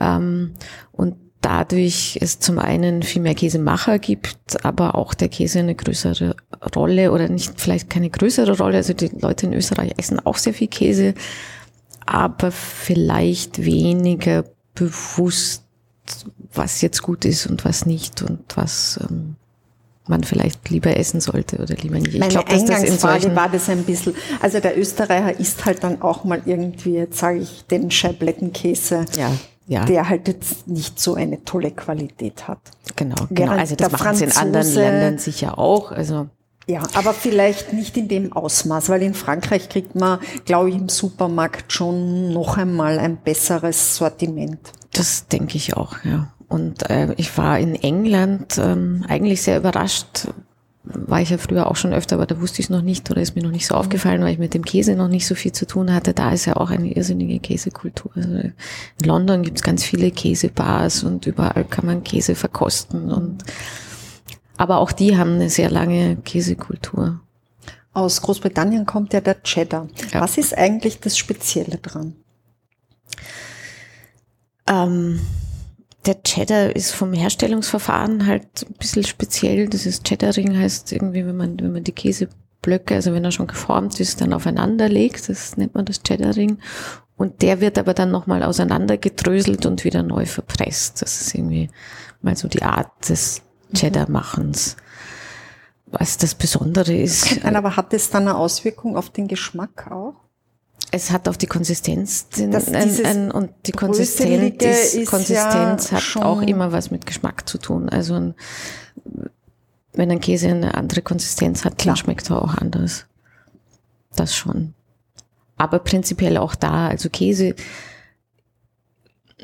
Ähm, 0.00 0.54
und 0.92 1.16
dadurch 1.44 2.18
es 2.22 2.38
zum 2.38 2.58
einen 2.58 3.02
viel 3.02 3.20
mehr 3.20 3.34
Käsemacher 3.34 3.98
gibt, 3.98 4.64
aber 4.64 4.94
auch 4.94 5.12
der 5.12 5.28
Käse 5.28 5.58
eine 5.58 5.74
größere 5.74 6.36
Rolle 6.74 7.12
oder 7.12 7.28
nicht 7.28 7.60
vielleicht 7.60 7.90
keine 7.90 8.08
größere 8.08 8.56
Rolle. 8.56 8.78
Also 8.78 8.94
die 8.94 9.10
Leute 9.20 9.46
in 9.46 9.52
Österreich 9.52 9.92
essen 9.98 10.24
auch 10.24 10.38
sehr 10.38 10.54
viel 10.54 10.68
Käse, 10.68 11.14
aber 12.06 12.50
vielleicht 12.50 13.62
weniger 13.62 14.44
bewusst, 14.74 15.63
was 16.52 16.80
jetzt 16.80 17.02
gut 17.02 17.24
ist 17.24 17.46
und 17.46 17.64
was 17.64 17.86
nicht 17.86 18.22
und 18.22 18.40
was 18.56 19.00
ähm, 19.08 19.36
man 20.06 20.22
vielleicht 20.22 20.68
lieber 20.68 20.96
essen 20.96 21.20
sollte 21.20 21.56
oder 21.56 21.74
lieber 21.76 21.96
nicht. 21.98 22.12
Ich 22.14 22.20
Meine 22.20 22.30
glaub, 22.30 22.46
dass 22.48 22.64
das 22.66 22.82
in 22.82 22.98
solchen- 22.98 23.34
war 23.34 23.48
das 23.48 23.68
ein 23.70 23.84
bisschen, 23.84 24.14
also 24.40 24.60
der 24.60 24.78
Österreicher 24.78 25.38
isst 25.40 25.64
halt 25.64 25.82
dann 25.82 26.02
auch 26.02 26.24
mal 26.24 26.42
irgendwie, 26.44 26.94
jetzt 26.94 27.18
sage 27.18 27.38
ich, 27.38 27.64
den 27.70 27.90
Scheiblettenkäse, 27.90 29.06
Ja, 29.16 29.30
ja. 29.66 29.84
der 29.86 30.08
halt 30.10 30.28
jetzt 30.28 30.68
nicht 30.68 31.00
so 31.00 31.14
eine 31.14 31.42
tolle 31.44 31.70
Qualität 31.70 32.46
hat. 32.48 32.58
Genau, 32.96 33.14
genau. 33.30 33.30
Während 33.30 33.60
Also 33.60 33.76
das 33.76 33.92
machen 33.92 34.14
sie 34.14 34.24
in 34.24 34.32
anderen 34.32 34.74
Ländern 34.74 35.18
sicher 35.18 35.58
auch. 35.58 35.90
Also 35.90 36.28
Ja, 36.66 36.82
aber 36.94 37.14
vielleicht 37.14 37.72
nicht 37.72 37.96
in 37.96 38.08
dem 38.08 38.32
Ausmaß, 38.34 38.90
weil 38.90 39.02
in 39.02 39.14
Frankreich 39.14 39.70
kriegt 39.70 39.94
man, 39.94 40.18
glaube 40.44 40.68
ich, 40.68 40.76
im 40.76 40.90
Supermarkt 40.90 41.72
schon 41.72 42.30
noch 42.32 42.58
einmal 42.58 42.98
ein 42.98 43.16
besseres 43.16 43.96
Sortiment. 43.96 44.58
Das 44.94 45.28
denke 45.28 45.56
ich 45.56 45.76
auch, 45.76 45.96
ja. 46.04 46.32
Und 46.48 46.88
äh, 46.90 47.12
ich 47.16 47.36
war 47.36 47.58
in 47.58 47.74
England 47.74 48.58
ähm, 48.58 49.04
eigentlich 49.08 49.42
sehr 49.42 49.58
überrascht. 49.58 50.28
War 50.84 51.20
ich 51.22 51.30
ja 51.30 51.38
früher 51.38 51.66
auch 51.66 51.76
schon 51.76 51.94
öfter, 51.94 52.16
aber 52.16 52.26
da 52.26 52.40
wusste 52.40 52.60
ich 52.60 52.66
es 52.66 52.70
noch 52.70 52.82
nicht 52.82 53.10
oder 53.10 53.22
ist 53.22 53.34
mir 53.34 53.42
noch 53.42 53.50
nicht 53.50 53.66
so 53.66 53.74
aufgefallen, 53.74 54.22
weil 54.22 54.34
ich 54.34 54.38
mit 54.38 54.52
dem 54.52 54.64
Käse 54.64 54.94
noch 54.94 55.08
nicht 55.08 55.26
so 55.26 55.34
viel 55.34 55.52
zu 55.52 55.66
tun 55.66 55.92
hatte. 55.92 56.12
Da 56.12 56.30
ist 56.32 56.44
ja 56.44 56.56
auch 56.56 56.70
eine 56.70 56.92
irrsinnige 56.92 57.40
Käsekultur. 57.40 58.12
Also 58.14 58.36
in 58.36 58.52
London 59.02 59.42
gibt 59.42 59.56
es 59.56 59.62
ganz 59.62 59.82
viele 59.82 60.10
Käsebars 60.10 61.02
und 61.02 61.26
überall 61.26 61.64
kann 61.64 61.86
man 61.86 62.04
Käse 62.04 62.34
verkosten. 62.34 63.10
Und 63.10 63.44
aber 64.58 64.78
auch 64.78 64.92
die 64.92 65.16
haben 65.16 65.34
eine 65.34 65.48
sehr 65.48 65.70
lange 65.70 66.16
Käsekultur. 66.16 67.20
Aus 67.94 68.20
Großbritannien 68.20 68.86
kommt 68.86 69.12
ja 69.14 69.20
der 69.20 69.42
Cheddar. 69.42 69.88
Ja. 70.12 70.20
Was 70.20 70.36
ist 70.36 70.56
eigentlich 70.56 71.00
das 71.00 71.16
Spezielle 71.16 71.78
dran? 71.78 72.16
Ähm, 74.66 75.20
der 76.06 76.22
Cheddar 76.22 76.74
ist 76.76 76.92
vom 76.92 77.12
Herstellungsverfahren 77.12 78.26
halt 78.26 78.66
ein 78.68 78.74
bisschen 78.74 79.04
speziell. 79.04 79.68
Das 79.68 79.86
ist 79.86 80.04
Cheddaring 80.04 80.56
heißt 80.56 80.92
irgendwie, 80.92 81.26
wenn 81.26 81.36
man, 81.36 81.58
wenn 81.60 81.72
man 81.72 81.84
die 81.84 81.92
Käseblöcke, 81.92 82.94
also 82.94 83.12
wenn 83.12 83.24
er 83.24 83.32
schon 83.32 83.46
geformt 83.46 83.98
ist, 84.00 84.20
dann 84.20 84.32
aufeinander 84.32 84.88
legt. 84.88 85.28
Das 85.28 85.56
nennt 85.56 85.74
man 85.74 85.84
das 85.84 86.02
Cheddaring. 86.02 86.58
Und 87.16 87.42
der 87.42 87.60
wird 87.60 87.78
aber 87.78 87.94
dann 87.94 88.10
nochmal 88.10 88.42
auseinandergedröselt 88.42 89.66
und 89.66 89.84
wieder 89.84 90.02
neu 90.02 90.26
verpresst. 90.26 91.00
Das 91.00 91.20
ist 91.20 91.34
irgendwie 91.34 91.70
mal 92.22 92.36
so 92.36 92.48
die 92.48 92.62
Art 92.62 93.08
des 93.08 93.42
Cheddar-Machens. 93.72 94.76
Was 95.86 96.18
das 96.18 96.34
Besondere 96.34 96.94
ist. 96.94 97.42
Nein, 97.44 97.54
aber 97.54 97.76
hat 97.76 97.94
es 97.94 98.10
dann 98.10 98.22
eine 98.22 98.36
Auswirkung 98.36 98.96
auf 98.96 99.10
den 99.10 99.28
Geschmack 99.28 99.90
auch? 99.92 100.23
Es 100.94 101.10
hat 101.10 101.28
auf 101.28 101.36
die 101.36 101.48
Konsistenz 101.48 102.28
den, 102.28 102.54
ein, 102.54 103.04
ein, 103.04 103.30
und 103.32 103.50
die 103.66 103.72
Konsistenz, 103.72 104.62
ist 104.62 105.10
Konsistenz 105.10 105.90
ja 105.90 105.96
hat 105.96 106.24
auch 106.24 106.40
immer 106.40 106.70
was 106.70 106.92
mit 106.92 107.04
Geschmack 107.04 107.48
zu 107.48 107.58
tun. 107.58 107.88
Also 107.88 108.14
ein, 108.14 108.34
wenn 109.92 110.12
ein 110.12 110.20
Käse 110.20 110.50
eine 110.50 110.74
andere 110.74 111.02
Konsistenz 111.02 111.64
hat, 111.64 111.84
dann 111.84 111.96
schmeckt 111.96 112.30
er 112.30 112.40
auch 112.40 112.54
anders. 112.54 113.06
Das 114.14 114.36
schon. 114.36 114.74
Aber 115.56 115.80
prinzipiell 115.80 116.36
auch 116.36 116.54
da, 116.54 116.86
also 116.86 117.08
Käse, 117.08 117.56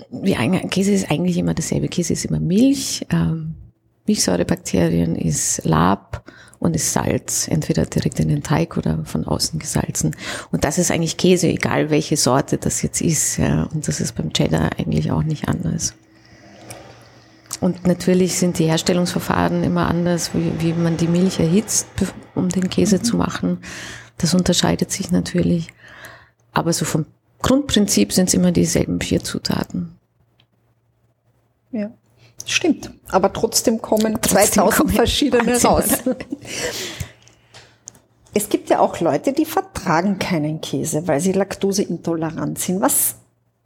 wie, 0.08 0.34
Käse 0.68 0.92
ist 0.92 1.10
eigentlich 1.10 1.36
immer 1.36 1.54
dasselbe. 1.54 1.88
Käse 1.88 2.12
ist 2.12 2.26
immer 2.26 2.38
Milch, 2.38 3.04
ähm, 3.10 3.56
Milchsäurebakterien 4.06 5.16
ist 5.16 5.64
Lab 5.64 6.22
und 6.60 6.76
ist 6.76 6.92
Salz, 6.92 7.48
entweder 7.48 7.86
direkt 7.86 8.20
in 8.20 8.28
den 8.28 8.42
Teig 8.42 8.76
oder 8.76 9.00
von 9.04 9.26
außen 9.26 9.58
gesalzen. 9.58 10.14
Und 10.52 10.62
das 10.62 10.78
ist 10.78 10.92
eigentlich 10.92 11.16
Käse, 11.16 11.48
egal 11.48 11.90
welche 11.90 12.16
Sorte 12.16 12.58
das 12.58 12.82
jetzt 12.82 13.00
ist. 13.00 13.38
Ja. 13.38 13.64
Und 13.74 13.88
das 13.88 14.00
ist 14.00 14.14
beim 14.14 14.32
Cheddar 14.32 14.70
eigentlich 14.78 15.10
auch 15.10 15.22
nicht 15.22 15.48
anders. 15.48 15.94
Und 17.60 17.86
natürlich 17.86 18.38
sind 18.38 18.58
die 18.58 18.66
Herstellungsverfahren 18.66 19.64
immer 19.64 19.88
anders, 19.88 20.30
wie, 20.34 20.52
wie 20.60 20.72
man 20.74 20.96
die 20.96 21.08
Milch 21.08 21.40
erhitzt, 21.40 21.88
um 22.34 22.48
den 22.50 22.70
Käse 22.70 22.98
mhm. 22.98 23.04
zu 23.04 23.16
machen. 23.16 23.58
Das 24.18 24.34
unterscheidet 24.34 24.90
sich 24.92 25.10
natürlich. 25.10 25.68
Aber 26.52 26.72
so 26.74 26.84
vom 26.84 27.06
Grundprinzip 27.40 28.12
sind 28.12 28.28
es 28.28 28.34
immer 28.34 28.52
dieselben 28.52 29.00
vier 29.00 29.24
Zutaten. 29.24 29.94
Ja. 31.72 31.90
Stimmt, 32.46 32.90
aber 33.08 33.32
trotzdem 33.32 33.80
kommen 33.80 34.14
trotzdem 34.20 34.52
2000 34.52 34.76
kommen 34.76 34.90
verschiedene 34.94 35.62
raus. 35.62 35.88
Es 38.32 38.48
gibt 38.48 38.70
ja 38.70 38.78
auch 38.78 39.00
Leute, 39.00 39.32
die 39.32 39.44
vertragen 39.44 40.18
keinen 40.18 40.60
Käse, 40.60 41.08
weil 41.08 41.20
sie 41.20 41.32
laktoseintolerant 41.32 42.58
sind. 42.58 42.80
Was 42.80 43.16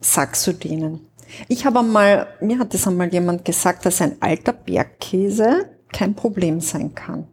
sagst 0.01 0.47
du 0.47 0.53
denen? 0.53 1.07
Ich 1.49 1.67
habe 1.67 1.81
einmal, 1.81 2.29
mir 2.41 2.59
hat 2.59 2.73
es 2.75 2.87
einmal 2.87 3.13
jemand 3.13 3.45
gesagt, 3.45 3.85
dass 3.85 4.01
ein 4.01 4.17
alter 4.21 4.55
Bergkäse 4.55 5.69
kein 5.93 6.15
Problem 6.15 6.61
sein 6.61 6.95
kann. 6.95 7.29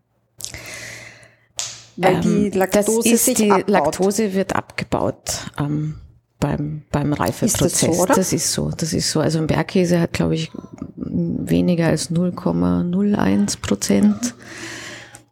Weil 1.96 2.16
ähm, 2.16 2.22
die 2.22 2.50
Laktose 2.50 2.98
das 2.98 3.06
ist, 3.06 3.26
sich 3.26 3.36
die 3.36 3.52
abbaut. 3.52 3.70
Laktose 3.70 4.34
wird 4.34 4.56
abgebaut. 4.56 5.52
Ähm, 5.58 6.01
beim, 6.42 6.82
beim 6.92 7.14
Reifeprozess. 7.14 7.72
Ist 7.72 7.84
das, 7.84 7.98
so, 7.98 8.06
das 8.06 8.34
ist 8.34 8.52
so, 8.52 8.72
das 8.72 8.92
ist 8.92 9.10
so. 9.10 9.22
Also 9.22 9.40
ein 9.40 9.48
Bergkäse 9.48 10.02
hat, 10.02 10.12
glaube 10.12 10.36
ich, 10.36 10.52
weniger 10.98 11.88
als 11.88 12.12
0,01 12.12 13.62
Prozent. 13.62 14.36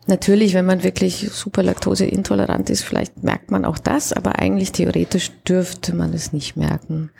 Natürlich, 0.07 0.53
wenn 0.53 0.65
man 0.65 0.83
wirklich 0.83 1.29
super 1.31 1.61
laktoseintolerant 1.61 2.69
ist, 2.69 2.83
vielleicht 2.83 3.21
merkt 3.23 3.51
man 3.51 3.65
auch 3.65 3.77
das, 3.77 4.13
aber 4.13 4.39
eigentlich 4.39 4.71
theoretisch 4.71 5.31
dürfte 5.47 5.93
man 5.93 6.13
es 6.13 6.31
nicht 6.31 6.55
merken. 6.55 7.11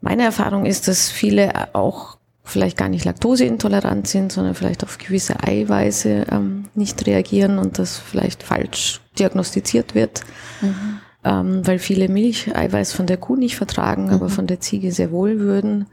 Meine 0.00 0.22
Erfahrung 0.22 0.64
ist, 0.64 0.86
dass 0.86 1.10
viele 1.10 1.74
auch 1.74 2.18
vielleicht 2.44 2.78
gar 2.78 2.88
nicht 2.88 3.04
laktoseintolerant 3.04 4.06
sind, 4.06 4.32
sondern 4.32 4.54
vielleicht 4.54 4.84
auf 4.84 4.96
gewisse 4.96 5.42
Eiweiße 5.42 6.26
ähm, 6.30 6.66
nicht 6.74 7.06
reagieren 7.06 7.58
und 7.58 7.78
das 7.78 7.98
vielleicht 7.98 8.42
falsch 8.42 9.00
diagnostiziert 9.18 9.94
wird. 9.94 10.22
Mhm. 10.62 11.00
Ähm, 11.24 11.66
weil 11.66 11.78
viele 11.78 12.08
Milcheiweiß 12.08 12.92
von 12.92 13.06
der 13.06 13.16
Kuh 13.16 13.36
nicht 13.36 13.56
vertragen, 13.56 14.06
mhm. 14.06 14.12
aber 14.12 14.28
von 14.28 14.46
der 14.46 14.60
Ziege 14.60 14.92
sehr 14.92 15.10
wohl 15.10 15.40
würden. 15.40 15.86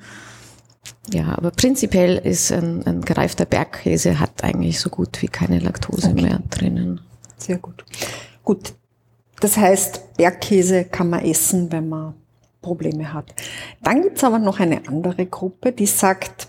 Ja, 1.11 1.37
aber 1.37 1.51
prinzipiell 1.51 2.17
ist 2.17 2.51
ein, 2.51 2.85
ein 2.85 3.01
gereifter 3.01 3.45
Bergkäse 3.45 4.19
hat 4.19 4.43
eigentlich 4.43 4.79
so 4.79 4.89
gut 4.89 5.21
wie 5.21 5.27
keine 5.27 5.59
Laktose 5.59 6.11
okay. 6.11 6.21
mehr 6.21 6.39
drinnen. 6.49 7.01
Sehr 7.37 7.57
gut. 7.57 7.83
Gut. 8.43 8.73
Das 9.39 9.57
heißt, 9.57 10.15
Bergkäse 10.17 10.85
kann 10.85 11.09
man 11.09 11.23
essen, 11.23 11.71
wenn 11.71 11.89
man 11.89 12.13
Probleme 12.61 13.13
hat. 13.13 13.33
Dann 13.83 14.01
gibt's 14.01 14.23
aber 14.23 14.39
noch 14.39 14.59
eine 14.59 14.87
andere 14.87 15.25
Gruppe, 15.25 15.71
die 15.71 15.85
sagt, 15.85 16.47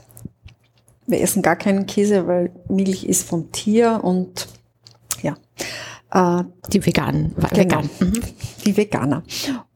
wir 1.07 1.21
essen 1.21 1.43
gar 1.43 1.57
keinen 1.57 1.87
Käse, 1.87 2.27
weil 2.27 2.51
Milch 2.69 3.05
ist 3.05 3.29
vom 3.29 3.53
Tier 3.53 4.01
und 4.03 4.49
ja. 5.23 5.37
Äh, 6.11 6.45
die 6.73 6.85
Veganen. 6.85 7.35
Genau, 7.35 7.57
Vegan. 7.57 7.91
Mhm. 8.01 8.23
Die 8.65 8.77
Veganer. 8.77 9.23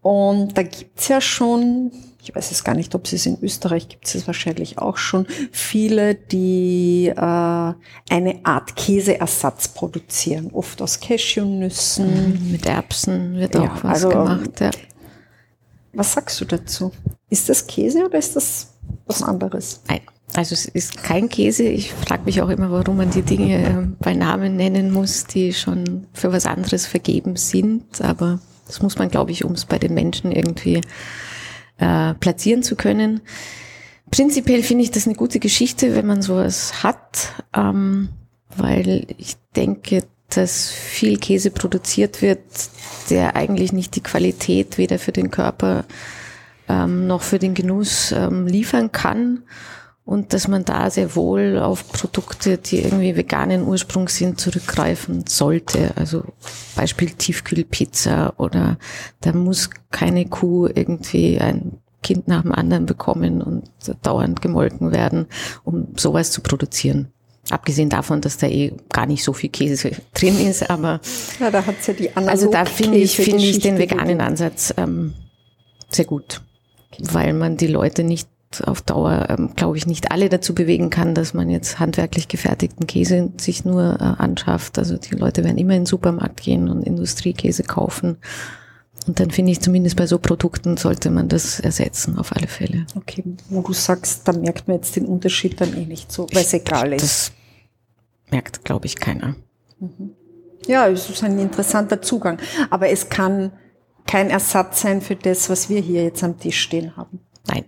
Und 0.00 0.56
da 0.56 0.62
gibt's 0.62 1.08
ja 1.08 1.20
schon 1.20 1.92
ich 2.22 2.34
weiß 2.34 2.50
es 2.50 2.64
gar 2.64 2.74
nicht, 2.74 2.94
ob 2.94 3.10
es 3.10 3.26
in 3.26 3.38
Österreich 3.42 3.88
gibt 3.88 4.14
es 4.14 4.26
wahrscheinlich 4.26 4.78
auch 4.78 4.96
schon, 4.96 5.26
viele, 5.52 6.14
die 6.14 7.08
äh, 7.08 7.14
eine 7.16 8.40
Art 8.42 8.76
Käseersatz 8.76 9.68
produzieren, 9.68 10.50
oft 10.52 10.82
aus 10.82 11.00
Cashewnüssen. 11.00 12.44
Mhm, 12.44 12.52
mit 12.52 12.66
Erbsen 12.66 13.36
wird 13.36 13.54
ja, 13.54 13.62
auch 13.62 13.84
was 13.84 14.04
also, 14.04 14.08
gemacht. 14.10 14.60
Ja. 14.60 14.70
Was 15.92 16.12
sagst 16.12 16.40
du 16.40 16.44
dazu? 16.44 16.92
Ist 17.30 17.48
das 17.48 17.66
Käse 17.66 18.04
oder 18.04 18.18
ist 18.18 18.36
das 18.36 18.74
was 19.06 19.22
anderes? 19.22 19.80
Nein. 19.88 20.02
Also 20.34 20.54
es 20.54 20.66
ist 20.66 21.02
kein 21.02 21.28
Käse. 21.28 21.64
Ich 21.64 21.92
frage 21.92 22.22
mich 22.24 22.40
auch 22.40 22.48
immer, 22.48 22.70
warum 22.70 22.96
man 22.96 23.10
die 23.10 23.22
Dinge 23.22 23.64
äh, 23.64 23.86
bei 23.98 24.14
Namen 24.14 24.56
nennen 24.56 24.92
muss, 24.92 25.24
die 25.24 25.52
schon 25.52 26.06
für 26.12 26.32
was 26.32 26.46
anderes 26.46 26.86
vergeben 26.86 27.36
sind. 27.36 28.00
Aber 28.00 28.40
das 28.66 28.80
muss 28.80 28.98
man, 28.98 29.08
glaube 29.08 29.32
ich, 29.32 29.44
um 29.44 29.52
es 29.52 29.64
bei 29.64 29.78
den 29.78 29.94
Menschen 29.94 30.30
irgendwie 30.30 30.82
äh, 31.78 32.14
platzieren 32.14 32.62
zu 32.62 32.76
können. 32.76 33.20
Prinzipiell 34.10 34.62
finde 34.62 34.84
ich 34.84 34.90
das 34.90 35.06
eine 35.06 35.16
gute 35.16 35.40
Geschichte, 35.40 35.94
wenn 35.96 36.06
man 36.06 36.22
sowas 36.22 36.82
hat, 36.82 37.32
ähm, 37.54 38.10
weil 38.56 39.06
ich 39.18 39.36
denke, 39.56 40.04
dass 40.28 40.70
viel 40.70 41.18
Käse 41.18 41.50
produziert 41.50 42.22
wird, 42.22 42.40
der 43.08 43.34
eigentlich 43.34 43.72
nicht 43.72 43.96
die 43.96 44.02
Qualität 44.02 44.78
weder 44.78 45.00
für 45.00 45.12
den 45.12 45.32
Körper 45.32 45.84
ähm, 46.68 47.08
noch 47.08 47.22
für 47.22 47.40
den 47.40 47.54
Genuss 47.54 48.12
ähm, 48.12 48.46
liefern 48.46 48.92
kann 48.92 49.42
und 50.10 50.32
dass 50.32 50.48
man 50.48 50.64
da 50.64 50.90
sehr 50.90 51.14
wohl 51.14 51.56
auf 51.56 51.86
Produkte, 51.92 52.58
die 52.58 52.82
irgendwie 52.82 53.14
veganen 53.14 53.62
Ursprungs 53.62 54.16
sind, 54.16 54.40
zurückgreifen 54.40 55.24
sollte. 55.28 55.92
Also 55.94 56.24
Beispiel 56.74 57.10
Tiefkühlpizza 57.10 58.32
oder 58.36 58.76
da 59.20 59.32
muss 59.32 59.70
keine 59.92 60.26
Kuh 60.26 60.66
irgendwie 60.66 61.38
ein 61.38 61.78
Kind 62.02 62.26
nach 62.26 62.42
dem 62.42 62.50
anderen 62.50 62.86
bekommen 62.86 63.40
und 63.40 63.70
dauernd 64.02 64.42
gemolken 64.42 64.90
werden, 64.90 65.26
um 65.62 65.86
sowas 65.94 66.32
zu 66.32 66.40
produzieren. 66.40 67.12
Abgesehen 67.50 67.88
davon, 67.88 68.20
dass 68.20 68.36
da 68.36 68.48
eh 68.48 68.72
gar 68.92 69.06
nicht 69.06 69.22
so 69.22 69.32
viel 69.32 69.50
Käse 69.50 69.92
drin 70.14 70.40
ist, 70.40 70.68
aber 70.68 71.00
ja, 71.38 71.52
da 71.52 71.64
hat's 71.64 71.86
ja 71.86 71.94
die 71.94 72.16
Also 72.16 72.50
da 72.50 72.64
finde 72.64 72.98
ich, 72.98 73.14
finde 73.14 73.44
ich 73.44 73.60
den 73.60 73.78
veganen 73.78 74.20
Ansatz 74.20 74.74
ähm, 74.76 75.14
sehr 75.88 76.06
gut, 76.06 76.40
weil 76.98 77.32
man 77.32 77.56
die 77.56 77.68
Leute 77.68 78.02
nicht 78.02 78.28
auf 78.64 78.82
Dauer, 78.82 79.28
ähm, 79.30 79.54
glaube 79.54 79.76
ich, 79.76 79.86
nicht 79.86 80.10
alle 80.10 80.28
dazu 80.28 80.54
bewegen 80.54 80.90
kann, 80.90 81.14
dass 81.14 81.34
man 81.34 81.48
jetzt 81.50 81.78
handwerklich 81.78 82.26
gefertigten 82.26 82.86
Käse 82.86 83.30
sich 83.38 83.64
nur 83.64 83.96
äh, 84.00 84.20
anschafft. 84.20 84.78
Also 84.78 84.96
die 84.96 85.14
Leute 85.14 85.44
werden 85.44 85.58
immer 85.58 85.74
in 85.74 85.82
den 85.82 85.86
Supermarkt 85.86 86.42
gehen 86.42 86.68
und 86.68 86.82
Industriekäse 86.82 87.62
kaufen. 87.62 88.18
Und 89.06 89.20
dann 89.20 89.30
finde 89.30 89.52
ich 89.52 89.60
zumindest 89.60 89.96
bei 89.96 90.06
so 90.06 90.18
Produkten 90.18 90.76
sollte 90.76 91.10
man 91.10 91.28
das 91.28 91.60
ersetzen, 91.60 92.18
auf 92.18 92.34
alle 92.34 92.48
Fälle. 92.48 92.86
Okay, 92.96 93.24
wo 93.48 93.62
du 93.62 93.72
sagst, 93.72 94.26
da 94.26 94.32
merkt 94.32 94.66
man 94.66 94.78
jetzt 94.78 94.96
den 94.96 95.06
Unterschied 95.06 95.60
dann 95.60 95.74
eh 95.76 95.86
nicht 95.86 96.10
so, 96.12 96.26
weil 96.32 96.42
es 96.42 96.52
egal 96.52 96.92
ist. 96.92 97.02
Das 97.02 97.32
merkt, 98.30 98.64
glaube 98.64 98.86
ich, 98.86 98.96
keiner. 98.96 99.36
Mhm. 99.78 100.10
Ja, 100.66 100.88
es 100.88 101.08
ist 101.08 101.22
ein 101.22 101.38
interessanter 101.38 102.02
Zugang. 102.02 102.38
Aber 102.68 102.90
es 102.90 103.08
kann 103.08 103.52
kein 104.06 104.28
Ersatz 104.28 104.82
sein 104.82 105.00
für 105.00 105.16
das, 105.16 105.48
was 105.48 105.70
wir 105.70 105.80
hier 105.80 106.02
jetzt 106.02 106.22
am 106.22 106.38
Tisch 106.38 106.60
stehen 106.60 106.96
haben. 106.96 107.20
Nein. 107.46 107.64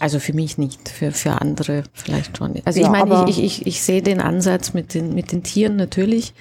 Also 0.00 0.18
für 0.18 0.32
mich 0.32 0.58
nicht, 0.58 0.88
für, 0.88 1.12
für 1.12 1.40
andere 1.40 1.84
vielleicht 1.92 2.36
schon. 2.36 2.60
Also 2.64 2.80
ja, 2.80 2.86
ich 2.86 2.92
meine, 2.92 3.28
ich, 3.28 3.42
ich, 3.42 3.66
ich 3.66 3.82
sehe 3.82 4.02
den 4.02 4.20
Ansatz 4.20 4.74
mit 4.74 4.94
den, 4.94 5.14
mit 5.14 5.30
den 5.30 5.42
Tieren 5.44 5.76
natürlich, 5.76 6.34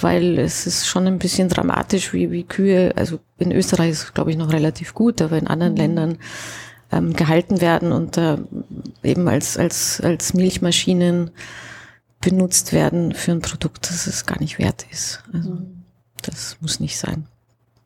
weil 0.00 0.38
es 0.38 0.66
ist 0.66 0.86
schon 0.86 1.06
ein 1.06 1.18
bisschen 1.18 1.48
dramatisch, 1.48 2.12
wie, 2.12 2.30
wie 2.30 2.44
Kühe, 2.44 2.92
also 2.96 3.20
in 3.38 3.52
Österreich 3.52 3.90
ist 3.90 4.02
es 4.02 4.14
glaube 4.14 4.30
ich 4.30 4.36
noch 4.36 4.52
relativ 4.52 4.92
gut, 4.92 5.22
aber 5.22 5.38
in 5.38 5.46
anderen 5.46 5.72
mhm. 5.72 5.78
Ländern 5.78 6.18
ähm, 6.92 7.14
gehalten 7.14 7.60
werden 7.60 7.90
und 7.90 8.18
äh, 8.18 8.36
eben 9.02 9.28
als, 9.28 9.56
als, 9.56 10.00
als 10.02 10.34
Milchmaschinen 10.34 11.30
benutzt 12.20 12.72
werden 12.72 13.14
für 13.14 13.32
ein 13.32 13.40
Produkt, 13.40 13.88
das 13.88 14.06
es 14.06 14.26
gar 14.26 14.40
nicht 14.40 14.58
wert 14.58 14.86
ist. 14.90 15.22
Also 15.32 15.50
mhm. 15.50 15.84
das 16.22 16.58
muss 16.60 16.80
nicht 16.80 16.98
sein. 16.98 17.26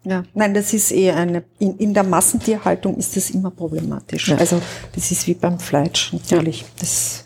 Ja, 0.05 0.23
nein, 0.33 0.55
das 0.55 0.73
ist 0.73 0.91
eher 0.91 1.17
eine, 1.17 1.45
in, 1.59 1.77
in 1.79 1.93
der 1.93 2.05
Massentierhaltung 2.05 2.97
ist 2.97 3.17
das 3.17 3.31
immer 3.31 3.51
problematisch. 3.51 4.29
Ja. 4.29 4.37
Also 4.37 4.61
das 4.95 5.11
ist 5.11 5.27
wie 5.27 5.35
beim 5.35 5.59
Fleisch 5.59 6.13
natürlich. 6.13 6.63
Ja. 6.63 6.67
Das 6.81 7.25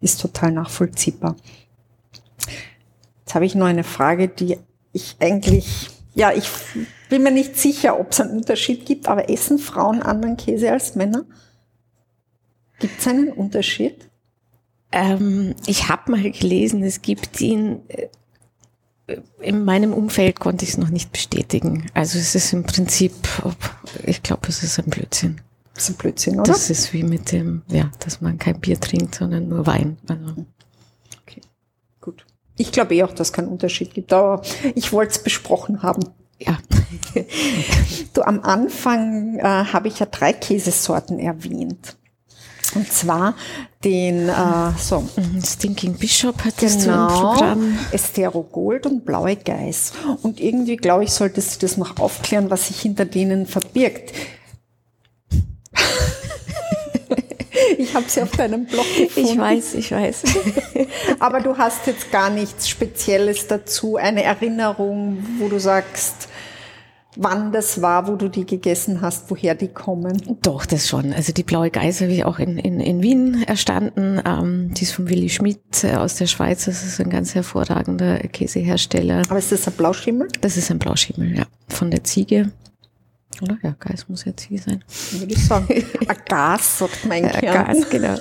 ist 0.00 0.20
total 0.20 0.52
nachvollziehbar. 0.52 1.36
Jetzt 3.20 3.34
habe 3.34 3.46
ich 3.46 3.54
noch 3.54 3.66
eine 3.66 3.84
Frage, 3.84 4.28
die 4.28 4.58
ich 4.92 5.16
eigentlich, 5.20 5.88
ja, 6.14 6.32
ich 6.32 6.48
bin 7.08 7.22
mir 7.22 7.30
nicht 7.30 7.56
sicher, 7.56 7.98
ob 7.98 8.12
es 8.12 8.20
einen 8.20 8.38
Unterschied 8.38 8.86
gibt, 8.86 9.08
aber 9.08 9.30
essen 9.30 9.58
Frauen 9.58 10.02
anderen 10.02 10.36
Käse 10.36 10.72
als 10.72 10.94
Männer? 10.94 11.24
Gibt 12.80 13.00
es 13.00 13.06
einen 13.06 13.32
Unterschied? 13.32 14.10
Ähm, 14.92 15.54
ich 15.66 15.88
habe 15.88 16.10
mal 16.10 16.30
gelesen, 16.30 16.82
es 16.82 17.02
gibt 17.02 17.40
ihn 17.40 17.82
äh, 17.88 18.08
in 19.40 19.64
meinem 19.64 19.92
Umfeld 19.92 20.40
konnte 20.40 20.64
ich 20.64 20.72
es 20.72 20.78
noch 20.78 20.90
nicht 20.90 21.12
bestätigen. 21.12 21.86
Also 21.94 22.18
es 22.18 22.34
ist 22.34 22.52
im 22.52 22.64
Prinzip, 22.64 23.12
ich 24.04 24.22
glaube, 24.22 24.48
es 24.48 24.62
ist 24.62 24.78
ein 24.78 24.90
Blödsinn. 24.90 25.40
Das 25.74 25.84
ist 25.84 25.94
ein 25.94 25.98
Blödsinn, 25.98 26.34
oder? 26.40 26.52
Das 26.52 26.70
ist 26.70 26.92
wie 26.92 27.02
mit 27.02 27.32
dem, 27.32 27.62
ja, 27.68 27.90
dass 28.00 28.20
man 28.20 28.38
kein 28.38 28.60
Bier 28.60 28.78
trinkt, 28.78 29.14
sondern 29.14 29.48
nur 29.48 29.66
Wein. 29.66 29.96
Also. 30.08 30.46
Okay, 31.22 31.40
gut. 32.00 32.26
Ich 32.56 32.72
glaube 32.72 32.94
eh 32.94 33.02
auch, 33.04 33.12
dass 33.12 33.28
es 33.28 33.32
keinen 33.32 33.48
Unterschied 33.48 33.94
gibt, 33.94 34.12
aber 34.12 34.42
ich 34.74 34.92
wollte 34.92 35.12
es 35.12 35.22
besprochen 35.22 35.82
haben. 35.82 36.04
Ja. 36.38 36.58
du, 38.14 38.22
am 38.22 38.40
Anfang 38.40 39.38
äh, 39.38 39.42
habe 39.42 39.88
ich 39.88 39.98
ja 39.98 40.06
drei 40.06 40.32
Käsesorten 40.32 41.18
erwähnt. 41.18 41.96
Und 42.74 42.92
zwar 42.92 43.34
den 43.84 44.28
äh, 44.28 44.72
so 44.78 45.00
mhm, 45.00 45.42
Stinking 45.42 45.94
Bishop 45.94 46.44
hat 46.44 46.58
genau, 46.58 46.76
du 46.76 46.90
im 46.90 47.08
Programm. 47.08 47.78
Estero 47.92 48.42
Gold 48.42 48.86
und 48.86 49.04
Blaue 49.04 49.36
Geiß. 49.36 49.92
Und 50.22 50.40
irgendwie, 50.40 50.76
glaube 50.76 51.04
ich, 51.04 51.12
solltest 51.12 51.56
du 51.56 51.66
das 51.66 51.76
noch 51.76 51.98
aufklären, 51.98 52.50
was 52.50 52.68
sich 52.68 52.80
hinter 52.80 53.04
denen 53.04 53.46
verbirgt. 53.46 54.12
ich 57.78 57.94
habe 57.94 58.04
sie 58.08 58.22
auf 58.22 58.30
deinem 58.32 58.66
Blog 58.66 58.86
gefunden. 58.96 59.30
Ich 59.30 59.38
weiß, 59.38 59.74
ich 59.74 59.92
weiß. 59.92 60.22
Aber 61.18 61.40
du 61.40 61.56
hast 61.56 61.86
jetzt 61.86 62.12
gar 62.12 62.30
nichts 62.30 62.68
Spezielles 62.68 63.46
dazu, 63.46 63.96
eine 63.96 64.22
Erinnerung, 64.22 65.24
wo 65.38 65.48
du 65.48 65.58
sagst, 65.58 66.28
wann 67.16 67.52
das 67.52 67.82
war, 67.82 68.06
wo 68.06 68.16
du 68.16 68.28
die 68.28 68.46
gegessen 68.46 69.00
hast, 69.00 69.30
woher 69.30 69.54
die 69.54 69.68
kommen? 69.68 70.38
Doch, 70.42 70.66
das 70.66 70.88
schon. 70.88 71.12
Also 71.12 71.32
die 71.32 71.42
blaue 71.42 71.70
Geiß 71.70 72.00
habe 72.02 72.12
ich 72.12 72.24
auch 72.24 72.38
in, 72.38 72.58
in, 72.58 72.80
in 72.80 73.02
Wien 73.02 73.42
erstanden. 73.46 74.20
Ähm, 74.24 74.72
die 74.74 74.84
ist 74.84 74.92
von 74.92 75.08
Willi 75.08 75.28
Schmidt 75.28 75.84
äh, 75.84 75.94
aus 75.94 76.16
der 76.16 76.26
Schweiz. 76.26 76.66
Das 76.66 76.84
ist 76.84 77.00
ein 77.00 77.10
ganz 77.10 77.34
hervorragender 77.34 78.18
Käsehersteller. 78.18 79.22
Aber 79.28 79.38
ist 79.38 79.52
das 79.52 79.66
ein 79.66 79.74
Blauschimmel? 79.74 80.28
Das 80.40 80.56
ist 80.56 80.70
ein 80.70 80.78
Blauschimmel, 80.78 81.36
ja. 81.36 81.44
Von 81.68 81.90
der 81.90 82.04
Ziege. 82.04 82.52
Oder? 83.42 83.58
Ja, 83.62 83.74
Geiß 83.78 84.08
muss 84.08 84.24
ja 84.24 84.36
Ziege 84.36 84.60
sein. 84.60 84.84
Würde 85.12 85.32
ich 85.32 85.44
sagen. 85.44 85.66
ein 86.08 86.16
Gas, 86.28 86.78
sagt 86.78 87.06
mein 87.06 87.28
Kern. 87.30 87.66
Gas, 87.66 87.90
genau. 87.90 88.16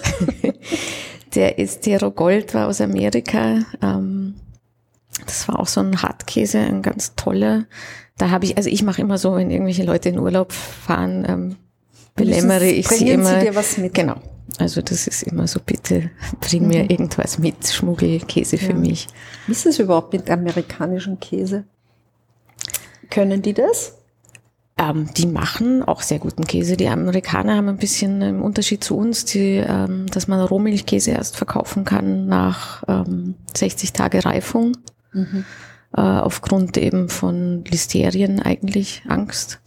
der 1.35 1.59
Estero 1.59 2.11
Gold 2.11 2.53
war 2.53 2.67
aus 2.67 2.81
Amerika. 2.81 3.59
Ähm, 3.81 4.35
das 5.25 5.47
war 5.47 5.59
auch 5.59 5.67
so 5.67 5.81
ein 5.81 6.01
Hartkäse, 6.01 6.59
ein 6.59 6.81
ganz 6.81 7.15
toller 7.15 7.65
da 8.19 8.29
habe 8.29 8.45
ich, 8.45 8.57
also 8.57 8.69
ich 8.69 8.83
mache 8.83 9.01
immer 9.01 9.17
so, 9.17 9.35
wenn 9.35 9.49
irgendwelche 9.49 9.83
Leute 9.83 10.09
in 10.09 10.19
Urlaub 10.19 10.51
fahren, 10.51 11.25
ähm, 11.27 11.55
belämmere 12.15 12.67
ich 12.67 12.87
sie 12.87 13.09
immer. 13.09 13.39
Sie 13.39 13.45
dir 13.45 13.55
was 13.55 13.77
mit? 13.77 13.93
Genau. 13.93 14.17
Also 14.57 14.81
das 14.81 15.07
ist 15.07 15.23
immer 15.23 15.47
so, 15.47 15.59
bitte 15.65 16.11
bring 16.41 16.67
mir 16.67 16.83
mhm. 16.83 16.89
irgendwas 16.89 17.39
mit, 17.39 17.65
Schmuggelkäse 17.65 18.57
ja. 18.57 18.67
für 18.67 18.73
mich. 18.73 19.07
Wie 19.47 19.53
ist 19.53 19.65
es 19.65 19.79
überhaupt 19.79 20.11
mit 20.11 20.29
amerikanischem 20.29 21.19
Käse? 21.19 21.63
Können 23.09 23.41
die 23.41 23.53
das? 23.53 23.93
Ähm, 24.77 25.09
die 25.15 25.25
machen 25.25 25.81
auch 25.83 26.01
sehr 26.01 26.19
guten 26.19 26.45
Käse. 26.45 26.75
Die 26.75 26.89
Amerikaner 26.89 27.55
haben 27.55 27.69
ein 27.69 27.77
bisschen 27.77 28.21
einen 28.21 28.41
Unterschied 28.41 28.83
zu 28.83 28.97
uns, 28.97 29.23
die, 29.23 29.63
ähm, 29.65 30.07
dass 30.07 30.27
man 30.27 30.41
Rohmilchkäse 30.41 31.11
erst 31.11 31.37
verkaufen 31.37 31.85
kann 31.85 32.27
nach 32.27 32.83
ähm, 32.89 33.35
60 33.55 33.93
Tage 33.93 34.25
Reifung. 34.25 34.75
Mhm 35.13 35.45
äh, 35.95 36.01
aufgrund 36.01 36.77
eben 36.77 37.09
von 37.09 37.63
Listerien 37.65 38.39
eigentlich 38.41 39.03
Angst. 39.07 39.59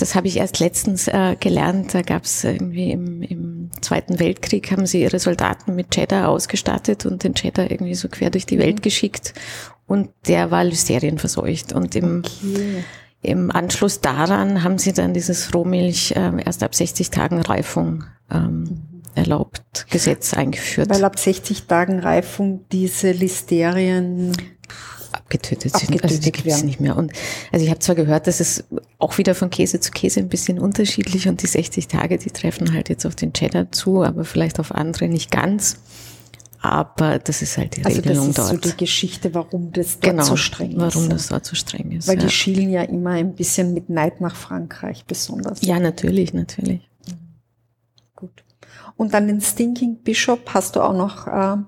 Das 0.00 0.14
habe 0.14 0.28
ich 0.28 0.36
erst 0.36 0.60
letztens 0.60 1.08
äh, 1.08 1.36
gelernt. 1.38 1.92
Da 1.92 2.02
gab 2.02 2.24
es 2.24 2.44
irgendwie 2.44 2.92
im, 2.92 3.22
im 3.22 3.70
Zweiten 3.80 4.20
Weltkrieg, 4.20 4.70
haben 4.70 4.86
sie 4.86 5.02
ihre 5.02 5.18
Soldaten 5.18 5.74
mit 5.74 5.90
Cheddar 5.90 6.28
ausgestattet 6.28 7.04
und 7.04 7.24
den 7.24 7.34
Cheddar 7.34 7.70
irgendwie 7.70 7.94
so 7.94 8.08
quer 8.08 8.30
durch 8.30 8.46
die 8.46 8.58
Welt 8.58 8.76
mhm. 8.76 8.82
geschickt. 8.82 9.34
Und 9.86 10.10
der 10.26 10.50
war 10.50 10.64
Listerien 10.64 11.18
verseucht. 11.18 11.72
Und 11.72 11.96
im, 11.96 12.22
okay. 12.24 12.84
im 13.22 13.50
Anschluss 13.50 14.00
daran 14.00 14.62
haben 14.62 14.78
sie 14.78 14.92
dann 14.92 15.14
dieses 15.14 15.52
Rohmilch 15.54 16.12
äh, 16.12 16.42
erst 16.44 16.62
ab 16.62 16.74
60 16.74 17.10
Tagen 17.10 17.40
Reifung 17.40 18.04
ähm, 18.30 18.60
mhm. 18.60 19.02
erlaubt, 19.14 19.86
Gesetz 19.90 20.32
eingeführt. 20.32 20.90
Weil 20.90 21.04
ab 21.04 21.18
60 21.18 21.64
Tagen 21.64 21.98
Reifung 21.98 22.64
diese 22.70 23.10
Listerien 23.10 24.32
abgetötet 25.28 25.76
sind. 25.76 25.90
Abgetötet 25.90 26.04
also 26.04 26.20
die 26.22 26.32
gibt 26.32 26.46
es 26.46 26.64
nicht 26.64 26.80
mehr. 26.80 26.96
Und 26.96 27.12
also 27.52 27.64
ich 27.64 27.70
habe 27.70 27.80
zwar 27.80 27.94
gehört, 27.94 28.26
dass 28.26 28.40
es 28.40 28.64
auch 28.98 29.18
wieder 29.18 29.34
von 29.34 29.50
Käse 29.50 29.80
zu 29.80 29.90
Käse 29.92 30.20
ein 30.20 30.28
bisschen 30.28 30.58
unterschiedlich 30.58 31.28
und 31.28 31.42
die 31.42 31.46
60 31.46 31.88
Tage, 31.88 32.18
die 32.18 32.30
treffen 32.30 32.72
halt 32.72 32.88
jetzt 32.88 33.04
auf 33.04 33.14
den 33.14 33.32
Cheddar 33.32 33.70
zu, 33.70 34.02
aber 34.02 34.24
vielleicht 34.24 34.58
auf 34.58 34.72
andere 34.72 35.08
nicht 35.08 35.30
ganz. 35.30 35.76
Aber 36.60 37.20
das 37.20 37.40
ist 37.42 37.56
halt 37.56 37.76
die 37.76 37.84
also 37.84 37.98
Regelung 37.98 38.26
dort. 38.26 38.38
Also 38.38 38.42
das 38.42 38.52
ist 38.52 38.64
so 38.64 38.70
die 38.70 38.76
Geschichte, 38.76 39.34
warum 39.34 39.70
das 39.72 40.00
dort 40.00 40.12
genau, 40.12 40.24
so 40.24 40.36
streng 40.36 40.72
ist. 40.72 40.78
Warum 40.78 41.08
das 41.08 41.28
dort 41.28 41.44
so 41.44 41.54
streng 41.54 41.92
ist. 41.92 42.08
Weil 42.08 42.16
ja. 42.16 42.24
die 42.24 42.30
schielen 42.30 42.70
ja 42.70 42.82
immer 42.82 43.10
ein 43.10 43.34
bisschen 43.34 43.74
mit 43.74 43.90
Neid 43.90 44.20
nach 44.20 44.34
Frankreich 44.34 45.04
besonders. 45.04 45.62
Ja, 45.62 45.78
natürlich, 45.78 46.34
natürlich. 46.34 46.88
Gut. 48.16 48.42
Und 48.96 49.14
dann 49.14 49.28
den 49.28 49.40
Stinking 49.40 49.98
Bishop 50.02 50.52
hast 50.52 50.74
du 50.74 50.80
auch 50.80 50.94
noch 50.94 51.28
äh, 51.28 51.58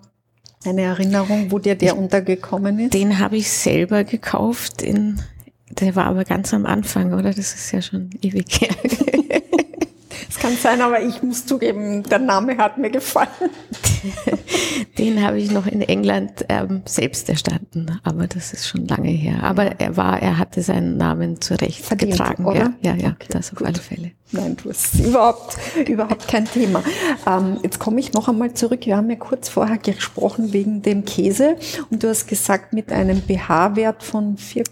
eine 0.65 0.83
Erinnerung, 0.83 1.51
wo 1.51 1.59
dir 1.59 1.75
der 1.75 1.97
untergekommen 1.97 2.79
ist? 2.79 2.95
Den 2.95 3.19
habe 3.19 3.37
ich 3.37 3.51
selber 3.51 4.05
gekauft. 4.05 4.83
In, 4.83 5.21
der 5.71 5.97
war 5.97 6.05
aber 6.07 6.25
ganz 6.25 6.53
am 6.53 6.67
Anfang, 6.67 7.15
oder? 7.15 7.33
Das 7.33 7.55
ist 7.55 7.73
ja 7.73 7.81
schon 7.81 8.11
ewig 8.21 8.61
her. 8.61 8.75
Es 10.31 10.39
kann 10.39 10.57
sein, 10.57 10.81
aber 10.81 11.03
ich 11.03 11.25
muss 11.25 11.45
zugeben, 11.45 12.05
der 12.05 12.21
Name 12.21 12.57
hat 12.57 12.79
mir 12.79 12.89
gefallen. 12.89 13.29
Den 14.99 15.27
habe 15.27 15.41
ich 15.41 15.51
noch 15.51 15.67
in 15.67 15.83
England 15.83 16.47
ähm, 16.49 16.83
selbst 16.85 17.29
erstanden, 17.29 17.99
aber 18.05 18.29
das 18.29 18.53
ist 18.53 18.69
schon 18.69 18.87
lange 18.87 19.09
her. 19.09 19.43
Aber 19.43 19.81
er 19.81 19.97
war, 19.97 20.23
er 20.23 20.39
hatte 20.39 20.63
seinen 20.63 20.97
Namen 20.97 21.41
zurecht 21.41 21.85
Verdient, 21.85 22.13
getragen. 22.13 22.45
Oder? 22.45 22.73
Ja, 22.81 22.93
ja, 22.93 22.95
ja 22.95 23.09
okay, 23.09 23.27
das 23.31 23.51
auf 23.51 23.59
gut. 23.59 23.67
alle 23.67 23.81
Fälle. 23.81 24.13
Nein, 24.31 24.57
du 24.63 24.71
hast 24.71 24.95
überhaupt, 25.05 25.57
überhaupt 25.89 26.29
kein 26.29 26.45
Thema. 26.45 26.85
Ähm, 27.27 27.59
jetzt 27.65 27.81
komme 27.81 27.99
ich 27.99 28.13
noch 28.13 28.29
einmal 28.29 28.55
zurück. 28.55 28.87
Wir 28.87 28.97
haben 28.97 29.11
ja 29.11 29.17
kurz 29.17 29.49
vorher 29.49 29.79
gesprochen 29.79 30.53
wegen 30.53 30.83
dem 30.83 31.05
Käse 31.05 31.57
und 31.91 32.05
du 32.05 32.09
hast 32.09 32.29
gesagt, 32.29 32.73
mit 32.73 32.93
einem 32.93 33.21
pH-Wert 33.21 34.05
von 34.05 34.37
4, 34.37 34.63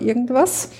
irgendwas 0.00 0.70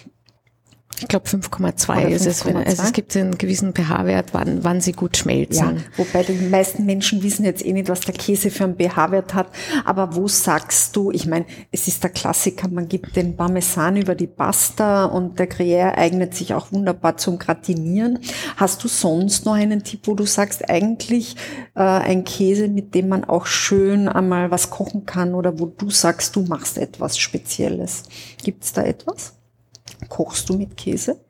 ich 0.99 1.09
glaube 1.09 1.29
5,2 1.29 2.09
ist 2.09 2.27
es. 2.27 2.47
Wenn, 2.47 2.57
also 2.57 2.83
es 2.83 2.93
gibt 2.93 3.15
einen 3.17 3.37
gewissen 3.37 3.75
pH-Wert, 3.75 4.33
wann, 4.33 4.65
wann 4.65 4.81
sie 4.81 4.93
gut 4.93 5.17
schmelzen. 5.17 5.77
Ja, 5.77 5.83
wobei 5.97 6.23
die 6.23 6.33
meisten 6.33 6.87
Menschen 6.87 7.23
wissen 7.23 7.45
jetzt 7.45 7.65
eh 7.65 7.73
nicht, 7.73 7.91
was 7.91 8.01
der 8.01 8.15
Käse 8.15 8.51
für 8.51 8.65
einen 8.65 8.77
pH-Wert 8.77 9.35
hat. 9.35 9.49
Aber 9.85 10.17
wo 10.17 10.27
sagst 10.27 10.97
du, 10.97 11.11
ich 11.11 11.27
meine, 11.27 11.45
es 11.71 11.87
ist 11.87 12.03
der 12.03 12.11
Klassiker, 12.11 12.69
man 12.69 12.89
gibt 12.89 13.15
den 13.15 13.37
Parmesan 13.37 13.97
über 13.97 14.15
die 14.15 14.27
Pasta 14.27 15.05
und 15.05 15.39
der 15.39 15.51
Gruyère 15.51 15.99
eignet 15.99 16.35
sich 16.35 16.55
auch 16.55 16.73
wunderbar 16.73 17.19
zum 17.19 17.39
Gratinieren. 17.39 18.19
Hast 18.57 18.83
du 18.83 18.89
sonst 18.89 19.45
noch 19.45 19.55
einen 19.55 19.85
Tipp, 19.85 20.01
wo 20.05 20.15
du 20.15 20.25
sagst, 20.25 20.69
eigentlich 20.71 21.37
äh, 21.75 21.83
ein 21.83 22.25
Käse, 22.25 22.69
mit 22.69 22.95
dem 22.95 23.09
man 23.09 23.25
auch 23.25 23.45
schön 23.45 24.09
einmal 24.09 24.51
was 24.51 24.71
kochen 24.71 25.05
kann 25.05 25.35
oder 25.35 25.59
wo 25.59 25.67
du 25.67 25.91
sagst, 25.91 26.37
du 26.37 26.43
machst 26.43 26.79
etwas 26.79 27.19
Spezielles? 27.19 28.05
Gibt 28.43 28.65
es 28.65 28.73
da 28.73 28.83
etwas? 28.83 29.36
Kochst 30.09 30.49
du 30.49 30.57
mit 30.57 30.77
Käse? 30.77 31.21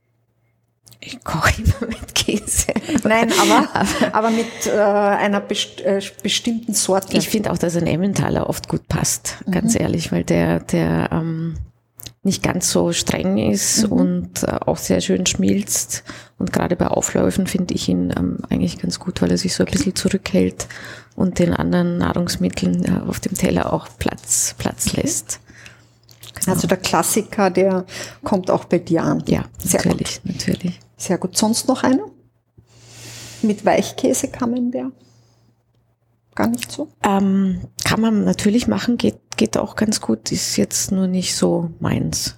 Ich 1.00 1.22
koche 1.22 1.62
immer 1.62 1.88
mit 1.88 2.14
Käse. 2.14 2.72
Nein, 3.04 3.32
aber, 3.40 3.68
aber 4.12 4.30
mit 4.30 4.66
äh, 4.66 4.70
einer 4.72 5.40
best, 5.40 5.80
äh, 5.82 6.00
bestimmten 6.22 6.74
Sorte. 6.74 7.16
Ich 7.16 7.28
finde 7.28 7.52
auch, 7.52 7.58
dass 7.58 7.76
ein 7.76 7.86
Emmentaler 7.86 8.48
oft 8.48 8.68
gut 8.68 8.88
passt, 8.88 9.36
ganz 9.50 9.74
mhm. 9.74 9.80
ehrlich, 9.82 10.10
weil 10.10 10.24
der, 10.24 10.60
der 10.60 11.10
ähm, 11.12 11.56
nicht 12.22 12.42
ganz 12.42 12.70
so 12.70 12.92
streng 12.92 13.38
ist 13.38 13.86
mhm. 13.86 13.92
und 13.92 14.42
äh, 14.42 14.58
auch 14.66 14.78
sehr 14.78 15.00
schön 15.00 15.26
schmilzt. 15.26 16.02
Und 16.38 16.52
gerade 16.52 16.76
bei 16.76 16.88
Aufläufen 16.88 17.46
finde 17.46 17.74
ich 17.74 17.88
ihn 17.88 18.12
ähm, 18.16 18.38
eigentlich 18.50 18.78
ganz 18.78 18.98
gut, 18.98 19.22
weil 19.22 19.30
er 19.30 19.38
sich 19.38 19.54
so 19.54 19.64
ein 19.64 19.70
bisschen 19.70 19.94
zurückhält 19.94 20.66
und 21.14 21.38
den 21.38 21.54
anderen 21.54 21.98
Nahrungsmitteln 21.98 22.84
äh, 22.84 23.08
auf 23.08 23.20
dem 23.20 23.34
Teller 23.34 23.72
auch 23.72 23.88
Platz, 23.98 24.54
Platz 24.58 24.92
lässt. 24.92 25.40
Also 26.46 26.66
der 26.66 26.78
Klassiker, 26.78 27.50
der 27.50 27.84
kommt 28.22 28.50
auch 28.50 28.64
bei 28.64 28.78
dir 28.78 29.02
an. 29.02 29.22
Ja, 29.26 29.44
Sehr 29.58 29.84
natürlich, 29.84 30.22
gut. 30.22 30.32
natürlich. 30.34 30.80
Sehr 30.96 31.18
gut. 31.18 31.36
Sonst 31.36 31.68
noch 31.68 31.82
einer? 31.82 32.06
Mit 33.42 33.64
Weichkäse 33.64 34.28
kann 34.28 34.50
man 34.50 34.70
der? 34.70 34.90
Gar 36.34 36.48
nicht 36.48 36.70
so? 36.70 36.88
Ähm, 37.02 37.62
kann 37.84 38.00
man 38.00 38.24
natürlich 38.24 38.68
machen, 38.68 38.98
geht, 38.98 39.18
geht 39.36 39.56
auch 39.56 39.74
ganz 39.74 40.00
gut, 40.00 40.30
ist 40.32 40.56
jetzt 40.56 40.92
nur 40.92 41.06
nicht 41.06 41.34
so 41.34 41.70
meins. 41.80 42.36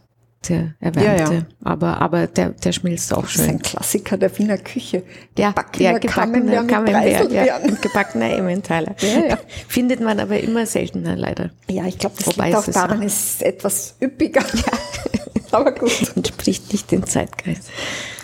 Der 0.49 0.75
erwärmte. 0.81 1.33
Ja, 1.33 1.39
ja. 1.39 1.47
Aber, 1.65 2.01
aber 2.01 2.27
der, 2.27 2.51
der 2.51 2.73
schmilzt 2.73 3.13
auch 3.13 3.27
schön. 3.27 3.39
Das 3.39 3.47
ist 3.47 3.53
ein 3.53 3.63
Klassiker 3.63 4.17
der 4.17 4.39
Wiener 4.39 4.59
Küche. 4.59 5.03
Ja, 5.37 5.51
gebackener 5.51 5.91
ja, 5.93 5.99
gebackener 5.99 6.65
Camembert, 6.65 7.33
ja, 7.33 7.59
gebackener 7.59 8.31
Emmentaler. 8.31 8.95
Ja, 9.01 9.27
ja. 9.31 9.39
Findet 9.69 10.01
man 10.01 10.21
aber 10.21 10.39
immer 10.41 10.67
seltener 10.67 11.17
leider. 11.17 11.51
Ja, 11.69 11.87
ich 11.87 11.99
glaube, 11.99 12.17
das 12.19 12.27
Wobei 12.29 12.51
liegt 12.51 12.59
auch 12.59 12.67
daran, 12.67 13.03
es 13.03 13.35
ist 13.35 13.43
etwas 13.43 13.97
üppiger. 14.01 14.45
Ja. 14.55 14.73
aber 15.53 15.73
gut. 15.73 16.13
Entspricht 16.17 16.73
nicht 16.73 16.91
dem 16.91 17.07
Zeitgeist. 17.07 17.71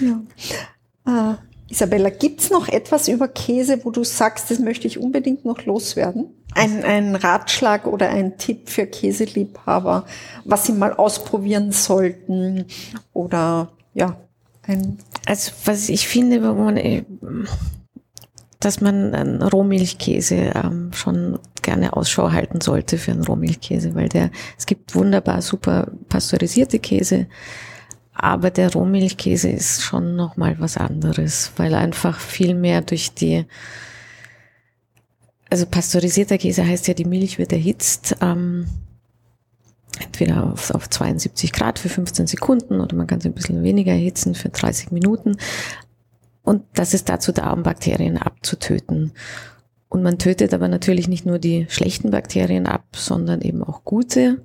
Ja. 0.00 1.32
Äh, 1.32 1.36
Isabella, 1.70 2.10
gibt's 2.10 2.50
noch 2.50 2.68
etwas 2.68 3.08
über 3.08 3.28
Käse, 3.28 3.84
wo 3.84 3.90
du 3.90 4.04
sagst, 4.04 4.50
das 4.50 4.58
möchte 4.58 4.86
ich 4.86 4.98
unbedingt 4.98 5.44
noch 5.44 5.64
loswerden? 5.64 6.26
Ein, 6.54 6.84
ein 6.84 7.16
Ratschlag 7.16 7.86
oder 7.86 8.08
ein 8.10 8.38
Tipp 8.38 8.68
für 8.68 8.86
Käseliebhaber, 8.86 10.04
was 10.44 10.66
sie 10.66 10.72
mal 10.72 10.92
ausprobieren 10.92 11.72
sollten 11.72 12.66
oder 13.12 13.72
ja, 13.92 14.16
ein. 14.62 14.98
Also 15.26 15.52
was 15.64 15.88
ich 15.88 16.06
finde, 16.06 16.40
dass 18.60 18.80
man 18.80 19.14
einen 19.14 19.42
Rohmilchkäse 19.42 20.52
ähm, 20.54 20.92
schon 20.92 21.38
gerne 21.62 21.96
Ausschau 21.96 22.30
halten 22.30 22.60
sollte 22.60 22.98
für 22.98 23.12
einen 23.12 23.24
Rohmilchkäse, 23.24 23.94
weil 23.94 24.08
der, 24.08 24.30
es 24.58 24.66
gibt 24.66 24.94
wunderbar 24.94 25.42
super 25.42 25.88
pasteurisierte 26.08 26.78
Käse, 26.78 27.26
aber 28.14 28.50
der 28.50 28.72
Rohmilchkäse 28.72 29.50
ist 29.50 29.82
schon 29.82 30.14
nochmal 30.16 30.56
was 30.60 30.76
anderes, 30.76 31.52
weil 31.56 31.74
einfach 31.74 32.20
viel 32.20 32.54
mehr 32.54 32.80
durch 32.80 33.14
die 33.14 33.44
also 35.54 35.66
pasteurisierter 35.66 36.36
Käse 36.36 36.66
heißt 36.66 36.88
ja, 36.88 36.94
die 36.94 37.04
Milch 37.04 37.38
wird 37.38 37.52
erhitzt, 37.52 38.16
ähm, 38.20 38.66
entweder 40.02 40.52
auf, 40.52 40.72
auf 40.72 40.90
72 40.90 41.52
Grad 41.52 41.78
für 41.78 41.88
15 41.88 42.26
Sekunden 42.26 42.80
oder 42.80 42.96
man 42.96 43.06
kann 43.06 43.20
sie 43.20 43.28
ein 43.28 43.34
bisschen 43.34 43.62
weniger 43.62 43.92
erhitzen 43.92 44.34
für 44.34 44.48
30 44.48 44.90
Minuten. 44.90 45.36
Und 46.42 46.64
das 46.74 46.92
ist 46.92 47.08
dazu 47.08 47.30
da, 47.30 47.52
um 47.52 47.62
Bakterien 47.62 48.18
abzutöten. 48.18 49.12
Und 49.88 50.02
man 50.02 50.18
tötet 50.18 50.52
aber 50.52 50.66
natürlich 50.66 51.06
nicht 51.06 51.24
nur 51.24 51.38
die 51.38 51.66
schlechten 51.68 52.10
Bakterien 52.10 52.66
ab, 52.66 52.86
sondern 52.96 53.40
eben 53.40 53.62
auch 53.62 53.84
gute. 53.84 54.44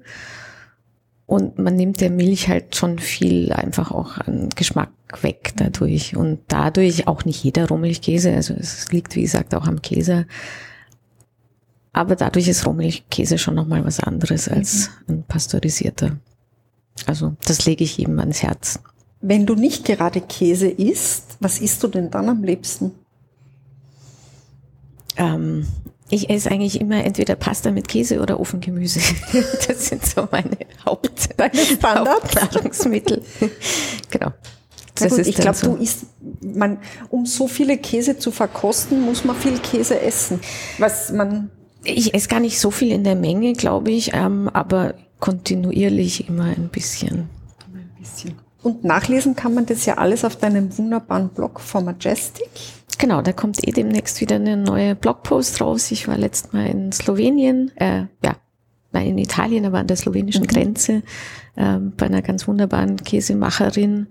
Und 1.26 1.58
man 1.58 1.76
nimmt 1.76 2.02
der 2.02 2.12
Milch 2.12 2.50
halt 2.50 2.76
schon 2.76 3.00
viel 3.00 3.52
einfach 3.52 3.90
auch 3.90 4.20
an 4.20 4.50
Geschmack 4.56 4.92
weg 5.24 5.54
dadurch. 5.56 6.16
Und 6.16 6.42
dadurch 6.50 7.08
auch 7.08 7.26
nicht 7.26 7.44
jeder 7.44 7.68
Rohmilchkäse, 7.68 8.32
also 8.32 8.54
es 8.54 8.92
liegt 8.92 9.16
wie 9.16 9.24
gesagt 9.24 9.56
auch 9.56 9.66
am 9.66 9.82
Käse, 9.82 10.28
aber 11.94 12.16
dadurch 12.16 12.48
ist 12.48 12.66
Rohmilchkäse 12.66 13.38
schon 13.38 13.56
nochmal 13.56 13.84
was 13.86 14.00
anderes 14.00 14.48
als 14.48 14.90
mhm. 15.08 15.16
ein 15.16 15.24
pasteurisierter. 15.24 16.18
Also 17.06 17.36
das 17.46 17.66
lege 17.66 17.84
ich 17.84 18.00
ihm 18.00 18.20
ans 18.20 18.44
Herz. 18.44 18.80
Wenn 19.22 19.46
du 19.46 19.56
nicht 19.56 19.86
gerade 19.86 20.22
Käse 20.22 20.68
isst, 20.68 21.38
was 21.40 21.60
isst 21.60 21.84
du 21.84 21.88
denn 21.88 22.10
dann 22.10 22.30
am 22.30 22.44
liebsten? 22.44 22.92
Ähm, 25.18 25.68
ich 26.10 26.30
esse 26.30 26.50
eigentlich 26.50 26.80
immer 26.80 27.04
entweder 27.04 27.36
Pasta 27.36 27.72
mit 27.72 27.88
Käse 27.88 28.22
oder 28.22 28.40
Ofengemüse. 28.40 29.00
Das 29.68 29.88
sind 29.88 30.06
so 30.06 30.28
meine 30.32 30.58
Haupt 30.86 31.30
Hauptnahrungsmittel. 31.84 33.24
genau. 34.10 34.32
Das 34.96 35.16
gut, 35.16 35.28
ich 35.28 35.36
glaube, 35.36 35.58
so. 35.58 35.76
du 35.76 35.82
isst, 35.82 36.06
man, 36.42 36.80
um 37.10 37.26
so 37.26 37.48
viele 37.48 37.78
Käse 37.78 38.18
zu 38.18 38.32
verkosten, 38.32 39.02
muss 39.02 39.24
man 39.24 39.36
viel 39.36 39.60
Käse 39.60 40.00
essen. 40.02 40.42
Was 40.78 41.12
man 41.12 41.52
ich 41.90 42.14
esse 42.14 42.28
gar 42.30 42.40
nicht 42.40 42.60
so 42.60 42.72
viel 42.72 42.92
in 42.92 43.04
der 43.04 43.16
Menge, 43.16 43.54
glaube 43.54 43.92
ich, 43.92 44.14
ähm, 44.14 44.50
aber 44.50 44.96
kontinuierlich 45.20 46.28
immer 46.28 46.46
ein 46.46 46.70
bisschen. 46.70 47.30
Ein 47.74 47.92
bisschen. 48.00 48.36
Und 48.62 48.84
nachlesen 48.84 49.36
kann 49.36 49.54
man 49.54 49.66
das 49.66 49.86
ja 49.86 49.98
alles 49.98 50.26
auf 50.26 50.36
deinem 50.36 50.78
wunderbaren 50.78 51.30
Blog 51.30 51.60
for 51.60 51.82
Majestic. 51.82 52.50
Genau, 52.98 53.22
da 53.22 53.32
kommt 53.32 53.66
eh 53.66 53.72
demnächst 53.72 54.20
wieder 54.20 54.36
eine 54.36 54.58
neue 54.58 54.96
Blogpost 54.96 55.62
raus. 55.62 55.90
Ich 55.92 56.08
war 56.08 56.18
letztes 56.18 56.52
Mal 56.52 56.68
in 56.68 56.92
Slowenien, 56.92 57.72
äh, 57.78 58.08
ja, 58.24 58.36
nein, 58.92 59.08
in 59.08 59.18
Italien, 59.18 59.66
aber 59.66 59.80
an 59.80 59.88
der 59.88 59.96
slowenischen 59.96 60.44
mhm. 60.44 60.48
Grenze 60.48 61.04
äh, 61.56 61.78
bei 61.78 62.08
einer 62.08 62.22
ganz 62.22 62.48
wunderbaren 62.48 62.98
Käsemacherin 62.98 64.08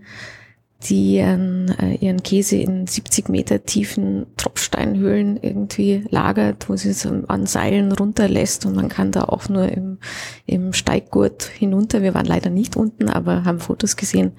die 0.84 1.16
ihren, 1.16 1.76
äh, 1.78 1.94
ihren 1.94 2.22
Käse 2.22 2.56
in 2.56 2.86
70 2.86 3.28
Meter 3.28 3.64
tiefen 3.64 4.26
Tropfsteinhöhlen 4.36 5.36
irgendwie 5.42 6.04
lagert, 6.10 6.68
wo 6.68 6.76
sie 6.76 6.90
es 6.90 7.04
an 7.04 7.46
Seilen 7.46 7.90
runterlässt 7.90 8.64
und 8.64 8.76
man 8.76 8.88
kann 8.88 9.10
da 9.10 9.24
auch 9.24 9.48
nur 9.48 9.68
im, 9.68 9.98
im 10.46 10.72
Steiggurt 10.72 11.44
hinunter. 11.44 12.02
Wir 12.02 12.14
waren 12.14 12.26
leider 12.26 12.50
nicht 12.50 12.76
unten, 12.76 13.08
aber 13.08 13.44
haben 13.44 13.58
Fotos 13.58 13.96
gesehen 13.96 14.32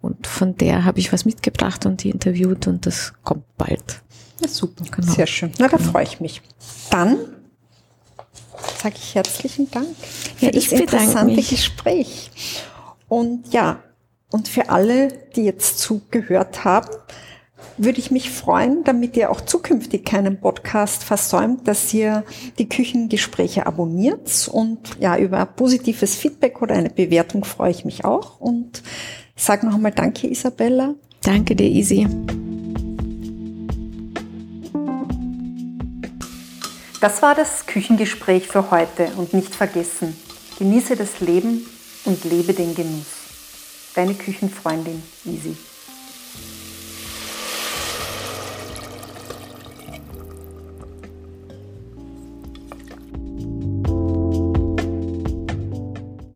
und 0.00 0.28
von 0.28 0.56
der 0.56 0.84
habe 0.84 1.00
ich 1.00 1.12
was 1.12 1.24
mitgebracht 1.24 1.84
und 1.86 2.04
die 2.04 2.10
interviewt 2.10 2.68
und 2.68 2.86
das 2.86 3.12
kommt 3.24 3.44
bald. 3.58 4.02
Ja, 4.40 4.48
super, 4.48 4.84
genau. 4.90 5.12
sehr 5.12 5.26
schön. 5.26 5.50
Na, 5.58 5.68
da 5.68 5.76
genau. 5.76 5.90
freue 5.90 6.04
ich 6.04 6.20
mich. 6.20 6.40
Dann 6.90 7.16
sage 8.80 8.94
ich 8.96 9.14
herzlichen 9.14 9.70
Dank 9.70 9.88
für 10.36 10.46
ja, 10.46 10.52
das 10.52 10.68
interessante 10.68 11.34
mich. 11.34 11.50
Gespräch. 11.50 12.30
Und 13.08 13.52
ja, 13.52 13.82
und 14.30 14.48
für 14.48 14.70
alle, 14.70 15.08
die 15.34 15.44
jetzt 15.44 15.78
zugehört 15.78 16.64
haben, 16.64 16.88
würde 17.76 17.98
ich 17.98 18.10
mich 18.10 18.30
freuen, 18.30 18.84
damit 18.84 19.16
ihr 19.16 19.30
auch 19.30 19.40
zukünftig 19.40 20.04
keinen 20.04 20.40
Podcast 20.40 21.02
versäumt, 21.04 21.66
dass 21.66 21.92
ihr 21.94 22.24
die 22.58 22.68
Küchengespräche 22.68 23.66
abonniert 23.66 24.48
und 24.52 24.78
ja, 24.98 25.16
über 25.16 25.44
positives 25.46 26.14
Feedback 26.14 26.62
oder 26.62 26.74
eine 26.74 26.90
Bewertung 26.90 27.44
freue 27.44 27.70
ich 27.70 27.84
mich 27.84 28.04
auch 28.04 28.40
und 28.40 28.82
sage 29.36 29.66
noch 29.66 29.74
einmal 29.74 29.92
Danke, 29.92 30.28
Isabella. 30.28 30.94
Danke 31.22 31.56
dir, 31.56 31.68
Isi. 31.68 32.06
Das 37.00 37.22
war 37.22 37.34
das 37.34 37.64
Küchengespräch 37.64 38.46
für 38.46 38.70
heute 38.70 39.08
und 39.16 39.32
nicht 39.32 39.54
vergessen, 39.54 40.14
genieße 40.58 40.96
das 40.96 41.20
Leben 41.20 41.66
und 42.04 42.24
lebe 42.24 42.52
den 42.52 42.74
Genuss. 42.74 43.19
Deine 43.94 44.14
Küchenfreundin 44.14 45.02
Easy. 45.24 45.56